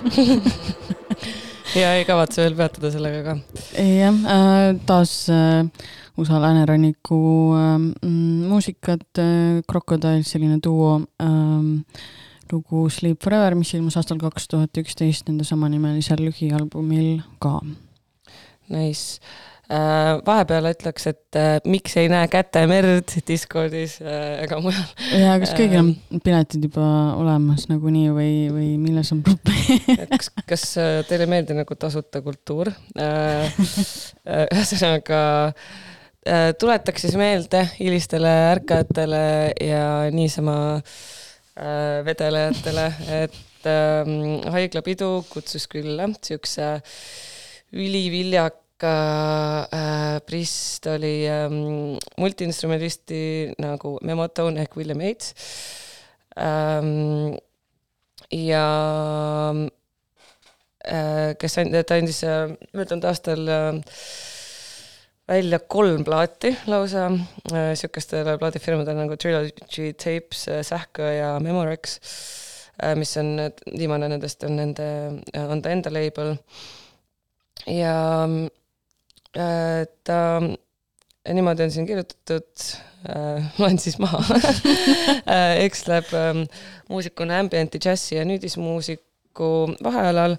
[1.80, 3.36] ja ei kavatse veel peatuda sellega ka.
[3.80, 5.64] jah äh,, taas äh,
[6.20, 7.20] USA lääneranniku
[7.56, 12.10] äh, mm, muusikat äh,, Crocodile, selline duo äh,
[12.52, 17.62] lugu Sleep Forever, mis ilmus aastal kaks tuhat üksteist nende samanimelisel lühialbumil ka.
[18.72, 19.22] Nice
[20.26, 24.84] vahepeal ütleks, et äh, miks ei näe kätemerd Discordis äh, ega mujal.
[25.16, 26.86] ja kas kõigil on piletid juba
[27.20, 30.66] olemas nagunii või, või milles on probleem kas, kas
[31.08, 32.72] teile ei meeldi nagu tasuta kultuur?
[34.52, 35.22] ühesõnaga
[36.60, 39.24] tuletaks siis meelde hilistele ärkajatele
[39.64, 40.58] ja niisama
[42.06, 42.86] vedelejatele,
[43.22, 46.74] et ähm, haiglapidu kutsus külla siukse
[47.72, 55.36] üliviljaka ka äh, Bristoli ähm, multiinstrumentisti nagu Memotone ehk William Yates
[56.38, 57.38] ähm,.
[58.32, 58.66] ja
[60.84, 63.82] äh, kes and-, ta andis äh, möödunud aastal äh,
[65.28, 67.10] välja kolm plaati lausa
[67.52, 72.00] äh, sihukestele plaadifirmadele nagu Trilogy Tapes äh,, Sähkö ja Memorex
[72.82, 73.38] äh,, mis on,
[73.78, 76.38] viimane nendest on nende, äh, on ta enda label
[77.68, 78.28] ja
[79.36, 80.48] et äh,
[81.34, 82.66] niimoodi on siin kirjutatud
[83.10, 84.24] äh,, loen siis maha.
[85.32, 86.34] Äh, eksleb äh,
[86.90, 89.52] muusikuna ambienti, džässi ja nüüdismuusiku
[89.84, 90.36] vahealal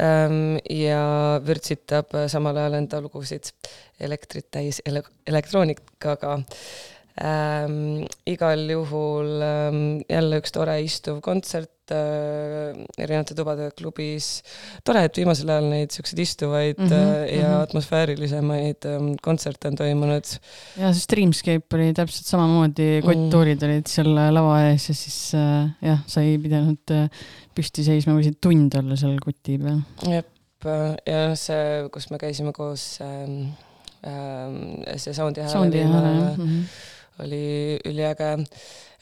[0.00, 1.02] ähm, ja
[1.46, 3.52] vürtsitab samal ajal enda lugusid
[4.00, 6.38] elektrit täis ele elektroonikaga
[7.22, 8.04] ähm,.
[8.28, 9.78] igal juhul ähm,
[10.08, 14.42] jälle üks tore istuv kontsert äh, erinevate tubade klubis.
[14.84, 17.62] tore, et viimasel ajal neid siukseid istuvaid mm -hmm, ja mm -hmm.
[17.62, 20.24] atmosfäärilisemaid äh, kontserte on toimunud.
[20.76, 23.68] ja see Streamscape oli täpselt samamoodi, kotttuurid mm.
[23.68, 27.08] olid seal lava ees ja siis äh, jah, sa ei pidanud äh,
[27.54, 29.80] püsti seisma, võisid tund olla seal kuti peal.
[30.04, 30.28] jep,
[31.06, 33.24] ja see, kus me käisime koos äh,,
[34.04, 35.52] äh, see Soundi hääle.
[35.52, 35.80] Soundi
[37.22, 38.32] oli üliäge.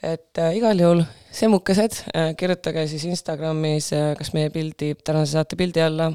[0.03, 1.01] et äh, igal juhul
[1.33, 6.11] semukesed äh,, kirjutage siis Instagramis äh, kas meie pildi, tänase saate pildi alla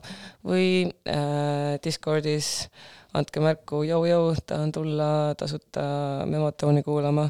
[0.46, 2.68] või äh, Discordis
[3.16, 5.82] andke märku, jõu-jõu, tahan tulla tasuta
[6.30, 7.26] Memotooni kuulama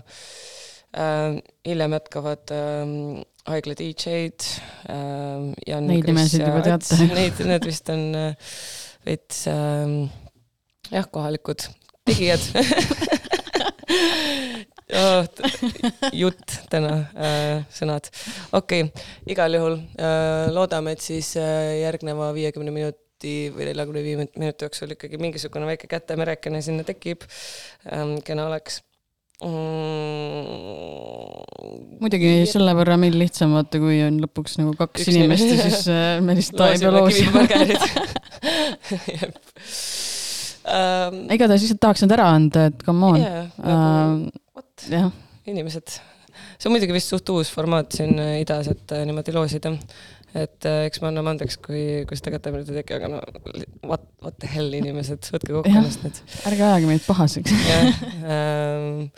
[0.93, 1.41] äh,.
[1.67, 2.95] hiljem jätkavad äh,
[3.49, 4.53] haigla DJ-d
[4.91, 5.81] äh,.
[5.81, 7.01] Neid nimesid juba teate.
[7.19, 8.55] Neid, need vist on äh,
[9.07, 10.11] veits äh,
[10.91, 11.71] jah, kohalikud
[12.05, 12.41] tegijad
[16.23, 18.11] jutt täna äh,, sõnad.
[18.57, 24.17] okei okay., igal juhul äh, loodame, et siis äh, järgneva viiekümne minuti või neljakümne viie
[24.25, 27.27] minuti jooksul ikkagi mingisugune väike kätemerekene sinna tekib
[27.93, 28.19] ähm,.
[28.25, 28.81] kena oleks
[29.45, 29.61] mm..
[32.01, 35.81] muidugi selle võrra meil lihtsam, vaata, kui on lõpuks nagu kaks Üks inimest ja siis
[35.93, 37.39] äh, me lihtsalt pea loosima.
[40.65, 41.15] um,.
[41.31, 43.47] igatahes lihtsalt tahaks nad ära anda, et come on yeah,.
[43.61, 44.41] Nagu,
[44.89, 45.11] vot uh,,
[45.51, 45.99] inimesed,
[46.59, 49.75] see on muidugi vist suht uus formaat siin äh, idas, et uh, niimoodi loosida.
[50.31, 53.23] et uh, eks me anname andeks, kui, kui seda kätte meil ei teki, aga no
[53.83, 56.21] what, what the hell inimesed, võtke kokku ennast nüüd.
[56.51, 57.57] ärge ajage meid pahaseks
[58.37, 59.09] ähm,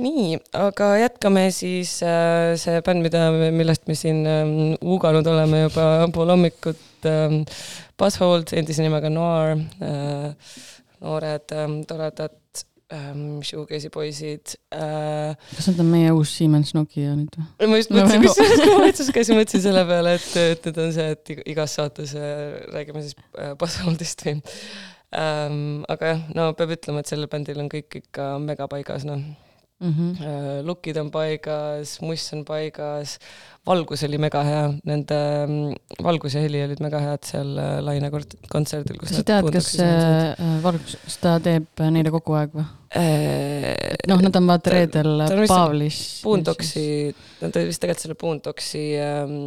[0.00, 4.44] nii, aga jätkame siis äh, see bänd, mida, millest me siin äh,
[4.84, 7.42] uganud oleme juba pool hommikut äh,.
[7.96, 10.56] Buzzhold endise nimega Noir äh,,
[11.00, 12.36] noored äh, toredad
[12.94, 15.34] ähm, shoegaze'i poisid äh,.
[15.56, 17.70] kas nad on meie uus Siemens Nokia nüüd või?
[17.70, 20.82] ma just mõtlesin no,, kusjuures kui ma valitsuses käisin, mõtlesin selle peale, et, et nüüd
[20.84, 24.36] on see, et igas saates äh, räägime siis äh, Buzzholdist või
[25.16, 25.82] ähm,.
[25.92, 29.24] aga jah, no peab ütlema, et sellel bändil on kõik ikka mega paigas, noh
[29.80, 29.92] mm.
[29.92, 30.66] -hmm.
[30.66, 33.18] Lookid on paigas, muss on paigas,
[33.66, 38.10] valgus oli mega hea, nende mm, valgus ja heli olid mega head seal äh, Laine
[38.52, 38.98] kontserdil.
[39.00, 42.66] kas sa tead, kas äh, valgus, kas ta teeb neile kogu aeg või?
[44.08, 46.00] noh, nad on vaata reedel Pavlis.
[46.24, 46.86] Boondocksi,
[47.40, 49.38] ta teeb vist tegelikult selle Boondocksi ähm,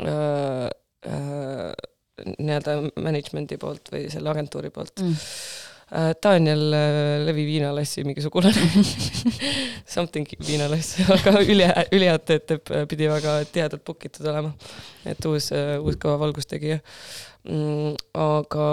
[0.00, 0.66] äh,
[1.06, 1.72] äh,
[2.38, 8.52] nii-öelda management'i poolt või selle agentuuri poolt mm Äh, Daniel äh, Levi viinalassi mingi sugulane
[9.88, 11.64] Something viinalass, aga üli,
[12.28, 14.52] teed teeb, äh, pidi väga tihedalt book itud olema.
[15.08, 15.48] et uus,
[15.80, 16.76] uus kõva valgustegija
[17.48, 17.96] mm,.
[18.20, 18.68] aga,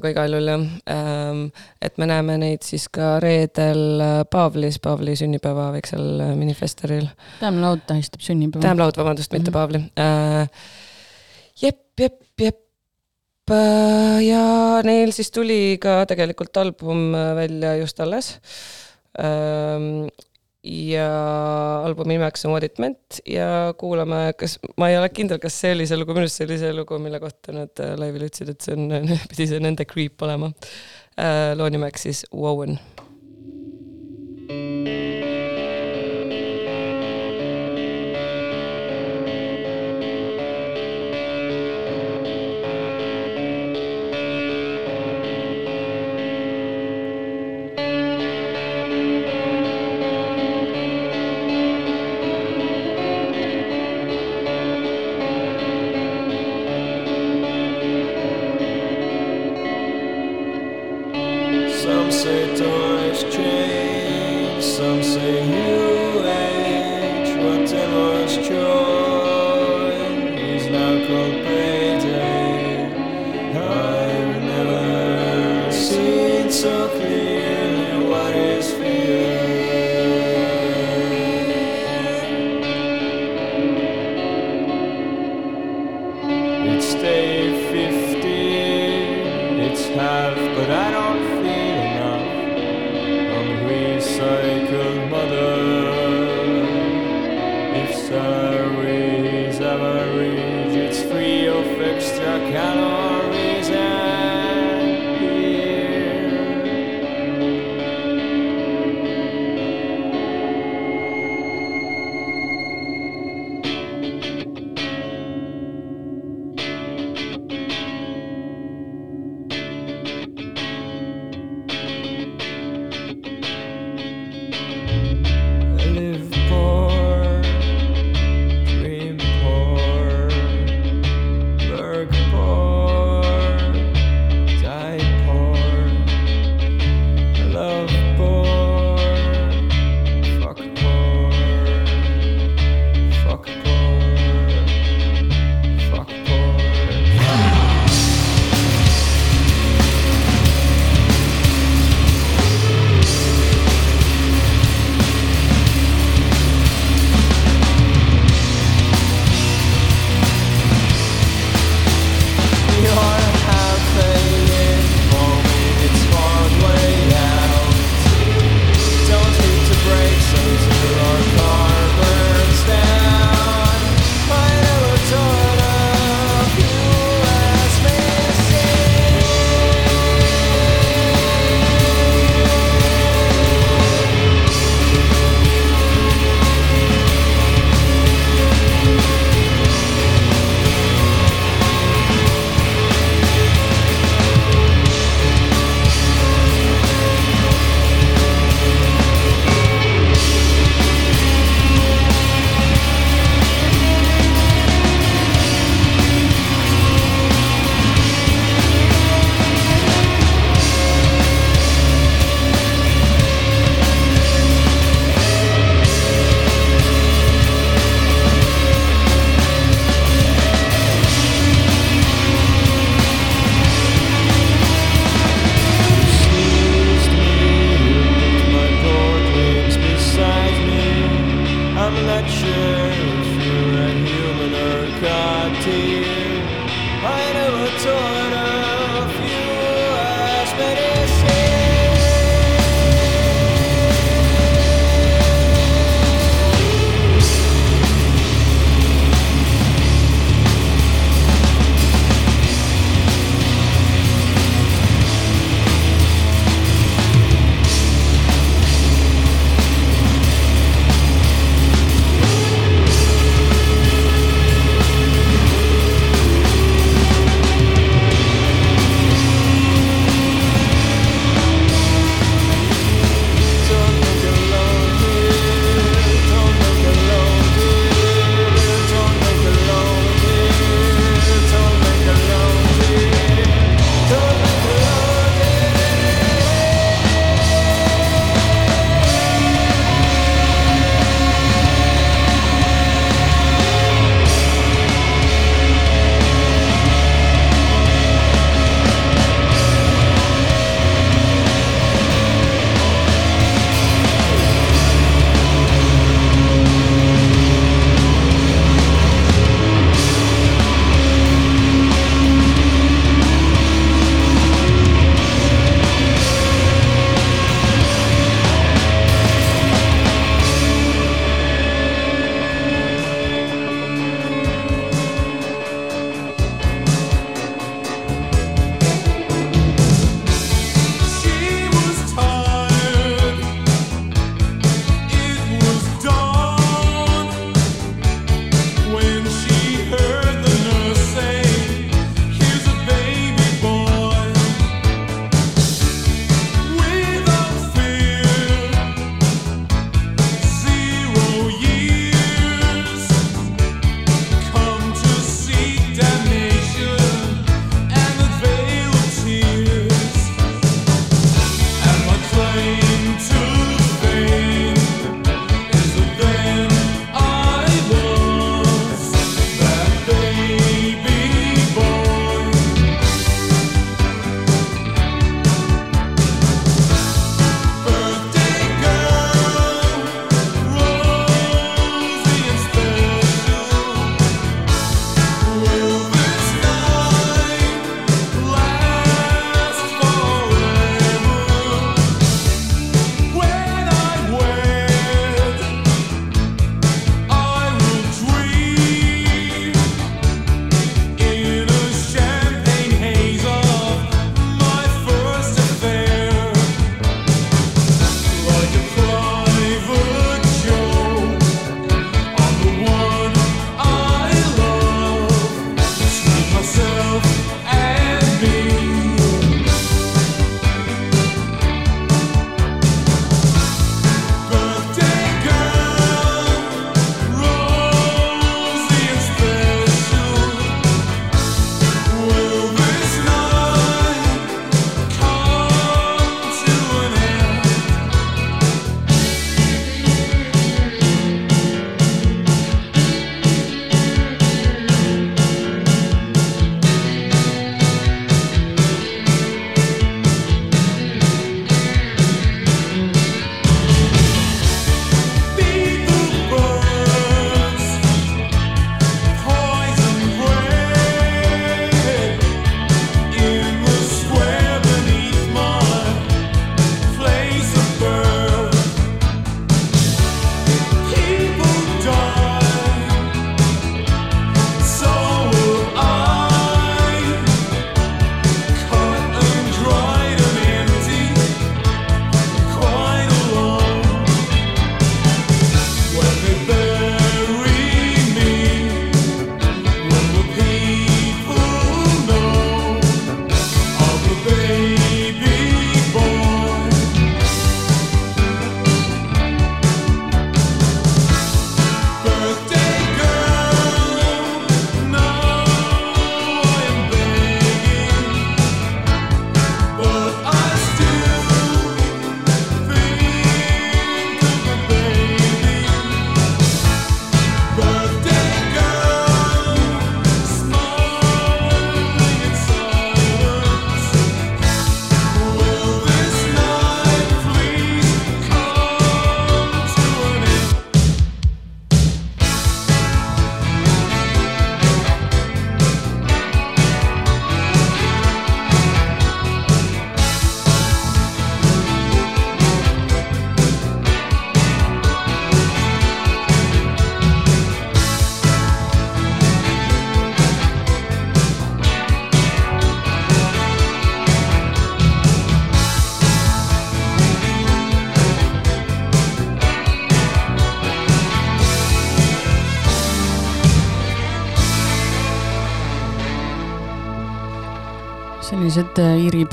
[0.00, 1.46] aga igal juhul jah ähm,,
[1.78, 4.02] et me näeme neid siis ka reedel
[4.34, 7.06] Paavlis, Paavli sünnipäeva väiksel minifestivaalil.
[7.38, 8.74] Damn Loud tähistab sünnipäeva.
[8.82, 9.46] Loud, vabandust mm, -hmm.
[9.46, 9.54] mitte mhm.
[9.54, 10.48] Paavli äh,.
[11.62, 12.64] jep, jep, jep
[13.50, 14.44] ja
[14.84, 18.34] neil siis tuli ka tegelikult album äh, välja just alles.
[19.18, 20.08] Ähm,
[20.62, 21.08] ja
[21.84, 25.72] albumi nimeks on What it meant ja kuulame, kas, ma ei ole kindel, kas see
[25.76, 28.52] oli see lugu, minu arust see oli see lugu, mille kohta nad äh, laivil ütlesid,
[28.52, 28.88] et see on,
[29.32, 30.52] pidi see nende creep olema.
[31.18, 32.78] Äh, loo nimeks siis Wowen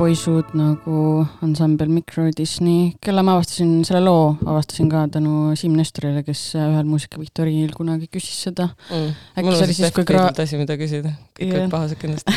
[0.06, 6.22] poisud nagu ansambel Micro Disney, kelle ma avastasin, selle loo avastasin ka tänu Siim Nestorile,
[6.26, 9.16] kes ühel muusikaviktoriinil kunagi küsis seda mm..
[9.34, 10.28] äkki see oli siis, kui gra-.
[10.30, 12.36] asi, mida küsida, kõik olid pahased kindlasti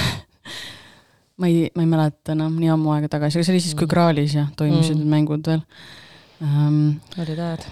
[1.43, 3.85] ma ei, ma ei mäleta enam, nii ammu aega tagasi, aga see oli siis, kui
[3.85, 3.93] mm.
[3.93, 5.13] Graalis jah, toimusid mm.
[5.13, 5.61] mängud veel
[6.41, 6.81] um,.
[7.21, 7.69] olid ajad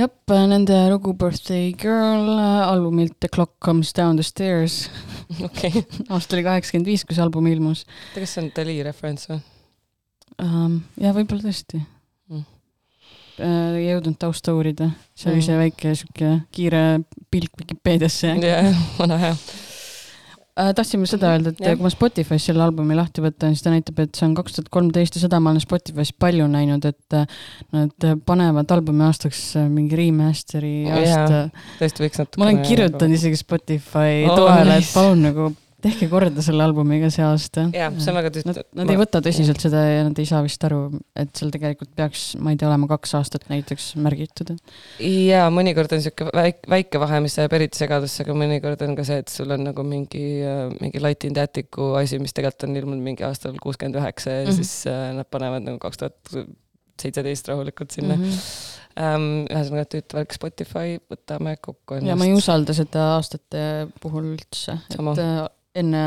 [0.00, 4.86] jah, nende lugu Birthday Girl albumilt The Clock Comes Down the Stairs
[5.48, 5.84] okay.
[6.08, 7.84] aasta oli kaheksakümmend viis, kui see album ilmus.
[7.88, 9.40] oota, kas see on Dali referents või
[10.42, 10.80] um,?
[11.00, 12.44] jah, võib-olla tõesti mm..
[13.34, 15.46] Uh, ei jõudnud tausta uurida, see oli mm.
[15.48, 16.82] see väike sihuke kiire
[17.34, 18.36] pilk Vikipeediasse.
[18.38, 19.38] jah, vana hea.
[20.54, 21.72] Tahtsime seda öelda, et ja.
[21.74, 24.70] kui ma Spotify's selle albumi lahti võtan, siis ta näitab, et see on kaks tuhat
[24.74, 27.26] kolmteist ja seda ma olen Spotify's palju näinud, et äh,
[27.74, 31.42] nad panevad albumi aastaks äh, mingi remaster'i aasta.
[31.80, 32.42] tõesti võiks natuke.
[32.42, 35.50] ma olen kirjutanud isegi Spotify oh, toele nice., et palun nagu
[35.84, 37.66] tehke korda selle albumiga see aasta.
[37.74, 38.48] jah, see on väga tüütu.
[38.50, 38.94] Nad, nad ma...
[38.94, 40.80] ei võta tõsiselt seda ja nad ei saa vist aru,
[41.20, 44.54] et seal tegelikult peaks, ma ei tea, olema kaks aastat näiteks märgitud.
[45.00, 49.06] jaa, mõnikord on sihuke väike, väike vahe, mis ajab eriti segadusse, aga mõnikord on ka
[49.06, 50.24] see, et sul on nagu mingi,
[50.80, 54.50] mingi Light in Tacticu asi, mis tegelikult on ilmunud mingi aastal kuuskümmend üheksa ja mm
[54.50, 54.62] -hmm.
[54.62, 56.46] siis äh, nad panevad nagu kaks tuhat
[57.00, 58.24] seitseteist rahulikult sinna mm.
[58.24, 59.44] -hmm um,.
[59.50, 62.10] ühesõnaga, et ütlevalt Spotify, võtame kokku ennast.
[62.12, 63.64] ja ma ei usalda seda aastate
[64.02, 65.00] puhul üldse, et.
[65.00, 66.04] Äh, enne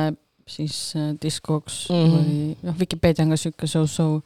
[0.47, 2.17] siis äh, Discogs mm -hmm.
[2.17, 4.21] või noh, Vikipeedia on ka sihuke so-so.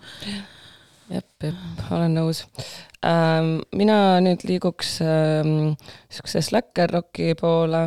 [1.09, 1.55] jep, jep,
[1.91, 2.45] olen nõus
[3.05, 3.59] ähm,.
[3.75, 5.73] mina nüüd liiguks ähm,
[6.09, 7.83] sihukese slacker rocki poole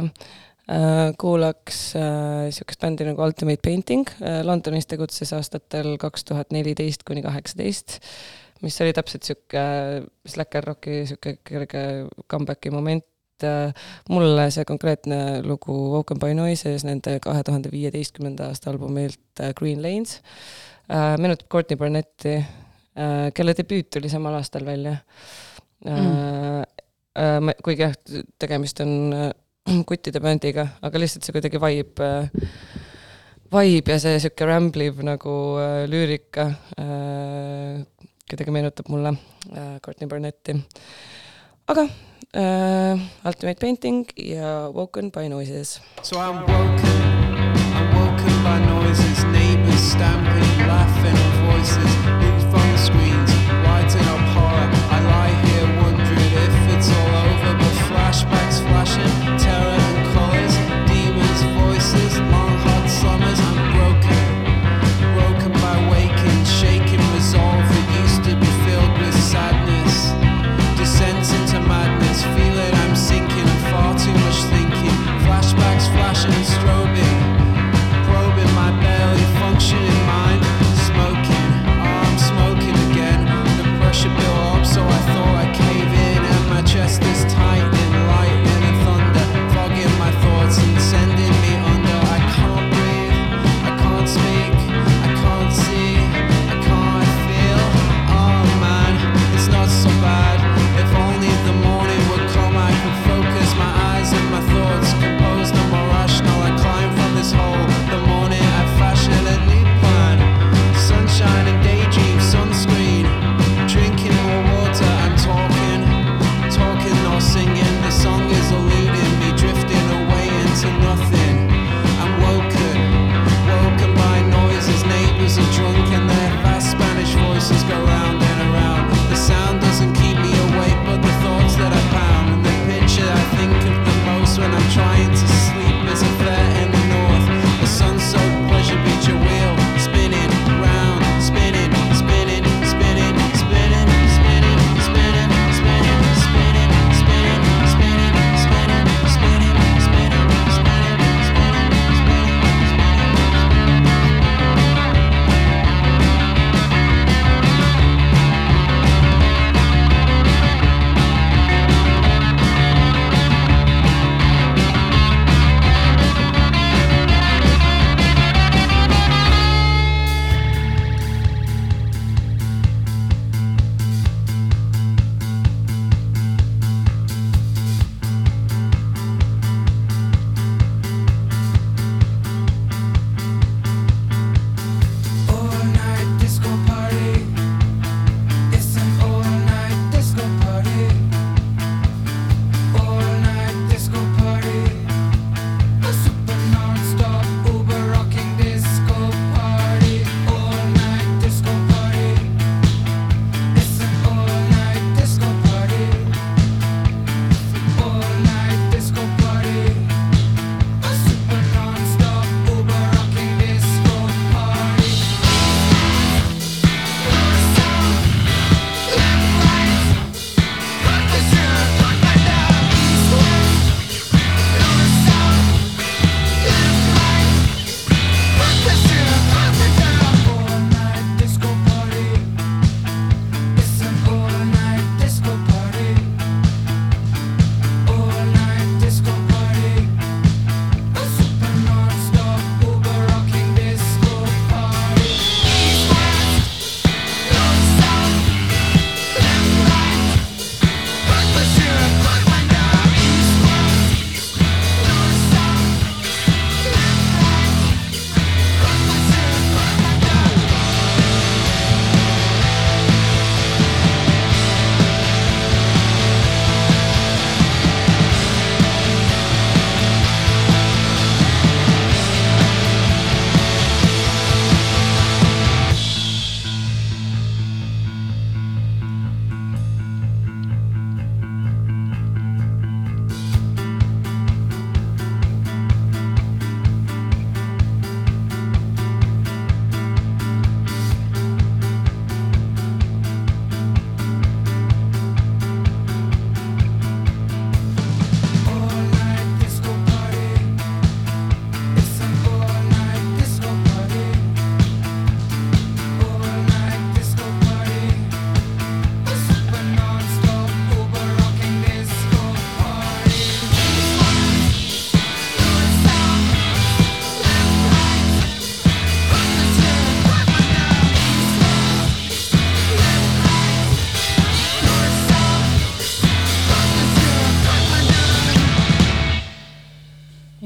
[0.68, 1.14] äh,.
[1.18, 4.42] kuulaks äh, sihukest bändi nagu Ultimate Painting äh,.
[4.44, 8.00] Londonis tegutses aastatel kaks tuhat neliteist kuni kaheksateist
[8.62, 9.64] mis oli täpselt sihuke
[10.26, 13.04] slacker rocki sihuke kerge comeback'i moment
[13.34, 13.72] et äh,
[14.10, 19.82] mulle see konkreetne lugu Woken by Noises nende kahe tuhande viieteistkümnenda aasta albumilt äh, Green
[19.82, 20.20] Lanes
[20.88, 22.38] äh, meenutab Courtney Barnetti,
[23.34, 24.92] kelle debüüt tuli samal aastal välja
[25.82, 27.48] mm..
[27.66, 27.96] kuigi jah,
[28.38, 28.92] tegemist on
[29.88, 32.12] kuttide bändiga, aga lihtsalt see kuidagi vibe,
[33.50, 35.34] vibe ja see sihuke rambliv nagu
[35.90, 36.46] lüürika
[38.30, 39.16] kuidagi meenutab mulle
[39.82, 40.54] Courtney Barnetti.
[41.66, 41.88] aga
[42.34, 45.80] uh, Ultimate Painting ja Woken by Noises.
[46.02, 47.00] So I'm woken,
[47.74, 51.18] I'm woken by noises, neighbors stamping, laughing
[51.50, 51.90] voices,
[52.20, 53.30] moved from the screens,
[53.64, 54.23] writing up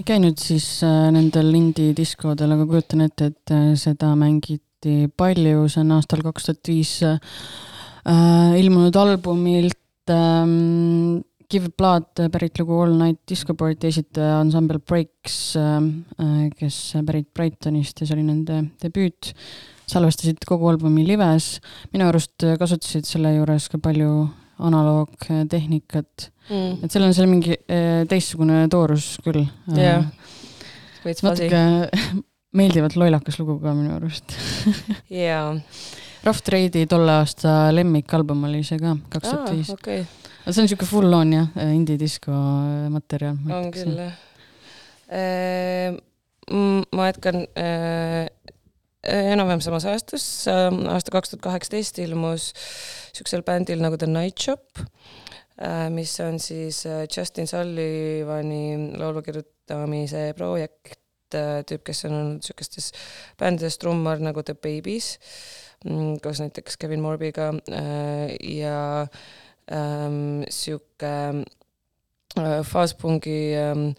[0.08, 5.96] käinud siis äh, nendel indie-diskodel, aga kujutan ette, et äh, seda mängiti palju, see on
[5.98, 7.18] aastal kaks tuhat viis äh,
[8.58, 16.48] ilmunud albumilt ähm, Give Blood pärit lugu All Night Disco Party esitaja ansambel Breaks äh,,
[16.56, 19.32] kes pärit Brightonist ja see oli nende debüüt.
[19.88, 21.62] salvestasid kogu albumi lives,
[21.94, 24.26] minu arust kasutasid selle juures ka palju
[24.58, 26.84] analoogtehnikat mm..
[26.84, 29.44] et seal on seal mingi äh, teistsugune toorus küll
[29.76, 30.06] yeah.,
[31.04, 31.62] natuke
[32.58, 34.36] meeldivalt lollakas lugu ka minu arust
[35.22, 35.54] jaa.
[36.26, 39.70] Rough Trade'i tolle aasta lemmikalbum oli see ka, kaks tuhat viis.
[39.70, 42.34] aga see on siuke full on jah, indie disko
[42.90, 43.38] materjal.
[43.54, 44.16] on küll jah.
[46.48, 48.28] Ma jätkan äh,
[49.08, 54.82] enam-vähem samas aastas, aasta kaks tuhat kaheksateist ilmus niisugusel bändil nagu The Night Shop,
[55.60, 62.42] äh, mis on siis äh, Justin Sullivani laulu kirjutamise projekt, äh, tüüp, kes on olnud
[62.42, 62.92] niisugustes
[63.40, 65.16] bändides trummar nagu The Babies,
[65.84, 67.52] mm, koos näiteks Kevin Morbiga
[68.44, 69.06] ja
[69.68, 71.44] niisugune
[72.38, 73.90] ähm, faaspungi ähm,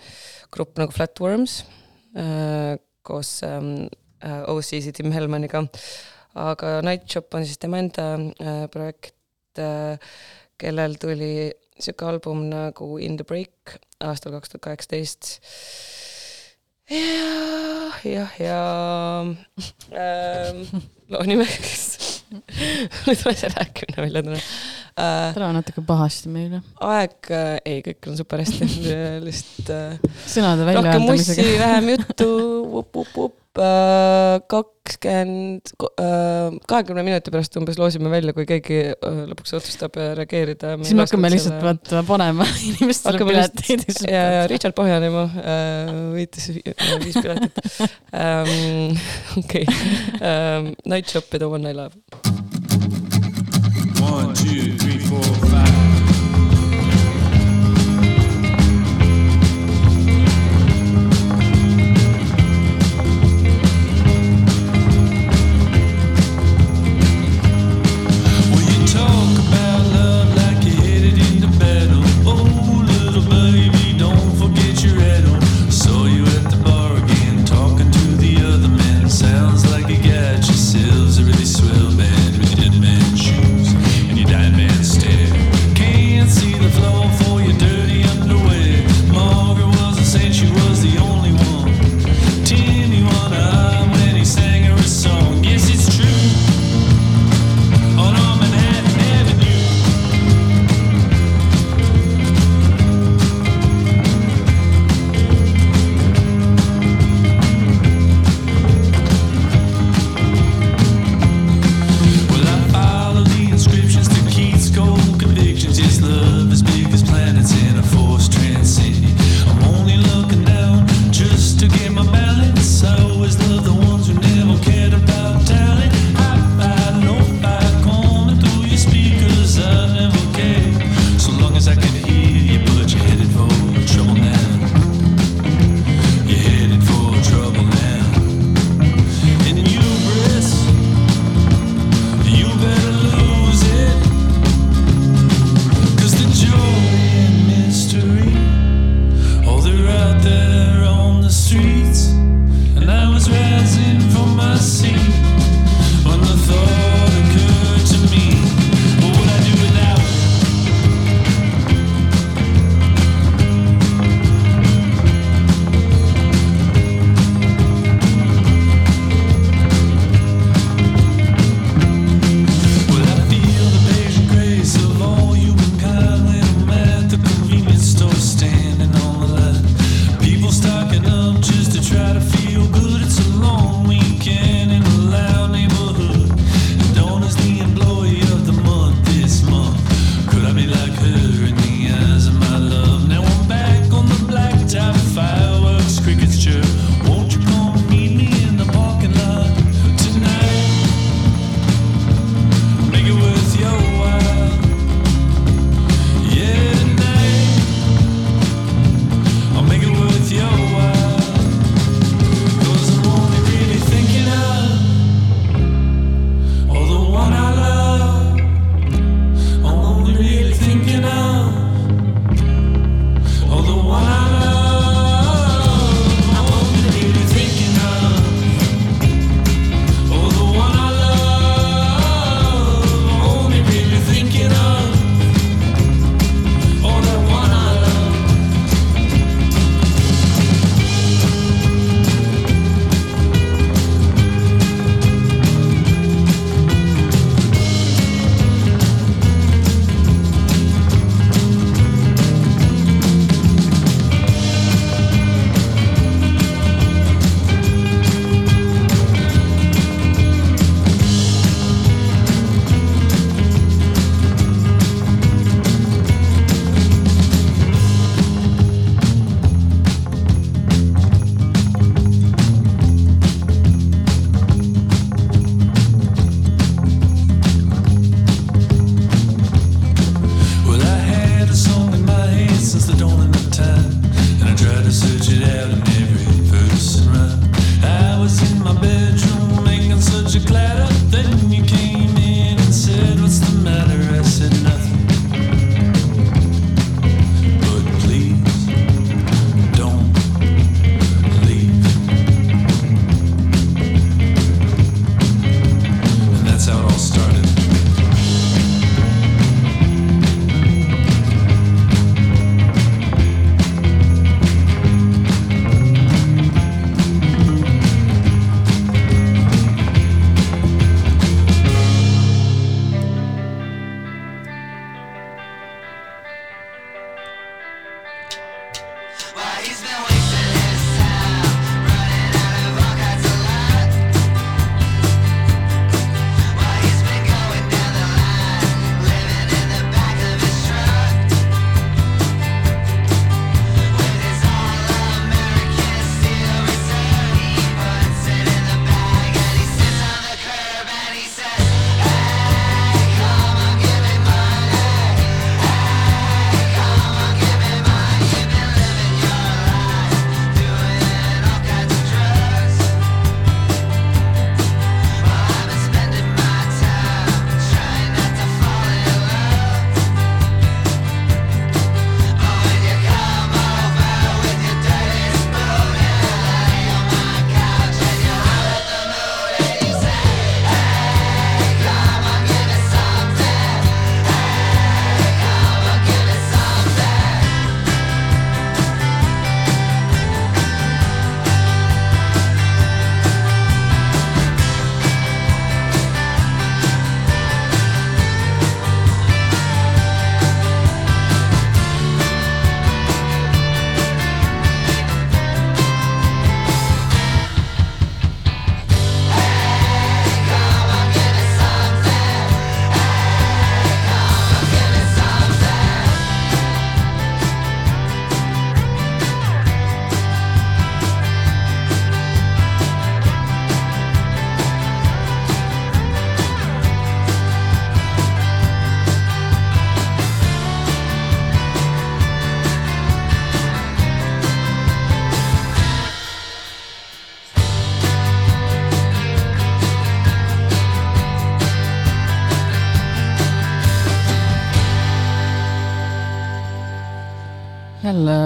[0.54, 1.64] grupp nagu Flatworms
[3.04, 3.90] koos ähm,
[4.22, 5.64] OC-si Tim Helmaniga
[6.38, 9.98] aga Night Shop on siis tema enda äh, projekt äh,,
[10.60, 11.50] kellel tuli
[11.80, 15.32] niisugune album nagu In the Break aastal kaks tuhat kaheksateist.
[16.90, 18.60] ja, jah, ja
[19.94, 20.64] ähm,
[21.10, 21.98] loo nimeks
[22.30, 25.34] nüüd ei tule see rääkimine välja täna äh,.
[25.34, 26.62] täna on natuke pahasti meile.
[26.86, 28.70] aeg äh,, ei, kõik on super hästi
[29.28, 31.00] lihtsalt äh, sõnade väljaandamisega.
[31.00, 32.32] rohkem mussi, vähem juttu,
[32.76, 33.40] vup-vup-vup
[34.50, 35.74] kakskümmend,
[36.70, 40.76] kahekümne minuti pärast umbes loosime välja, kui keegi äh, lõpuks otsustab äh, reageerida.
[40.82, 43.86] siis me hakkame lihtsalt vaata panema inimestele pileteid.
[44.06, 46.50] ja, ja Richard Pohjanema äh, võitis
[47.06, 47.60] viis piletit.
[48.16, 48.98] Ähm,
[49.44, 49.66] okei,
[50.22, 51.96] ähm, Night Shop ja The One I Love.
[54.02, 54.89] One, two, three,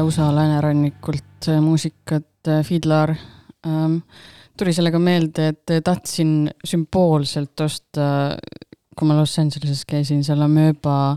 [0.03, 3.15] USA läänerannikult muusikat, Fiddler
[3.67, 3.97] ähm,.
[4.57, 8.37] tuli sellega meelde, et tahtsin sümboolselt osta,
[8.93, 11.15] kui ma Los Angeleses käisin, seal Amööba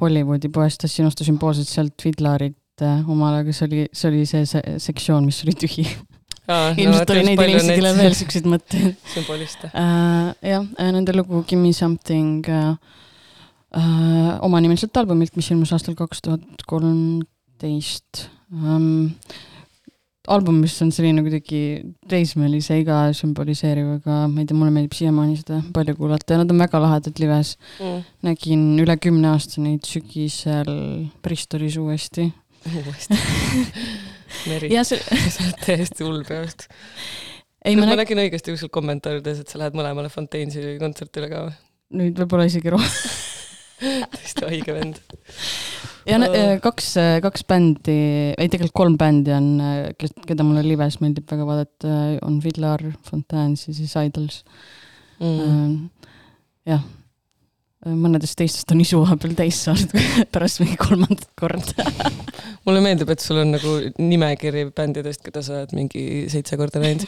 [0.00, 4.76] Hollywoodi poest, tahtsin osta sümboolselt sealt Fiddlerit omale, aga see oli, see oli see, see
[4.82, 5.86] sektsioon, mis oli tühi
[6.82, 8.98] ilmselt oli neid inimesi, kellel veel siukseid mõtteid.
[9.14, 10.34] sümboliste uh,.
[10.44, 12.74] jah, nende lugu Give me something uh,
[13.78, 17.32] uh, omanimeliselt albumilt, mis ilmus aastal kaks tuhat kolmteist
[17.62, 19.14] um,.
[20.28, 21.58] album, mis on selline kuidagi
[22.08, 26.54] teismelise iga sümboliseeriv, aga ma ei tea, mulle meeldib siiamaani seda palju kuulata ja nad
[26.54, 28.06] on väga lahedad lives mm..
[28.24, 30.72] nägin üle kümne aasta neid sügisel
[31.24, 32.30] Bristolis uuesti.
[32.72, 33.20] uuesti
[34.48, 34.98] Meri, see...
[35.34, 36.66] sa oled täiesti hull peast.
[37.64, 41.54] ei, ma, ma nägin õigesti kuskil kommentaarides, et sa lähed mõlemale Fontaine'i kontserdile ka või?
[42.00, 42.90] nüüd võib-olla isegi rohkem
[44.16, 45.00] täiesti haige vend.
[46.08, 46.56] Ja uh.
[46.64, 46.90] kaks,
[47.24, 47.98] kaks bändi,
[48.36, 49.48] ei tegelikult kolm bändi on,
[50.28, 51.94] keda mulle lives meeldib väga vaadata,
[52.26, 54.42] on Villar, Fontaines ja siis Idols.
[55.22, 55.88] Mm..
[56.68, 56.84] jah.
[57.84, 59.90] Mõnedest teistest on isu vahepeal täis saanud
[60.32, 61.84] pärast mingi kolmandat korda.
[62.64, 67.04] Mulle meeldib, et sul on nagu nimekiri bändidest, keda sa oled mingi seitse korda näinud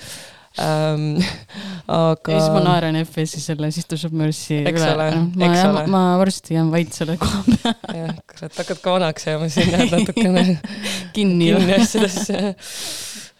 [0.62, 1.22] ähm,.
[1.86, 2.32] aga.
[2.32, 5.10] ja siis ma naeran FS-i selle Sisters of Mercy üle.
[5.36, 5.86] ma, ole.
[5.92, 9.94] ma varsti jään vait selle koha peal jah, kurat, hakkad ka vanaks jääma siin, jääd
[9.94, 10.44] natukene
[11.16, 12.56] kinni, kinni asjadesse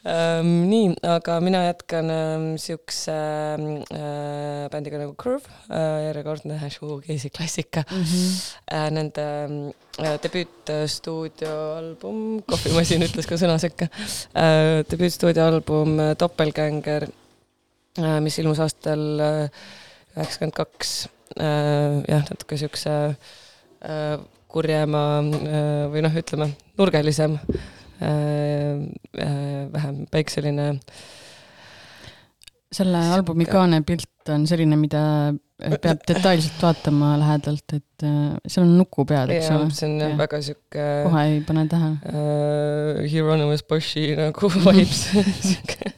[0.07, 0.68] ähm,.
[0.70, 8.02] nii, aga mina jätkan ähm, siukse äh, bändiga nagu Curve äh,, järjekordne shoegaze'i klassika mm.
[8.02, 8.43] -hmm.
[8.73, 9.23] Äh, nende
[9.99, 13.85] äh, debüütstuudioalbum, kohvimasin ütles ka sõna sekka
[14.35, 17.02] äh,, debüütstuudioalbum äh, Doppelgänger
[17.99, 19.20] äh,, mis ilmus aastal
[20.17, 23.17] üheksakümmend äh, kaks äh,, jah, natuke siukse
[23.83, 24.18] äh,
[24.49, 27.76] kurjema äh, või noh, ütleme nurgelisem äh,
[29.73, 30.81] vähem päikseline.
[32.73, 35.02] selle albumi kaanepilt on selline, mida
[35.57, 39.68] peab detailselt vaatama lähedalt, et äh, seal on nukupead, eks ole.
[39.73, 40.84] see on jah väga sihuke.
[41.07, 43.00] kohe ei pane tähele uh,.
[43.08, 45.07] Hieronymus Bosch'i nagu vibes
[45.47, 45.92] sihuke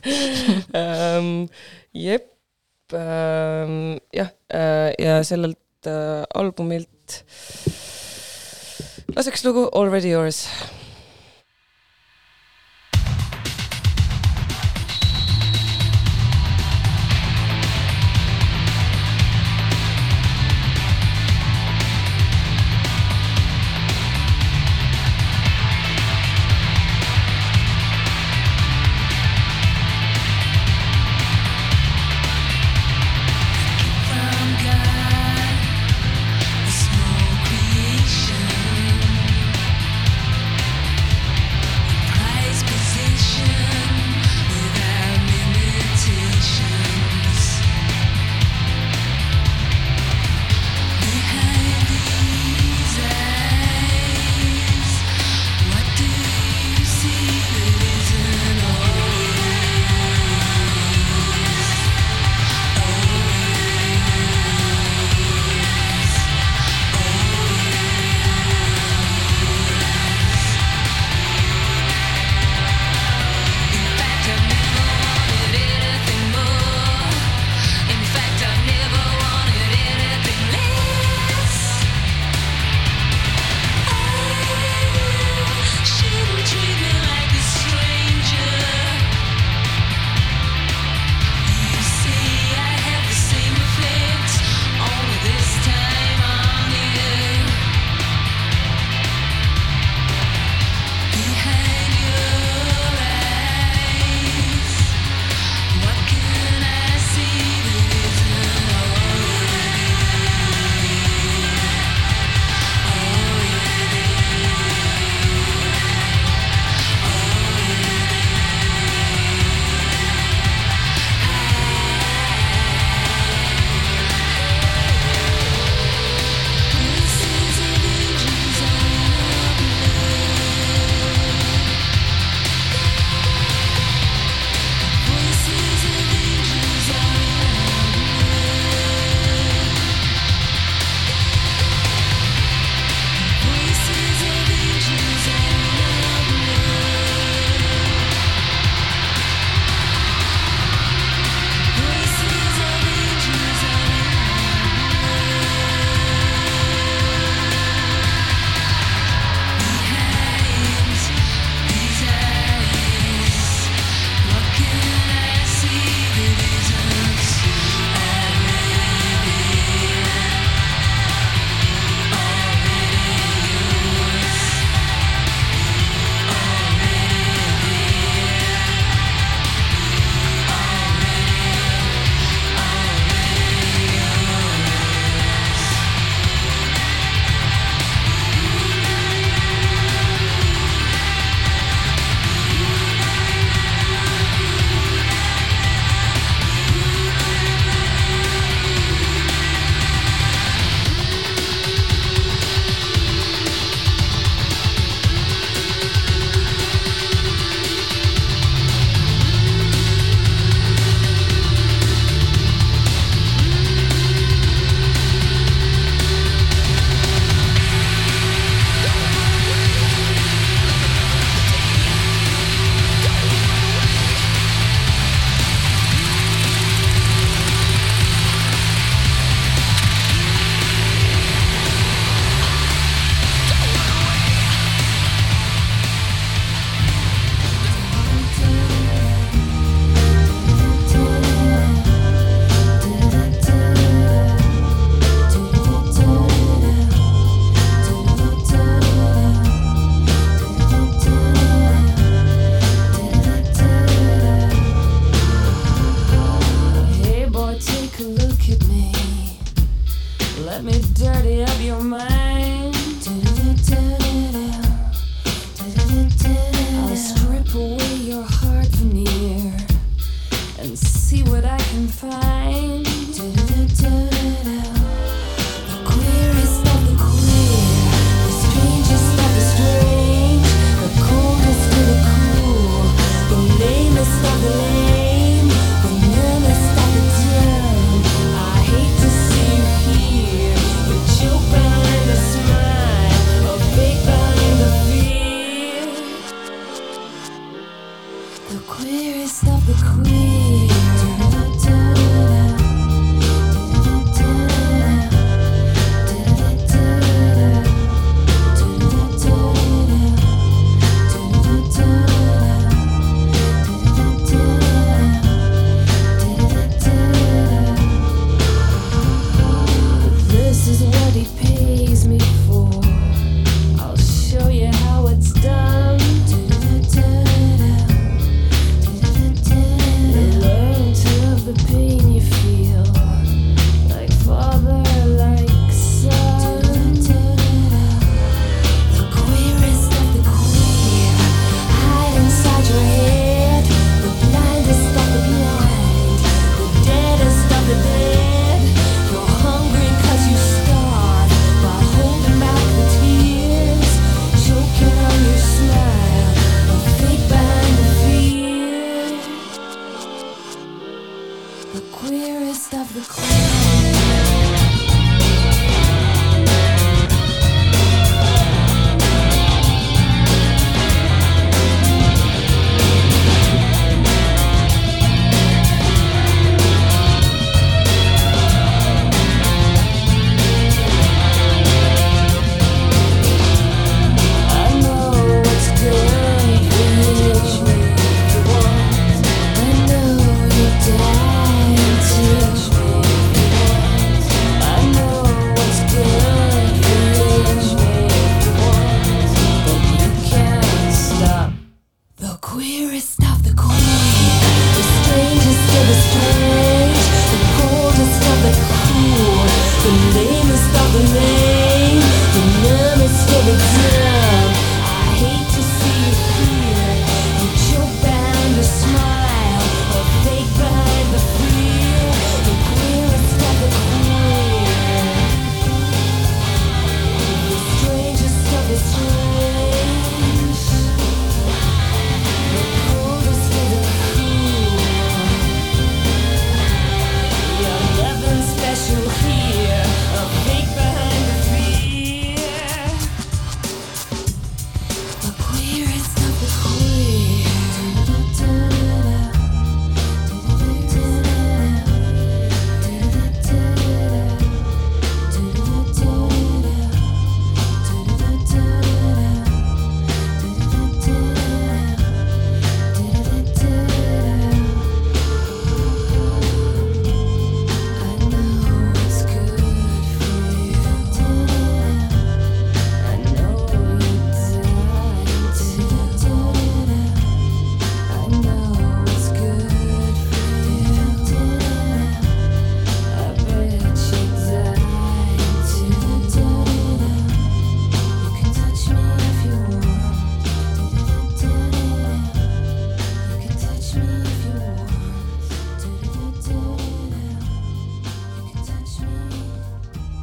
[0.79, 1.49] um,.
[2.07, 2.31] jep
[2.95, 7.23] um,, jah uh,, ja sellelt uh, albumilt
[9.17, 10.45] laseks lugu Already Yours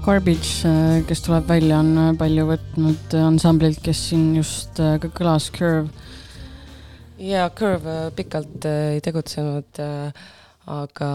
[0.05, 5.09] Garbage, eh, kes tuleb välja, on eh, palju võtnud ansamblilt, kes siin just eh, ka
[5.09, 5.89] kõlas, Curve.
[7.17, 9.81] jaa, Curve pikalt ei tegutsenud,
[10.75, 11.09] aga,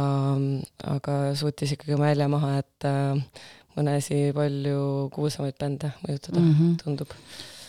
[0.97, 2.93] aga suutis ikkagi oma välja maha jätta
[3.77, 4.83] mõne asi palju
[5.15, 6.75] kuulsamaid bände mõjutada mm, -hmm.
[6.83, 7.15] tundub.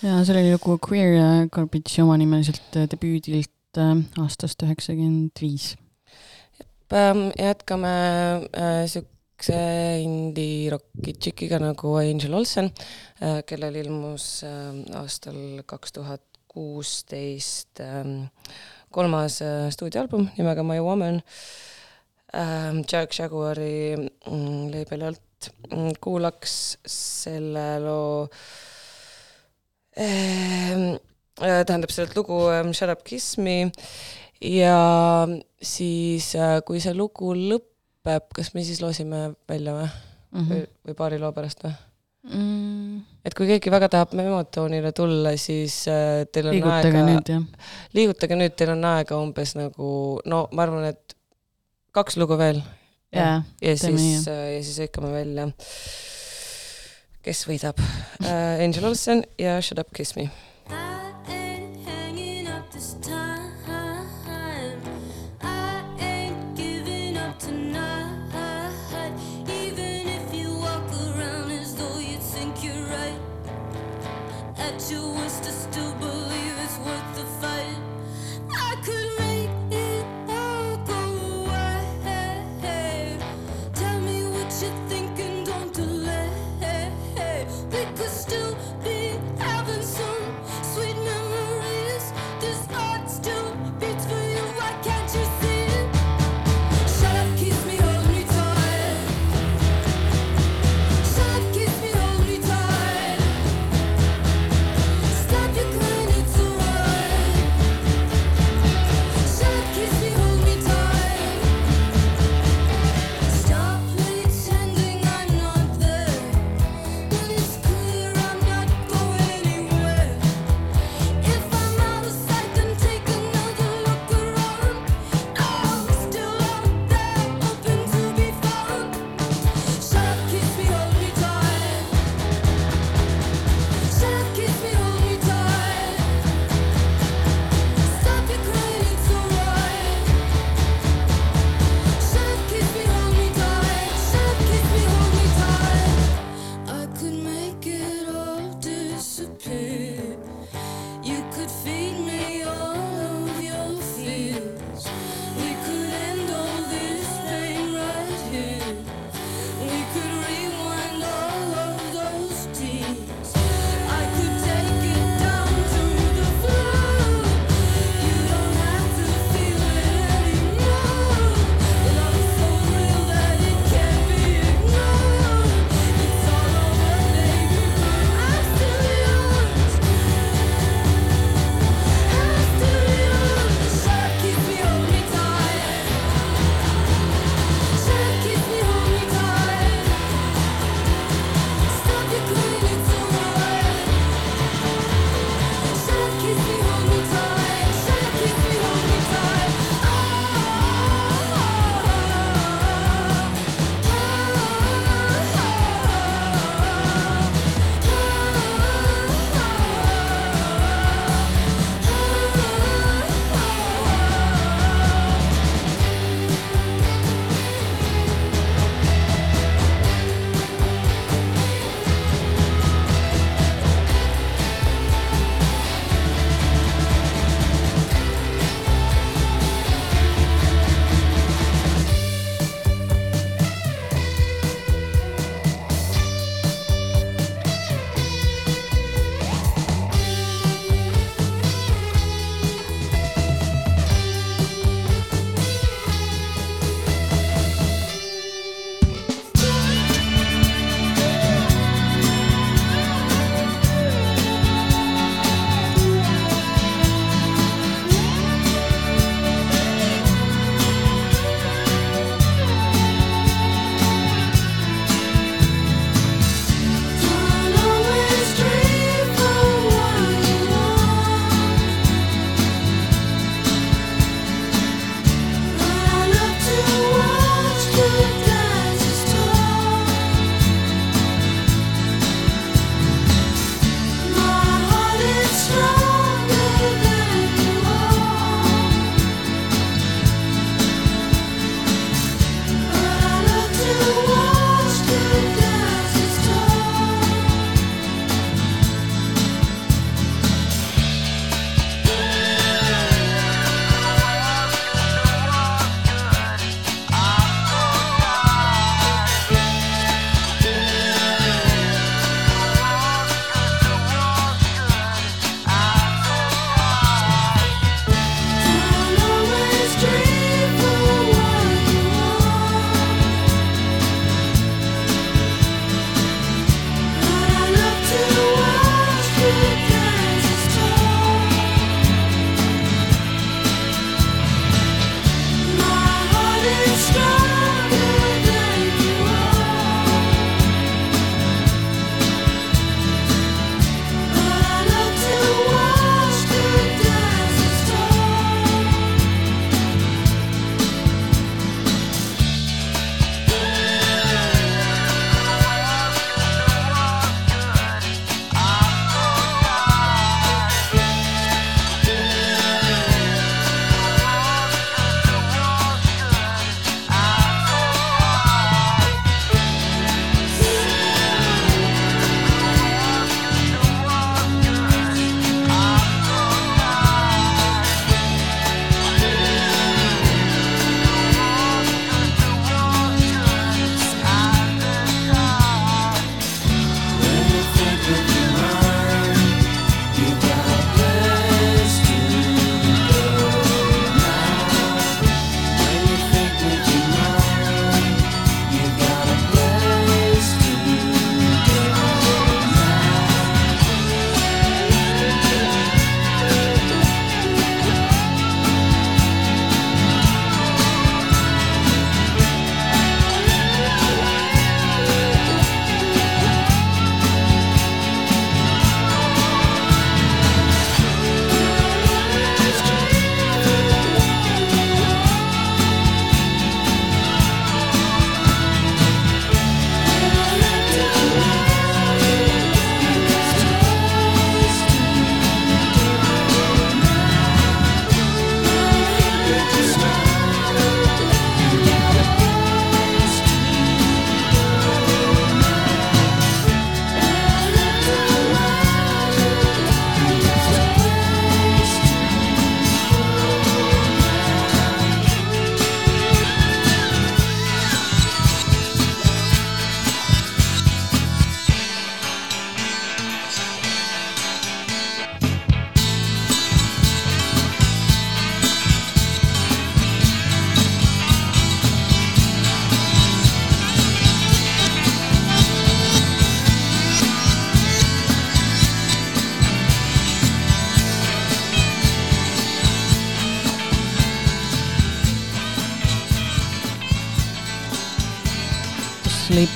[0.02, 3.84] jaa, see oli lugu Queer Garbage'i omanimeliselt debüüdilt
[4.26, 5.76] aastast üheksakümmend viis.
[6.90, 7.98] jah, ehm, jätkame
[8.50, 12.68] äh, sihuke siukse indie-rocki tšikiga nagu Angel Olsen,
[13.22, 18.30] äh, kellel ilmus äh, aastal kaks tuhat kuusteist ähm,
[18.94, 21.24] kolmas äh, stuudioalbum nimega My Woman
[22.34, 25.50] ähm, Jack Jaguari mm, label'i alt.
[25.72, 28.30] Mm, kuulaks selle loo
[29.98, 31.00] ähm,
[31.42, 33.72] tähendab sellelt lugu Shut up kiss me
[34.38, 35.26] ja
[35.62, 37.71] siis, kui see lugu lõpeb,
[38.06, 40.44] päev, kas me siis loosime välja või mm?
[40.44, 40.68] -hmm.
[40.88, 41.74] või paari loo pärast või
[42.24, 43.00] mm.?
[43.26, 47.40] et kui keegi väga tahab Memotoonile tulla, siis äh, teil on liigutage aega,
[47.98, 51.18] liigutage nüüd, teil on aega umbes nagu, no ma arvan, et
[51.96, 52.62] kaks lugu veel.
[53.12, 55.50] ja, ja siis, äh, ja siis hõikame välja,
[57.22, 58.64] kes võidab äh,.
[58.64, 60.30] Angel Olsen ja Shut up, kiss me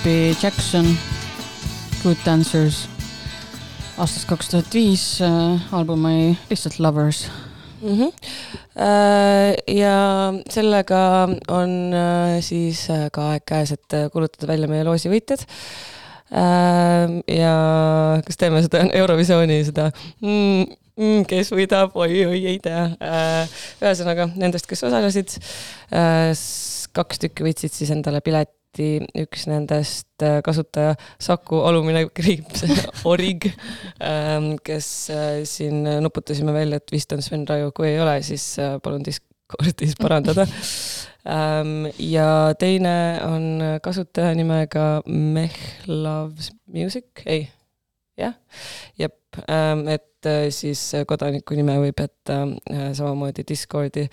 [0.06, 0.86] Sleepy Jackson,
[2.04, 2.84] Good Dancers
[3.98, 7.24] aastast kaks tuhat viis äh, albumi lihtsalt Lovers
[7.82, 7.96] mm.
[7.96, 8.12] -hmm.
[9.74, 9.96] ja
[10.54, 11.00] sellega
[11.50, 15.42] on äh, siis ka aeg käes, et kuulutada välja meie loosi võitjad.
[17.38, 17.56] ja
[18.28, 19.88] kas teeme seda Eurovisiooni, seda
[20.22, 20.68] mm,
[21.00, 22.92] mm, kes võidab, oi-oi, ei tea.
[23.82, 25.34] ühesõnaga nendest, kes osalesid,
[26.94, 32.66] kaks tükki võtsid siis endale pileti eriti üks nendest äh, kasutaja Saku alumine kriips
[33.10, 33.48] Orig,
[34.02, 38.58] ähm, kes äh, siin nuputasime välja, et vist on Sven Raju, kui ei ole, siis
[38.60, 40.48] äh, palun Discordis parandada.
[41.26, 45.56] Ähm, ja teine on kasutaja nimega Meh
[45.88, 47.48] Loves Music, ei,
[48.18, 48.36] jah,
[49.00, 49.18] jep,
[49.50, 50.12] ähm, et
[50.50, 52.40] siis kodaniku nime võib jätta
[52.98, 54.08] samamoodi Discordi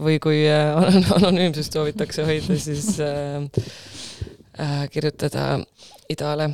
[0.00, 0.42] või kui
[1.18, 3.44] anonüümsust soovitakse hoida, siis äh,
[4.92, 5.60] kirjutada
[6.12, 6.50] Idale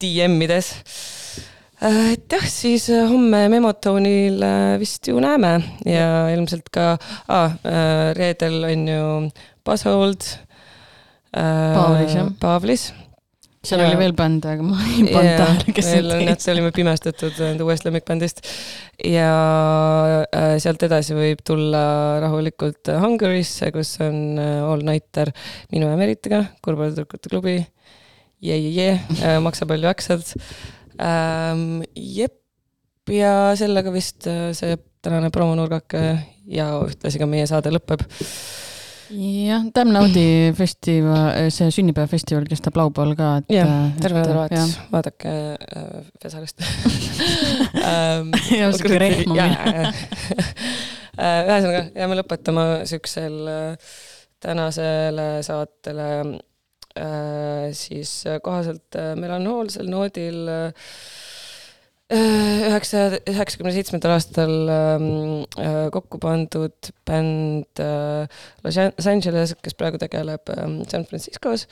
[0.00, 0.70] DM-ides
[1.80, 2.12] äh,.
[2.14, 5.56] et jah, siis äh, homme Memotonil äh, vist ju näeme
[5.86, 6.94] ja ilmselt ka
[7.28, 7.56] ah,,
[8.16, 9.06] reedel on ju
[9.64, 10.26] Buzzhold
[11.34, 11.74] äh,.
[11.74, 12.30] Paavlis jah.
[12.40, 12.92] Paavlis
[13.64, 13.88] seal ja.
[13.88, 16.46] oli veel bände, aga ma ei pannud tähele, kes need olid.
[16.54, 18.44] olime pimestatud enda uuest lemmikbändist.
[19.08, 19.30] ja
[20.28, 21.84] äh, sealt edasi võib tulla
[22.24, 25.32] rahulikult Hungary'sse, kus on äh, All Nighter
[25.72, 27.58] minu ja Meritiga, Kurbade tüdrukute klubi.
[28.44, 30.26] jee, jee, jee, äh, maksa palju aksad
[31.00, 31.82] ähm,.
[31.94, 32.36] jep,
[33.10, 36.04] ja sellega vist see tänane promonurgake
[36.48, 38.04] ja ühtlasi ka meie saade lõpeb
[39.10, 43.52] jah, Damnaudi festival, see sünnipäevafestival kestab laupäeval ka, et.
[43.56, 46.64] jah, terve nädalavahetus, vaadake äh, Vesalist
[47.90, 49.92] ähm, ja oskage rehma minna.
[51.14, 53.92] Äh, ühesõnaga, jääme lõpetama siuksel äh,
[54.42, 56.08] tänasele saatele
[56.98, 60.90] äh, siis kohaselt äh, melanhoolsel noodil äh,
[62.12, 65.06] üheksa, üheksakümne seitsmendal aastal ähm,
[65.56, 68.28] äh, kokku pandud bänd äh,
[68.64, 71.64] Los Angeles, kes praegu tegeleb ähm, San Franciscos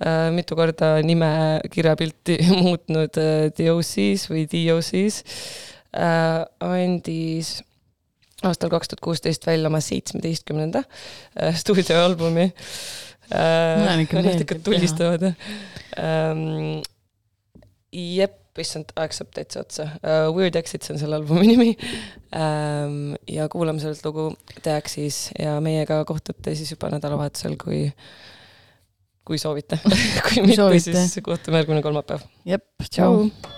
[0.00, 5.20] äh,, mitu korda nime kirjapilti muutnud äh, DOC-s või DOC-s
[5.92, 7.58] äh,, andis
[8.40, 10.86] aastal kaks tuhat kuusteist välja oma seitsmeteistkümnenda
[11.36, 12.48] äh, stuudioalbumi
[13.28, 13.84] äh,.
[13.84, 15.36] Nad ikka tulistavad, jah
[16.00, 16.80] ähm,.
[17.92, 20.30] jep issand, aeg saab täitsa otsa uh,.
[20.36, 21.68] Weird Exits on selle albumi nimi
[22.32, 23.14] um,.
[23.30, 24.30] ja kuulame sellelt lugu
[24.62, 27.86] The Axis ja meiega kohtute siis juba nädalavahetusel, kui,
[29.28, 29.80] kui soovite
[30.28, 32.26] kui mitte, siis kohtume järgmine kolmapäev.
[32.48, 33.57] jep, tšau, tšau..